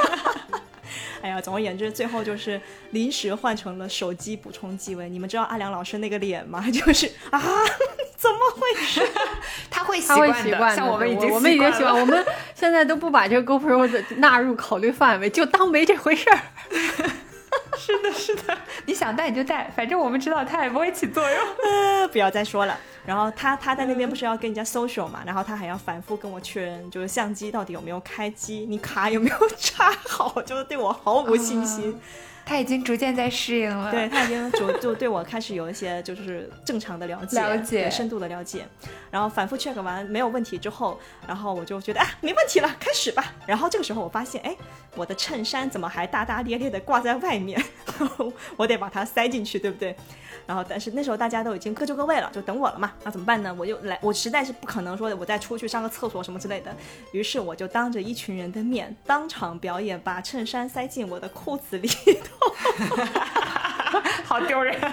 [1.22, 2.60] 哎呀，总而言之，最后就是
[2.92, 5.10] 临时换成了手机补充机位。
[5.10, 6.66] 你们知道阿良老师那个脸吗？
[6.72, 7.40] 就是啊，
[8.18, 9.02] 怎么回事？
[9.70, 12.26] 他会习惯的，习惯，像我们已经我们已经习惯，我们
[12.56, 16.40] 现在都不把这个 GoPro 的纳入考虑范围，就当没这回事儿。
[17.82, 21.40] 是的，是的，你想带你就带，反正我们知道它也不会起作用。
[21.66, 22.78] 呃，不要再说了。
[23.04, 32.00] 然后他他在那边不是要跟人家 social 嘛，然后他还要反复跟我确认，就是相机到底有没有开机，你卡有没有插好， 就是对我毫无信心。
[32.46, 33.92] 他已经逐渐在适应了。
[33.92, 38.66] 对他已经 逐就对我开始有一些就是正常的了解，了解对深度的了解。
[39.10, 43.34] 然后反复 check 完没有问题之后，然后我就觉得啊没问题了，开始吧。
[43.46, 44.56] 然后这个时候我发现，哎，
[44.96, 47.62] 我的衬衫怎么还大大咧咧的挂在外面？
[48.58, 49.96] 我得把它塞进去，对不对？
[50.52, 52.92] 然后但是那时候大家都已经各就各位了，就等我了嘛。
[53.06, 53.56] 那怎么办呢？
[53.58, 56.76] 我就来，我实在是不可能说我再出去上个厕所什么之类的。
[57.14, 62.54] 于是我就当着一群人的面，当场表演把衬衫塞进我的裤子里头。
[64.26, 64.78] 好丢人。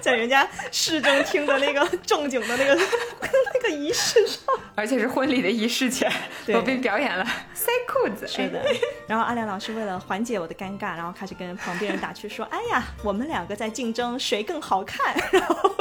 [0.00, 2.74] 在人家市政厅的那个正经的那个
[3.54, 4.54] 那个仪式上。
[4.74, 6.10] 而且是婚礼的仪式前，
[6.44, 7.24] 对罗宾表演了
[7.54, 8.26] 塞裤子。
[8.26, 8.62] 是的，
[9.06, 15.14] 然后阿亮老师为了缓解我的尴尬，然后开始跟旁边人打趣说：“哎呀，我们两个在竞争谁更好看。
[15.32, 15.74] ”然后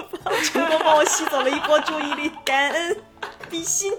[0.43, 2.97] 成功帮我吸走了一波注意力，感恩
[3.49, 3.93] 比心。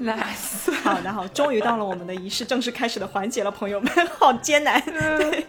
[0.00, 0.72] ，nice。
[0.82, 4.80] 好，然后终于到了我们的仪式正式开始的环节了，朋友们，好艰难。
[4.82, 5.46] 对，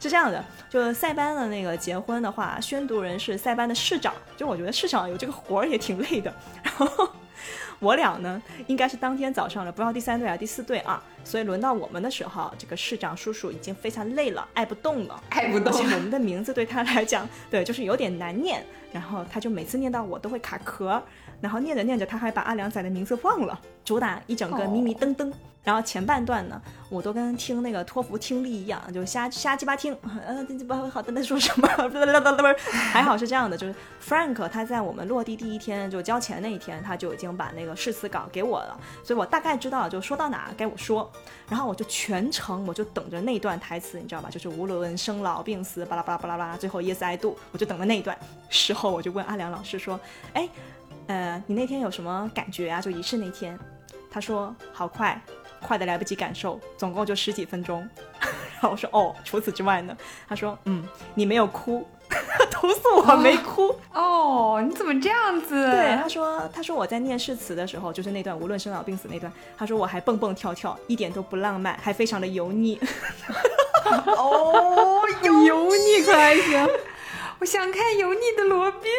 [0.00, 6.32] 是这样的，就是塞班的那个结婚的话，宣读人是塞班的市长，就我觉得市长有这个活儿也挺累的。
[6.62, 7.08] 然后
[7.80, 15.22] 我俩呢，应该是当天早上的，不知道第三队还是第四队啊，所以轮到我们的时候，这个市长叔叔已经非常累了，爱不动了。
[15.30, 18.64] 爱不动而且我们的名字对他来讲，对，就是有点难念。
[18.92, 21.00] 然然后他就每次念到我都会卡壳，
[21.40, 25.32] 然后念着念着他还把阿良仔的名字忘了，主打一整个迷迷瞪瞪。
[25.64, 26.58] 然后前半段呢，
[26.88, 31.68] 我都跟听那个托福听力一样，就瞎瞎鸡巴听，呃，不好的在说什么，
[32.72, 41.10] 还好是这样的，就是 Frank 他在我们落地第一天就交钱那一天，他就已经把那个誓词稿给我了，所以我大概知道就说到哪该我说，
[41.50, 44.30] 然后我就全程我就等着那段台词，你知道吧？
[44.30, 48.16] 就是无论生老病死，巴拉巴拉巴拉巴拉，最后 Yes I do，我就等了那一段。
[48.48, 50.00] 事后我就问阿良老师说，
[50.32, 50.48] 哎，
[51.08, 52.80] 呃，你那天有什么感觉啊？
[52.80, 53.58] 就仪式那天，
[54.10, 55.20] 他说好快。
[55.60, 57.80] 快的来不及感受，总共就十几分钟。
[58.22, 59.96] 然后我说哦，除此之外呢？
[60.28, 60.84] 他说嗯，
[61.16, 61.84] 你没有哭，
[62.48, 63.74] 投诉我没哭。
[63.92, 65.68] 哦，你怎么这样子？
[65.68, 72.78] 对，他说他说我在念誓词的时候，就是那段无论生老病死那段，他说我还蹦蹦跳跳，一点都不浪漫，还非常的油腻。
[74.16, 75.02] 哦，
[75.44, 76.68] 油腻可还行？
[77.40, 78.90] 我想看油腻的罗宾，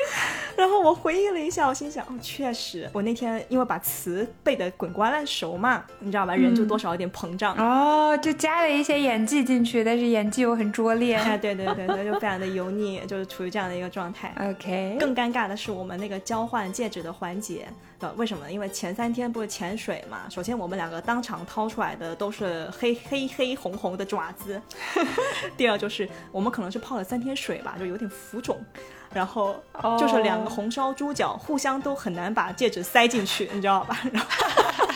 [0.55, 14.33] 然后我回忆了一下，我心想，哦，确实，我那天因为把词背得滚瓜烂熟嘛，你知道吧，人就多少有点膨胀，哦，就加了一些演技进去，但是演技又很拙劣，哎， 对对对对，就非常的油腻，就是处于这样的一个状态。
[14.39, 17.67] OK，更尴尬的是我们那个交换戒指的环节。
[18.15, 18.51] 为什么呢？
[18.51, 20.21] 因为前三天不是潜水嘛。
[20.29, 24.61] 首先我们两个当场掏出来的都是黑黑黑红红的爪子。
[25.57, 28.63] 第二就是我们可能是泡了三天水吧，就有点浮肿。
[29.11, 29.55] 然后
[29.99, 33.99] 就是两个红烧猪脚，互相都很难把戒指塞进去，你知道吧？
[34.13, 34.29] 然后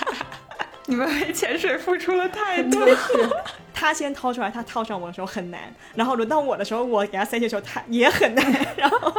[0.86, 2.88] 你们为潜水付出了太多。
[3.74, 5.62] 他先掏出来，他套上我的时候很难。
[5.96, 8.68] 然后轮到我的时候，我给他塞进去的时候，他也很难。
[8.78, 9.14] 然后。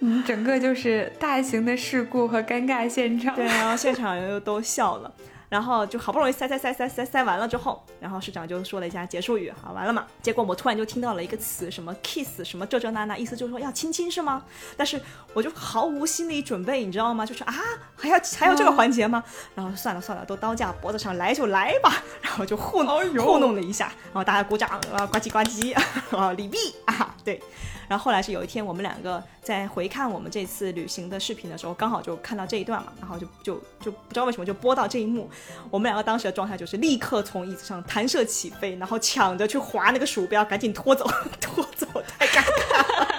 [0.00, 3.34] 嗯，整个就是大型的事故和尴尬现场。
[3.34, 5.12] 对，然后现场人 又都笑了，
[5.48, 10.06] 然后就好不容易塞塞塞塞塞塞完了之后，然后市长就说了一下结束语，好完了嘛。
[10.22, 14.44] 结果我突然就听到了一个词，什么 kiss，什么这这那那，意思就是说要亲亲是吗？
[14.76, 15.00] 但是
[15.34, 17.26] 我就毫无心理准备，你知道吗？
[17.26, 17.54] 就是啊，
[17.96, 19.24] 还要还有这个环节吗？
[19.56, 21.92] 然后算了算了，都刀架脖子上来就来吧，
[22.22, 25.74] 然后就糊弄糊弄了一下，然后大家鼓掌啊，呱唧呱唧
[26.16, 27.42] 啊， 李碧啊，对。
[27.88, 35.28] 然后后来是有一天，我们两个在回看我们这次旅行的视频的时候，刚好就看到这一段嘛，然后就就就不知道为什么就播到这一幕，
[35.70, 41.04] 我们两个当时的状态就是立刻从椅子上弹射起飞，然后抢着去划那个鼠标，赶紧拖走，
[41.40, 41.86] 拖走，
[42.18, 43.17] 太尴尬。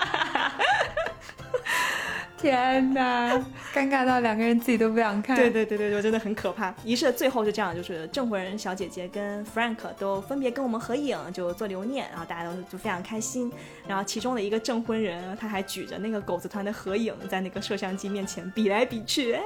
[2.39, 3.33] 天哪，
[3.73, 5.35] 尴尬到两个人自己都不想看。
[5.35, 6.73] 对对对对，就真的很可怕。
[6.83, 13.51] 仪式的最后是这样，就是证婚人小姐姐跟 Frank 都分别跟我们合影，就做留念，然后大家都就非常开心。
[13.87, 19.41] 然后其中的一个证婚人，他还举着那个狗子团的合影，在那个摄像机面前比来比去， 哎，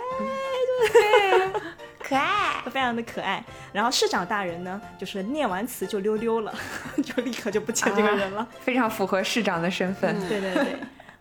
[0.92, 1.62] 对，
[2.00, 3.44] 可爱，非常的可爱。
[3.72, 6.54] 然后市长大人呢，就是念完词就溜溜了，
[7.04, 10.16] 就立刻就不见这个人了，非常符合市长的身份。
[10.30, 10.66] 对对对。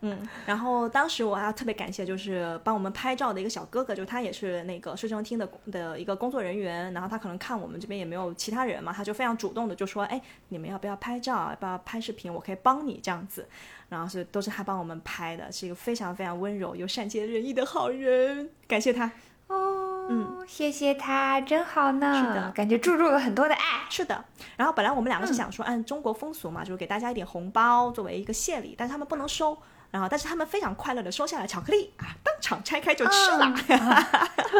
[0.05, 13.47] 嗯，然后当时我要特别感谢，就是帮我们拍照的一个小哥哥，就他也是那个摄政厅的的一个工作人员，然后他可能看我们这边也没有其他人嘛，他就非常主动的就说，哎，你们要不要拍照，要不要拍视频，我可以帮你这样子，
[13.91, 19.09] 然后是都是他帮我们拍的，是一个非常非常温柔又善解人意的好人，感谢他。
[19.47, 22.12] 哦，嗯，谢谢他，真好呢。
[22.12, 23.83] 是的，感觉注入了很多的爱。
[23.89, 24.24] 是的，
[24.57, 29.57] 然后本来我们两个是想说按中国风俗嘛，就是给大家一点红包作为一个谢礼，但是他们不能收。
[29.93, 33.55] 然后，但是他们非常快乐的收下了巧克力啊，当场拆开就吃了。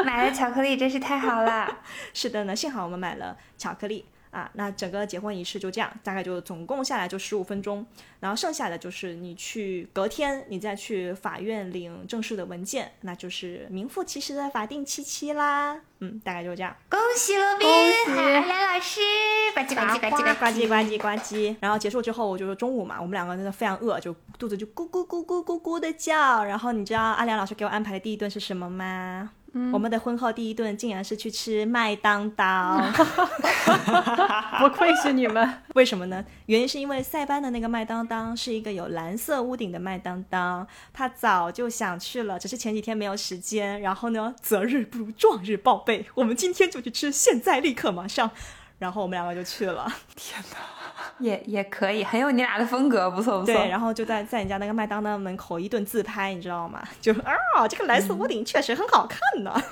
[0.05, 1.67] 买了巧克力真是太好了。
[2.15, 4.05] 是的呢，幸好我们买了巧克力。
[4.33, 7.87] 啊，那整个结婚仪式就这样，大概就总共下来就十五分钟，
[8.19, 15.79] 然后剩下的就是你去隔天你再去法院领正式的文件，那就是名副其实的法定七七啦。
[15.99, 16.75] 嗯，大概就这样。
[16.89, 17.69] 恭喜罗宾，
[18.07, 19.01] 海梁老师，
[19.55, 21.55] 呱唧呱唧呱唧呱唧呱唧呱唧。
[21.61, 26.43] 然后结束之后，我就是中午嘛，我们两个真的非常饿，就肚子就咕咕咕咕咕咕的叫。
[26.43, 29.31] 然后你知道阿良老师给我安排的第一顿是什么吗？
[29.73, 32.93] 我们的婚后第一顿竟然是去吃麦当当，
[34.59, 35.47] 不愧是你们。
[35.75, 36.25] 为什么呢？
[36.47, 43.81] 原因是因为塞班的那个麦当当是一个有蓝色屋顶的麦当当，他早就想去了，只是前几天没有时间。
[43.83, 48.31] 然后呢，择日不如撞日报备，我们今天就去吃，现在立刻马上。
[48.79, 49.87] 然后我们两个就去了。
[50.17, 50.57] 天哪，
[51.19, 53.55] 也也可以，很有你俩的风格，不错不错。
[53.55, 56.83] 对，然后就在在你家那个麦当当门口一顿自拍，你知道吗？
[57.01, 59.55] 就啊，这个蓝色屋顶确实很好看呢。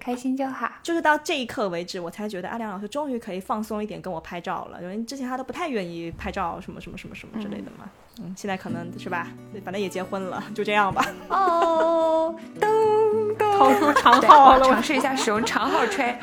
[0.00, 0.66] 开心就好。
[0.82, 7.84] 就是到这一刻为止，我才觉得阿良老师终于可以放松一点跟我拍照了，因为之前他都不太愿意拍照，什么什么什么什么之类的嘛。
[8.18, 9.28] 嗯，现在可能是吧，
[9.62, 11.04] 反正也结婚了，就这样吧。
[11.28, 12.66] 哦，噔
[13.36, 16.18] 噔，掏出长号了，尝试一下使用长号吹。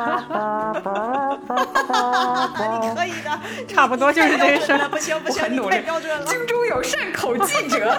[2.80, 3.30] 你可以的，
[3.68, 4.88] 差不多就是这事儿。
[4.88, 6.24] 不行不行，太标准了。
[6.26, 7.96] 京中有善口记者，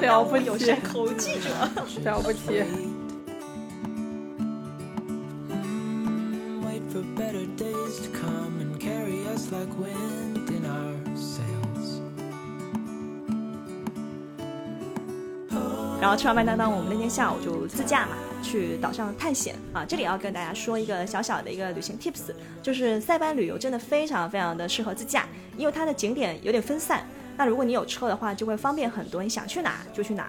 [0.00, 1.48] 了不起有善口记者。
[2.04, 2.64] 了不起。
[6.64, 10.05] Wait for better days to come and carry us like wind
[16.06, 19.84] 然后吃完麦当当，我们那天下午就自驾嘛，去岛上探险啊。
[19.84, 25.26] 这里要跟大家说一个小小的一个旅行 tips，就是塞班旅游真的非常非常的适合自驾，
[25.56, 27.04] 因为它的景点有点分散。
[27.36, 30.28] 那如果你有车的话，就会方便很多，你想去哪就去哪。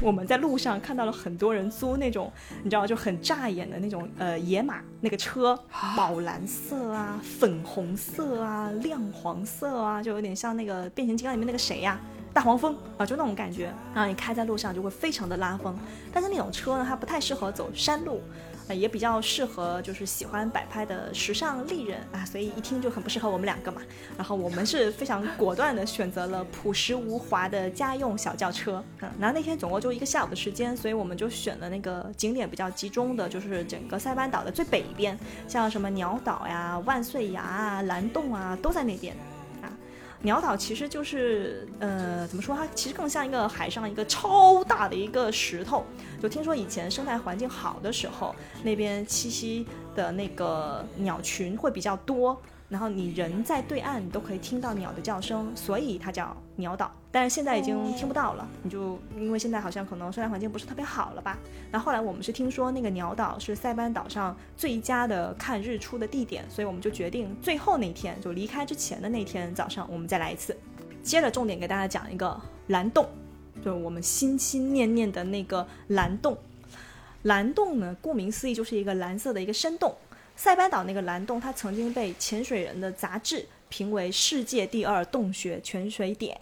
[0.00, 2.32] 我们在路上看到了很多人租那种，
[2.64, 5.54] 你知道就很扎眼的那种呃野马那个车，
[5.94, 12.00] 宝蓝色啊、粉红色啊、亮黄色啊，就有点像那个变形金刚里面那个谁呀、
[12.32, 13.72] 大黄蜂啊，就那种感觉。
[13.94, 15.76] 然后你开在路上就会非常的拉风，
[16.12, 18.20] 但是那种车呢，它不太适合走山路。
[18.68, 23.80] 啊，也比较适合就是喜欢摆拍的时尚丽人啊，所以一听就很不适合我们两个嘛。
[24.14, 35.18] 然后我们是非常果断的选择了朴实无华的家用小轿车，嗯，然后那天总共就一个下午的时间，所以我们就选了那个景点比较集中的，就是整个塞班岛的最北边，
[35.48, 39.16] 像什么鸟岛呀、万岁崖啊、蓝洞啊，都在那边。
[40.22, 42.56] 鸟岛其实就是呃，怎么说？
[42.56, 45.84] 它其实更像一个海上一个超大的一个石头。
[46.20, 48.34] 就听说以前生态环境好的时候，
[48.64, 49.64] 那边栖息
[49.94, 56.92] 的那个鸟群会比较多，然后你人在对岸，你都可以听到鸟的叫声，所以它叫鸟岛。
[57.10, 61.38] 但是现在已经听不到了，你就因为现在好像可能生态环境不是特别好了吧？
[61.70, 70.56] 那后来我们是听说那个鸟岛是塞班岛上最佳的看日出的地点，所以我们就决定最后那天就离开之前的那天早上，我们再来一次。
[71.02, 73.08] 接着重点给大家讲一个蓝洞。
[73.64, 76.38] 就是我们心心念念的那个蓝洞。
[77.22, 79.92] 蓝洞呢，顾名思义就是一个蓝色的一个深洞。
[80.38, 86.38] 塞班岛那个蓝洞，它曾经被潜水人的杂志评为世界第二洞穴潜水点。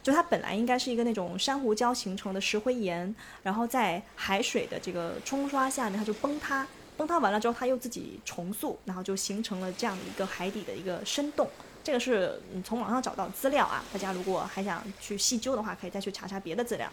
[0.00, 3.12] 就它本来应该是一个那种珊瑚礁形成的石灰岩，
[3.42, 6.64] 然后在海水的这个冲刷下面，它就崩塌。
[6.96, 11.50] 崩塌完了之后，它又自己重塑，然后就形成了这样的一个海底的一个深洞。
[11.82, 16.88] 这个是你从网上找到资料啊，大家如果还想去细究的话，可以再去查查别的资料。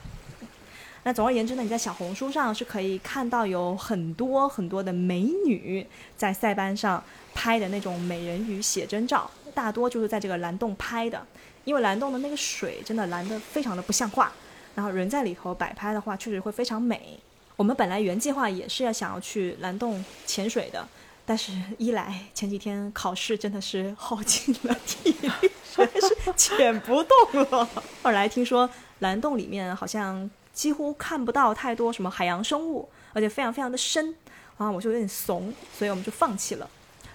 [1.10, 5.84] 那总而言之呢，你在小红书上是可以看到有很多很多的美女
[6.16, 7.04] 在塞班上
[7.34, 11.26] 拍的那种美人鱼写真照，大多就是在这个蓝洞拍的。
[11.66, 14.32] 因为蓝洞的那个水真的蓝得非常的不像话，
[14.76, 17.20] 然后人在里头摆拍的话，确实会非常美。
[17.56, 20.88] 我们本来原计划也是要想要去蓝洞潜水的。
[21.26, 25.30] 但是，一来前几天考试真的是耗尽了体力，
[25.64, 27.68] 实在是 潜不动了。
[28.04, 28.70] 二来听说
[29.00, 30.30] 蓝洞里面好像
[30.60, 34.14] 几乎看不到太多什么海洋生物，而且非常非常的深，
[34.58, 36.70] 啊，我就有点怂，所以我们就放弃了。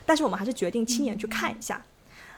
[0.06, 1.84] 但是我们还是决定亲眼去看一下。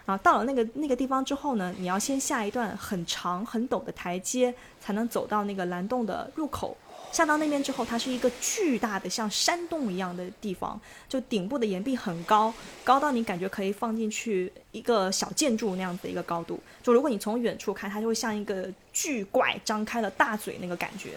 [0.04, 6.76] 啊，到了那个那个地方之后呢，你要先下一段很长很陡的台阶，才能走到那个蓝洞的入口。
[7.12, 10.78] 下到那边之后，它是一个巨大的像山洞一样的地方，
[11.08, 12.52] 就顶部的岩壁很高，
[12.84, 16.60] 高到你感觉可以放进去一个小建筑那样子的一个高度。
[16.82, 21.12] 就如果你从远处看，它就会像一个巨怪张开了大嘴那个感觉。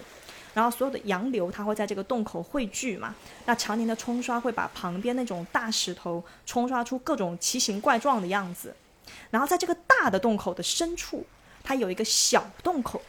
[0.54, 3.14] 然后所有的洋流它会在这个洞口汇聚嘛，
[3.46, 8.74] 那常年的冲刷会把旁边那种大石头冲刷出各种奇形怪状的样子。
[9.30, 11.26] 然后在这个大的洞口的深处，
[11.62, 13.02] 它有一个小洞口。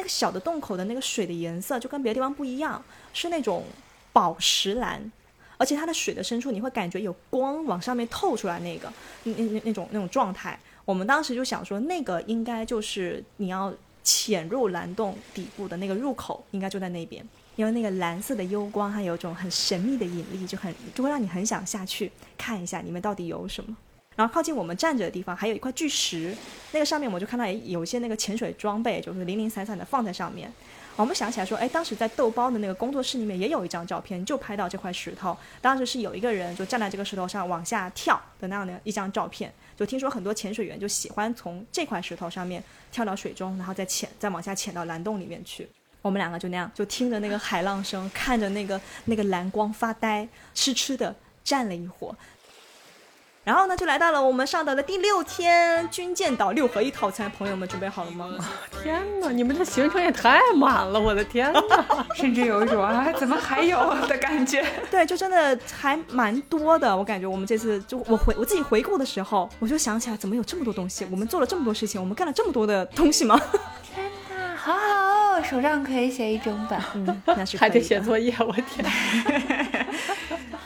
[0.00, 2.82] 那个小的洞口的那个水的颜色就跟别的地方不一样，
[3.12, 3.64] 是那种
[4.14, 5.12] 宝石蓝，
[5.58, 8.90] 而且它的水的深处你会感觉有光往上面透出来，那个
[9.24, 10.58] 那那那种那种状态。
[10.86, 13.70] 我们当时就想说，那个应该就是你要
[14.02, 17.22] 潜入蓝洞底部的那个入口，应该就在那边，
[17.56, 23.76] 因为那个蓝色的幽光，它有一种很神秘的引力，就很就会让你很想下去看一下里面到底有什么。
[24.20, 26.36] 然后靠近我们站着的地方还有一块巨石，
[26.72, 30.52] 那个上面我就看到有一些那个潜水装备，就是零零散散的放在上面。
[30.94, 35.34] 我们想起来说，哎，当时在豆包的那个工作室里面也有一张照片，就拍到这块石头。
[35.62, 39.50] 当时是有一个人就站在这个石头上往下跳的那样的一张照片。
[39.74, 45.66] 就听说很多潜水员就喜欢从这块石头上面跳到水中，然后再潜，再往下潜到蓝洞里面去。
[46.02, 52.14] 我们两个就那样，就听着那个海浪声，看着那个那个蓝光发呆，痴痴的站了一会儿。
[53.42, 58.28] 然后呢，就来到了我们上岛的第六天，军舰岛六合一套餐，朋友们准备好了吗？
[58.82, 61.60] 天哪，你们这行程也太满了，我的天哪！
[62.14, 64.62] 甚至有一种啊，怎么还有的感觉。
[64.90, 66.94] 对，就真的还蛮多的。
[66.94, 71.06] 我感觉我们这次就我回我自己回顾的时候，我就想起来，怎么有这么多东西？
[71.10, 73.40] 我们做了这么多事情，我们干了这么多的东西吗？
[73.82, 76.78] 天哪，好好，手上可以写一整本。
[76.94, 78.84] 嗯，那是还得写作业，我天！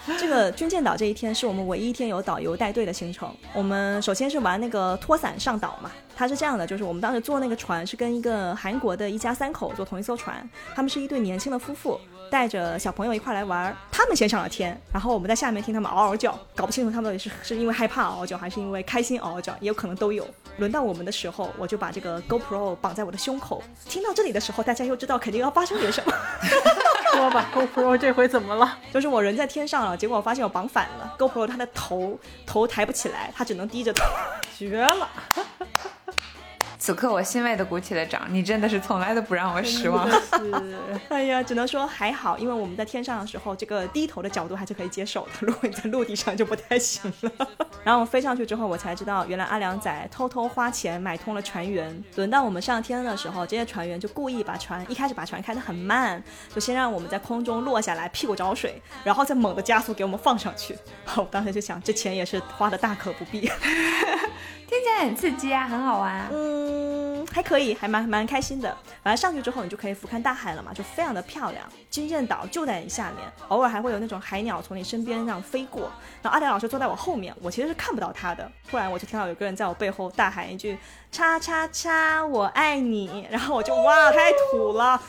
[0.21, 3.35] 这个军舰岛这一天是我们唯一一天有导游带队的行程。
[3.55, 11.99] 我们首先是玩那个拖伞上岛嘛，它是这样的，就是我们当时坐那个船是跟一个韩国的一家三口坐同一艘船，他们是一对年轻的夫妇。
[12.35, 20.27] 带着小朋友一块来玩，他们先上了天，然后我们在下面听他们嗷嗷叫，搞不清楚他们到底是是因为害怕嗷嗷叫，还是因为开心嗷嗷叫，也有可能都有。
[20.57, 23.63] 轮到我们的时候，我就把这个 GoPro 绑在我的胸口。
[23.85, 26.13] 听到这里的时候，大家又知道肯定要发生点什么。
[27.13, 28.79] 说吧， GoPro 这回怎么了？
[28.93, 34.03] 就是我人在天上了，结果我发现我绑反了，GoPro 它的头头抬不起来，它只能低着头，
[34.59, 35.09] 绝了！
[36.85, 40.07] 此刻我欣慰的鼓起了掌，你真的是从来都不让我失望。
[40.11, 40.19] 是，
[41.09, 45.31] 哎呀，只能说还好，因为我们在天上的时候，这个低头的角度还是可以接受的。
[45.41, 47.33] 如果你在陆地上就不太行了。
[47.83, 52.05] 然后我飞上去之后，我才知道原来阿良仔偷偷花钱买通了船员。
[52.17, 56.23] 轮到我们上天的时候，这些船员就故意把船一开始把船开得很慢，
[56.55, 60.77] 就先让我们在空中落下来，屁股着水，然后再猛地加速给我们放上去。
[61.17, 63.51] 我当时就想，这钱也是花的大可不必。
[64.67, 66.29] 听起来很刺激啊，很好玩啊。
[66.33, 68.77] 嗯，还可以，还蛮蛮开心的。
[69.03, 71.65] 反正上去之后，你就可以俯瞰大海了嘛，就非常的漂亮。
[71.91, 75.83] 金剑岛就在你下面，偶尔还会有那种海鸟从你身边这样飞过。
[76.23, 78.51] 然后阿良老师坐在我后面，我其实是看不到他的。
[78.69, 80.77] 突然我就听到有个人在我背后大喊一句
[81.15, 85.01] “叉叉叉，我爱你”，然后我就哇，太土了。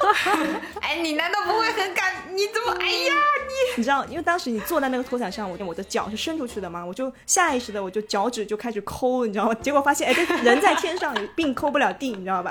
[0.80, 2.14] 哎，你难道不会很感？
[2.32, 2.72] 你怎么？
[2.80, 3.14] 哎呀，
[3.46, 9.54] 你你知道，因为当时你坐在那个拖伞上，我我的脚是伸出去的嘛，我就下意识的我就脚趾就开始抠，你知道吗？
[9.60, 12.50] 结果发现，哎，这人在天上并抠不了地，你知道吧？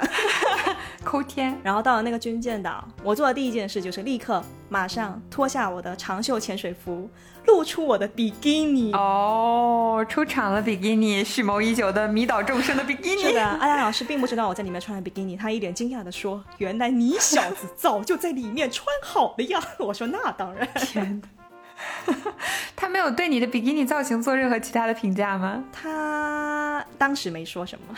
[1.03, 1.59] 抠天。
[1.63, 7.09] 然后到了那个军舰岛，我做的第一件事就是立刻马上脱下我的长袖潜水服，
[7.45, 8.91] 露出我的比基尼。
[8.93, 13.23] 哦，出场了比基尼，蓄谋已久的迷倒众生的比基尼。
[13.23, 22.13] 是的，阿亮老师并不知道我在里面穿了比基尼，他一脸惊讶的说：“原来你小子早就在里面穿好了呀！”我说：“那当然。”天哪，
[22.75, 25.63] 他没有对你的比基尼造型做任何其他的评价吗？
[25.71, 27.95] 他当时没说什么，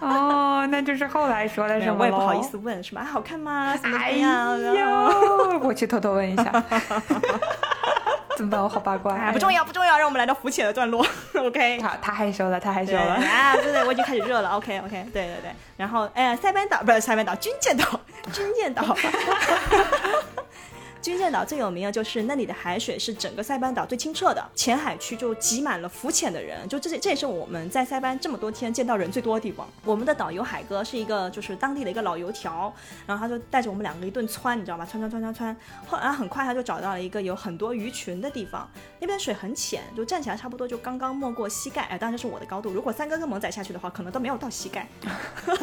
[0.00, 3.74] 哦，那就是后来说了什么我也不好意思问，什么啊好看吗？
[3.82, 4.60] 哎样？
[4.60, 6.52] 然后呦，我去偷偷问一下。
[8.36, 8.62] 怎么办？
[8.62, 9.14] 我好八卦。
[9.14, 11.04] 哎，不重要，不重要，让我们来到浮浅的段落。
[11.34, 13.14] OK，好他害羞了，他害羞了。
[13.14, 14.50] 啊，对对，我已经开始热了。
[14.56, 15.50] OK OK，对对对。
[15.76, 17.84] 然后，哎，塞班岛不是塞班岛，军舰岛，
[18.32, 18.84] 军舰岛。
[21.06, 29.68] 军舰岛最有名的就是那里的海水是整个塞班岛最清澈的，浅海区就挤满了浮潜的人，就这这也是我们在塞班这么多天见到人最多的地方。
[29.84, 32.74] 我们的导游海哥是一个就是当地的一个老油条，
[33.06, 34.84] 然后他就带着我们两个一顿窜，你知道吧？
[34.84, 35.56] 窜窜窜窜窜，
[35.86, 38.68] 后来很快他就找到了一个有很多鱼群的地方，
[38.98, 44.88] 那边水很浅，就站起来差不多就刚刚没过膝盖，哎，当然这是我的高度，如果三哥跟萌仔下去的话，可能都没有到膝盖。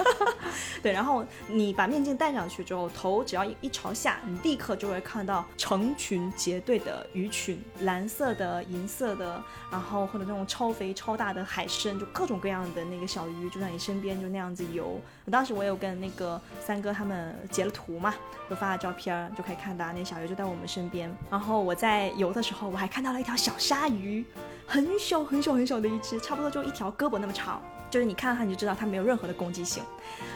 [0.82, 9.42] 对，然后你把面镜戴上去之后，头只要一一朝下，你立刻就会看到成群结队的鱼群，蓝色的、银色的，
[9.72, 15.00] 然后或者那种超肥超大的海参，就各种各样的那个小鱼就在你身边就那样子游。
[15.32, 18.14] 当时我有跟那个三哥他们截了图嘛，
[18.50, 21.16] 就发了照片，就可以看到那小鱼就在我们身边。
[21.30, 24.26] 然后我在游的时候，我还看到了一条小鲨鱼，
[24.68, 27.62] 很小很小很小的一只，差不多就一条胳膊那么长。
[27.94, 29.84] 就是你看到它，你就知道它没有任何的攻击性。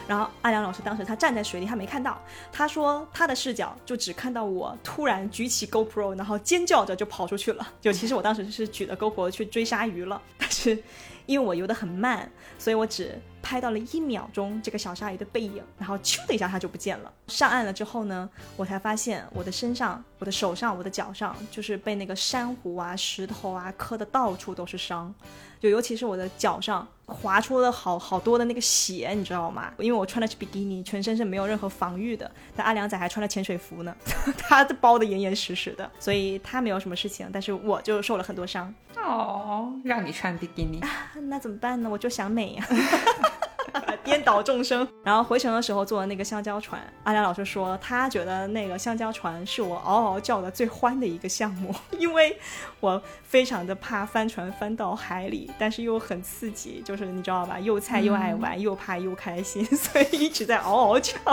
[0.06, 2.16] 然后阿良老师当时他站在水里，他没看到，
[2.52, 7.68] 他说他的视角就只看到我突然举起 GoPro，然后尖叫着就跑出去了。
[7.80, 10.80] 就其实我当时是举着 GoPro 去追鲨鱼了，但是
[11.26, 12.30] 因为我游得很慢，
[12.60, 17.12] 所以我只拍到了一秒钟这个小鲨鱼的背影，然后咻的一下它就不见了。
[17.26, 25.12] 上岸了之后呢，我才发现我的身上、我的手上、我的脚上就是被那个珊瑚啊、石头啊磕的到处都是伤，
[25.60, 29.72] 就尤其是我的脚上划出了好好多的那个血，你知道吗？
[29.78, 33.94] 因为我穿的是比基尼，全身是没有任何防御的，但阿良仔还穿了潜水服呢，
[34.38, 38.72] 他包的严严实实的，所以他没有什么事情，但是我就受了很多伤。
[38.96, 40.80] 哦，让你穿比基尼。
[41.28, 41.88] 那怎么办呢？
[41.88, 42.66] 我就想美呀、
[44.04, 44.86] 颠倒众生。
[45.02, 52.36] 然后回程的时候坐的那个香蕉船，阿良老师说他觉得那个香蕉船是我嗷嗷叫的最欢的一个项目， 因为
[52.80, 61.14] 我非常的怕翻船翻到海里，但是又很刺激，就是你知道吧，又菜又爱玩，又怕又开心，所以一直在嗷嗷叫。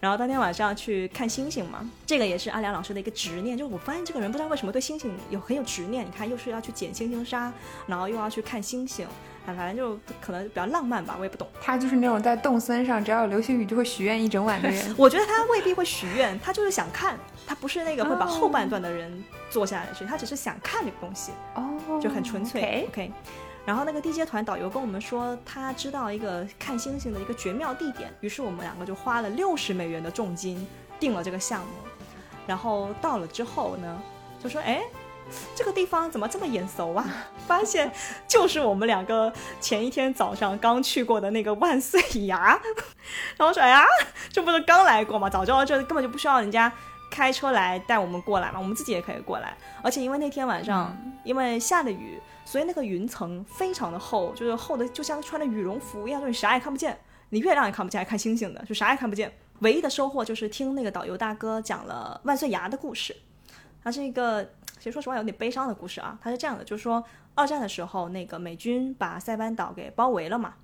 [0.00, 6.06] 然后当天晚上去看星星嘛，这个也是阿良老师的一个执念，就是我发现这个人不知道为什么对星星有很有执念。
[6.06, 7.52] 你看，又是要去捡星星沙，
[7.86, 9.12] 然后又要去看星星，啊，
[9.56, 11.46] 反正就可能比较浪漫吧，我也不懂。
[11.60, 14.92] 他就是那种在动森上，只要有流星雨就会许愿一整晚的人。
[14.98, 22.60] 我觉得他未必会许愿，他就是想看，他不是那个会把后半段的人坐下来去，他只是想看这个东西，哦，就很纯粹。
[22.60, 23.12] OK OK
[23.66, 30.66] 然后那个地接团导游跟我们说，他知道一个看星星的一个绝妙地点，于是我们两个就花了六十美元的重金
[30.98, 31.72] 订了这个项目。
[32.46, 34.02] 然后到了之后呢，
[34.42, 34.80] 就说，哎，
[35.54, 37.04] 这个地方怎么这么眼熟啊？
[37.46, 37.90] 发现
[38.28, 42.60] 就是我们两个前一天早上刚去过的那个万岁崖。
[43.36, 43.84] 然后说，哎呀，
[44.30, 45.28] 这不是刚来过吗？
[45.28, 46.72] 早知道这根本就不需要人家
[47.10, 49.56] 开车来带我们过来嘛，我们自己也可以过来。
[49.82, 56.98] 而且因为那天晚上、因为下了雨，所以那个云层非常的厚，就是厚的就像穿着羽绒服一样，就是你啥也看不见，
[57.30, 59.32] 你月亮也看不见，还看星星的，就啥也看不见。
[59.60, 63.14] 唯一的收获就是听那个导游大哥讲了万岁崖的故事。
[63.82, 64.46] 它是一个，
[64.80, 66.18] 其实说实话有点悲伤的故事啊。
[66.20, 67.04] 它是这样的，就是说
[67.36, 70.54] 二战的时候，那个美军把塞班岛给包围了嘛。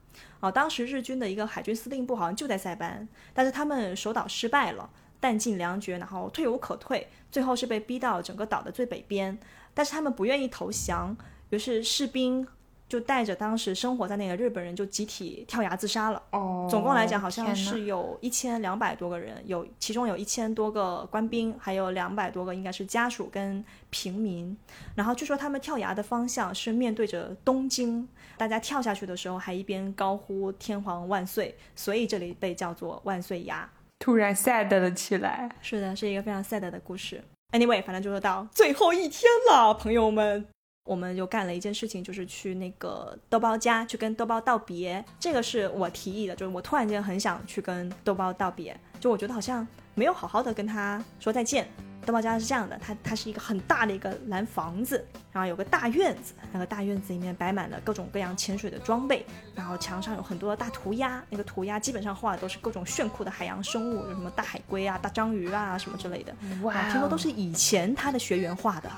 [0.41, 4.89] 啊，当时日军的一个海军司令部好像就在塞班，但是他们守岛失败了，
[5.21, 9.39] 弹尽粮绝，然后退无可退，最后是被逼到整个岛的最北边。
[9.75, 11.15] 但是他们不愿意投降，
[11.51, 12.49] 于是士兵
[12.89, 16.23] 就带着当时生活在那个日本人就集体跳崖自杀了。
[16.31, 24.57] 哦，总共来讲好像是有一千两百多个人，有其中有一千多个官兵，还有两百多个应该是家属跟平民。
[24.95, 33.69] 然后据说他们跳崖的方向是面对着东京，大家跳下去的时候还一边高呼“天皇万岁”，所以这里被叫做万岁崖。
[33.99, 35.51] 突然 sad 了起来。
[35.61, 37.25] 是的，是一个非常 sad 的故事。
[37.53, 40.47] Anyway，反正就是到最后一天了，朋友们，
[40.87, 45.05] 我们就干了一件事情，就是去那个豆包家去跟豆包道别。
[45.21, 51.69] 这个是我提议的，就是我突然间很想去跟豆包道别，就我觉得好像没有好好的跟他说再见。
[52.05, 59.27] 豆包家是这样的，它它是一个很大的一个蓝房子，然后有个大院子，那个大院子里面摆满了各种各样潜水的装备，
[59.57, 66.33] 然后墙上有很多的大涂鸦，那个涂鸦基本上画的都是各种炫酷的海洋生物，有什么大海龟啊、大章鱼啊什么之类的。
[66.63, 68.89] 哇啊，听说都是以前他的学员画的，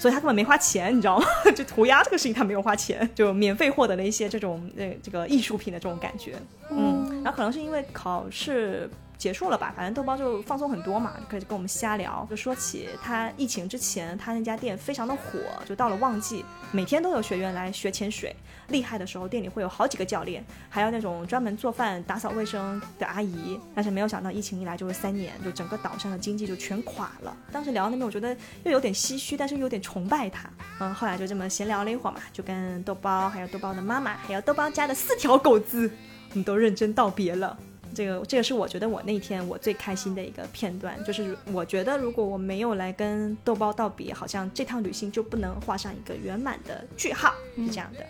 [0.00, 1.26] 所以他根本没花钱，你知道吗？
[1.54, 6.34] 就涂鸦这个事情他没有花钱，就免费获得了一些这种呃这个艺术品的这种感觉。
[6.70, 8.88] 嗯，然后可能是因为考试。
[9.20, 16.42] 结束了吧，反正豆包就放松很多嘛，就开始跟我们瞎聊，就说起他疫情之前他那家店非常的火，就到了旺季，
[16.72, 18.34] 每天都有学员来学潜水，
[18.68, 23.60] 厉害的时候店里会有好几个教练，还有那种专门做饭打扫卫生的阿姨。
[23.74, 27.36] 但是没有想到疫情一来就是三年，就整个岛上的经济就全垮了。
[27.52, 28.34] 当时聊到那边，我觉得
[28.64, 30.48] 又有点唏嘘，但是又有点崇拜他。
[30.78, 35.90] 嗯，后来就这么闲聊了一会儿嘛，就跟豆包还有豆包的妈妈，还有豆包家的四条狗子，
[36.30, 37.58] 我们都认真道别了。
[37.94, 48.06] 这个这个是我觉得我那天我最开心的一个片段，就是我觉得如果我没有来跟豆包道别，好像这趟旅行就不能画上一个圆满的句号，是这样的。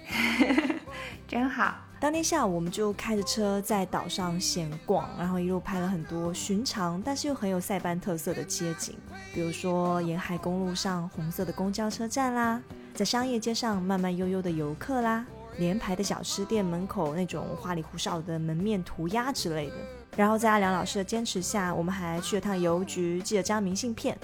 [1.28, 1.74] 真好。
[2.01, 8.94] 当天下午，我们就开着车在岛上闲逛，然后一路拍了很多寻常但是又很有塞班特色的街景，
[9.35, 12.62] 比如说沿海公路上红色的公交车站啦，
[12.94, 15.27] 在商业街上慢慢悠悠的游客啦，
[15.61, 19.74] 连排的小吃店门口那种花里胡哨的门面涂鸦之类的。
[20.16, 24.19] 然后在阿良老师的坚持下，我们还去了趟邮局，寄了张明信片，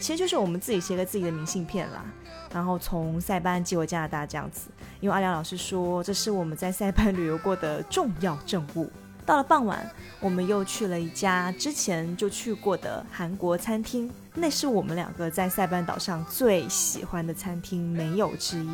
[0.00, 2.04] 其实就是我们自己写给自己的明信片啦。
[2.52, 8.90] 然后从塞班寄回加拿大这样子，因为阿良老师说这是我们在塞班旅游过的重要证物。
[9.24, 9.88] 到了傍晚，
[10.18, 18.70] 我们又去了一家之前就去过的韩国餐厅，那是我们两个在塞班岛上最喜欢的餐厅，没有之一。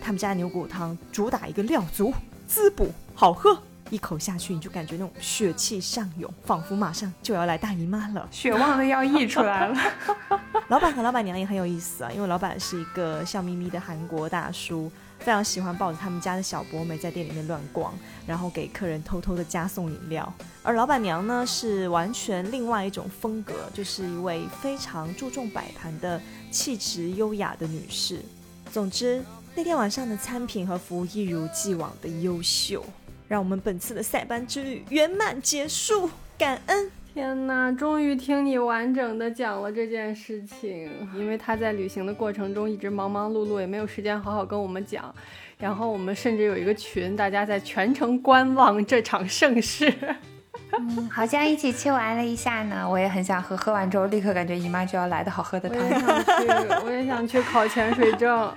[0.00, 2.12] 他们家牛骨汤主打一个料足，
[2.46, 3.56] 滋补，好喝，
[3.90, 8.26] 一口下去你就感觉那种血气上涌，仿佛马上就要来大姨妈了。
[8.30, 9.76] 血旺的要溢出来了。
[10.68, 17.92] 老板和老板娘也很有意思啊，因为老板是一个笑眯眯的韩国大叔，非常喜欢抱着他们家的小博美在店里面乱逛，
[18.26, 20.32] 然后给客人偷偷的加送饮料。
[20.62, 26.20] 而老板娘呢，是完全另外一种风格，就是一位非常注重摆盘的
[26.52, 28.22] 气质优雅的女士。
[28.70, 29.24] 总之，
[29.56, 32.84] 那天晚上的餐品和服务一如既往的优秀，
[33.28, 36.08] 让我们本次的塞班之旅圆满结束，
[36.38, 36.90] 感恩。
[37.12, 45.12] 天呐，终于听你完整的讲了这件事情，因为他在旅行的过程中一直忙忙碌碌，也没有时间好好跟我们讲。
[45.58, 49.92] 然后我们甚至有一个群，大家在全程观望这场盛世。
[50.78, 56.24] 嗯，好像一起去玩了一下呢，我也很想喝，喝完之后立刻感觉姨妈就要来的好喝的汤我也汤。
[56.24, 58.52] 想去， 我也想去考潜水证。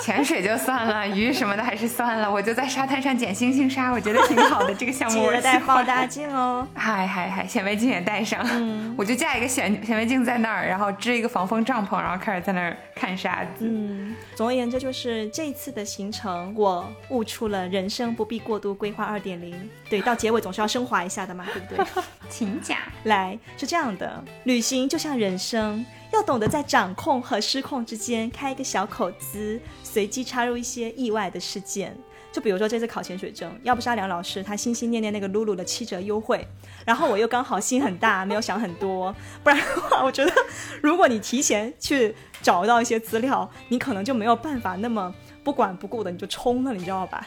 [0.00, 4.74] 潜水就算了，鱼什么的还是算了，我就在沙滩上捡星星沙，我觉得挺好的。
[4.74, 6.66] 这个项目 我喜欢放大镜哦。
[6.74, 13.66] 嗨嗨嗨，显微镜也带上，嗯我就架一个显显微镜在那儿，然后支一个防风帐篷，然后开始在那儿看沙子。
[13.66, 19.68] 嗯，总而言之，就是这次的行程，我悟出了人生不必过度规划二点零。
[19.88, 22.02] 对，到结尾总是要升华一下的嘛，对不对？
[22.30, 22.78] 请讲。
[23.04, 31.96] 来，是这样的，旅行就像人生，要懂得在掌控和失控之间开一个小口子，随机插入一些意外的事件。
[32.32, 36.46] 就比如说这次考潜水证，要不是阿良老师他心心念念那个露露的七折优惠，
[36.86, 39.12] 然后我又刚好心很大，没有想很多，
[39.42, 40.32] 不然的话，我觉得
[40.80, 45.12] 如果你提前去找到一些资料，你可能就没有办法那么
[45.42, 47.26] 不管不顾的你就冲了，你知道吧？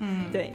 [0.00, 0.52] 嗯， 对，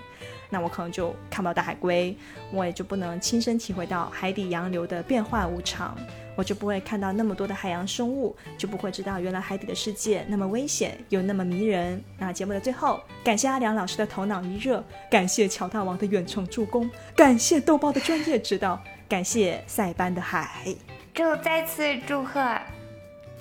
[0.51, 2.15] 那我可能就看不到大海龟，
[2.51, 5.97] 我也就不能亲身体会到海底洋流的变化无常，
[6.35, 12.03] 我就不会看到那么多的海洋生物，就不会知道原来海底的世界那么危险又那么迷人。
[12.19, 20.75] 那节目的最后，感谢阿良老师的头脑一热，感谢乔大王的远程助攻，感谢豆包的专业指导，感谢塞班的海。
[21.13, 22.41] 祝再次祝贺。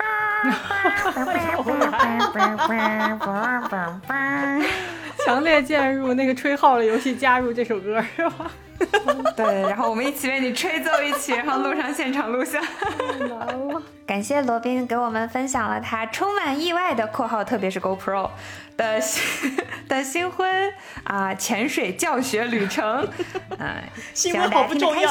[5.24, 8.50] 强烈建议入那个吹号的游戏加入这首歌是吧？
[9.36, 12.62] 对，然后我们一起为你吹奏一曲，然后录上现场录像。
[12.62, 13.82] 太难了。
[14.06, 18.30] 感谢罗宾给我们分享了他充满意外的（括号特别是 GoPro）
[18.78, 19.54] 的新
[19.86, 20.72] 的新婚
[21.04, 23.06] 啊潜水教学旅程。
[23.58, 23.76] 嗯，
[24.14, 25.08] 希望大家听得好不重要。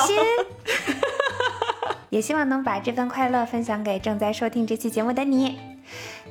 [2.10, 5.60] 也希望能把这份快乐分享给正在收听这期节目的你。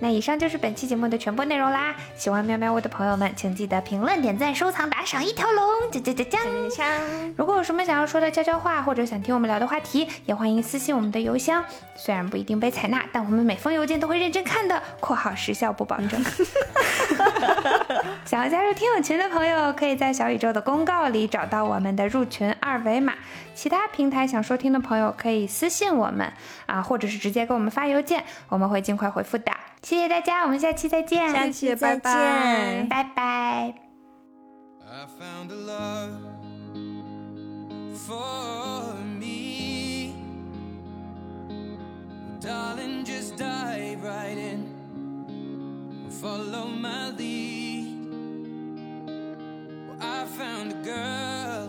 [0.00, 1.92] 那以上就是本期节目的全部内容啦！
[2.14, 5.64] 喜欢喵喵屋的朋友们，请记得评论、点赞、收藏、打赏一条龙！
[5.90, 7.34] 锵锵锵锵！
[7.36, 11.64] 如果有什么想要说的悄悄话，或者想听我们聊的话题，也欢迎私信我们的邮箱。
[11.96, 16.24] 虽然不一定被采纳，但我们每封邮件都会认真看的（括号时效不保证）。
[18.24, 23.14] 想要加入听友群的朋友，可以在小宇宙的公告里找到我们的入群二维码。
[23.58, 26.32] 其他平台想收听的朋友可以私信我们
[26.66, 29.50] 啊，或者是直接给我们发邮件，我们会尽快回复的。
[29.82, 32.88] 谢谢大家，我们下期再见，下期再拜拜见。
[32.88, 33.74] 拜拜。
[34.86, 36.12] I found a love
[37.96, 40.12] for me.
[41.48, 44.68] Well, darling, just dive right in.
[46.22, 48.06] Follow my lead.
[49.88, 51.68] Well, I found a girl,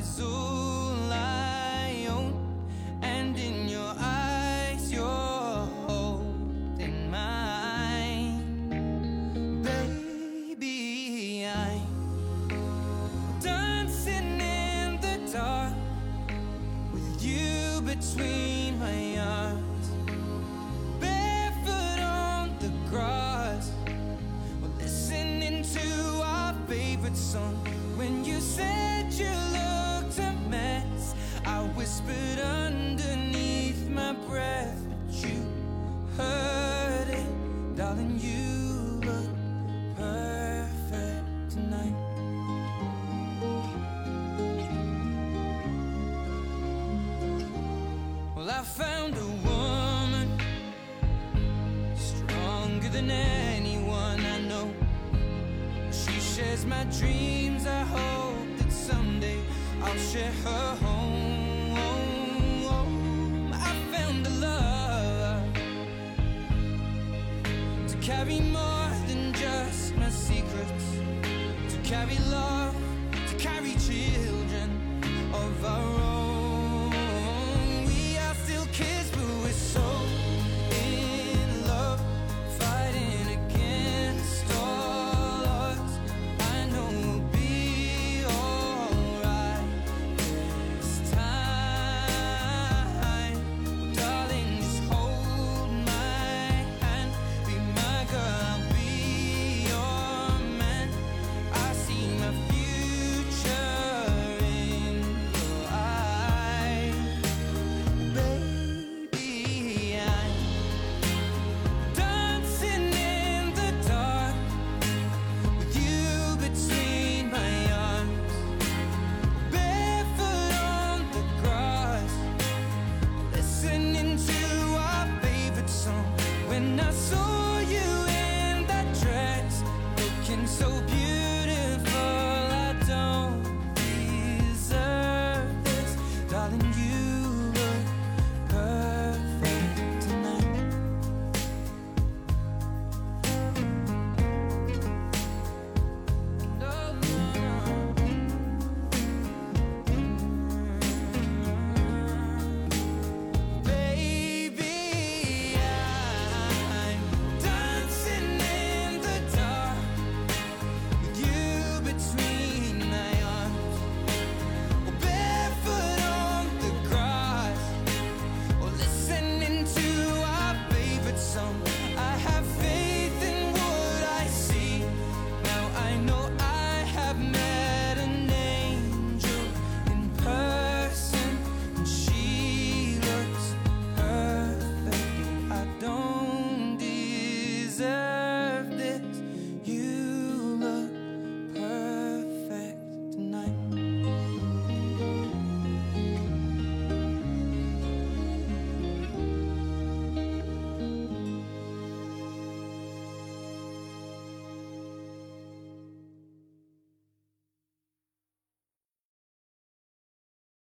[0.00, 0.39] Jesús.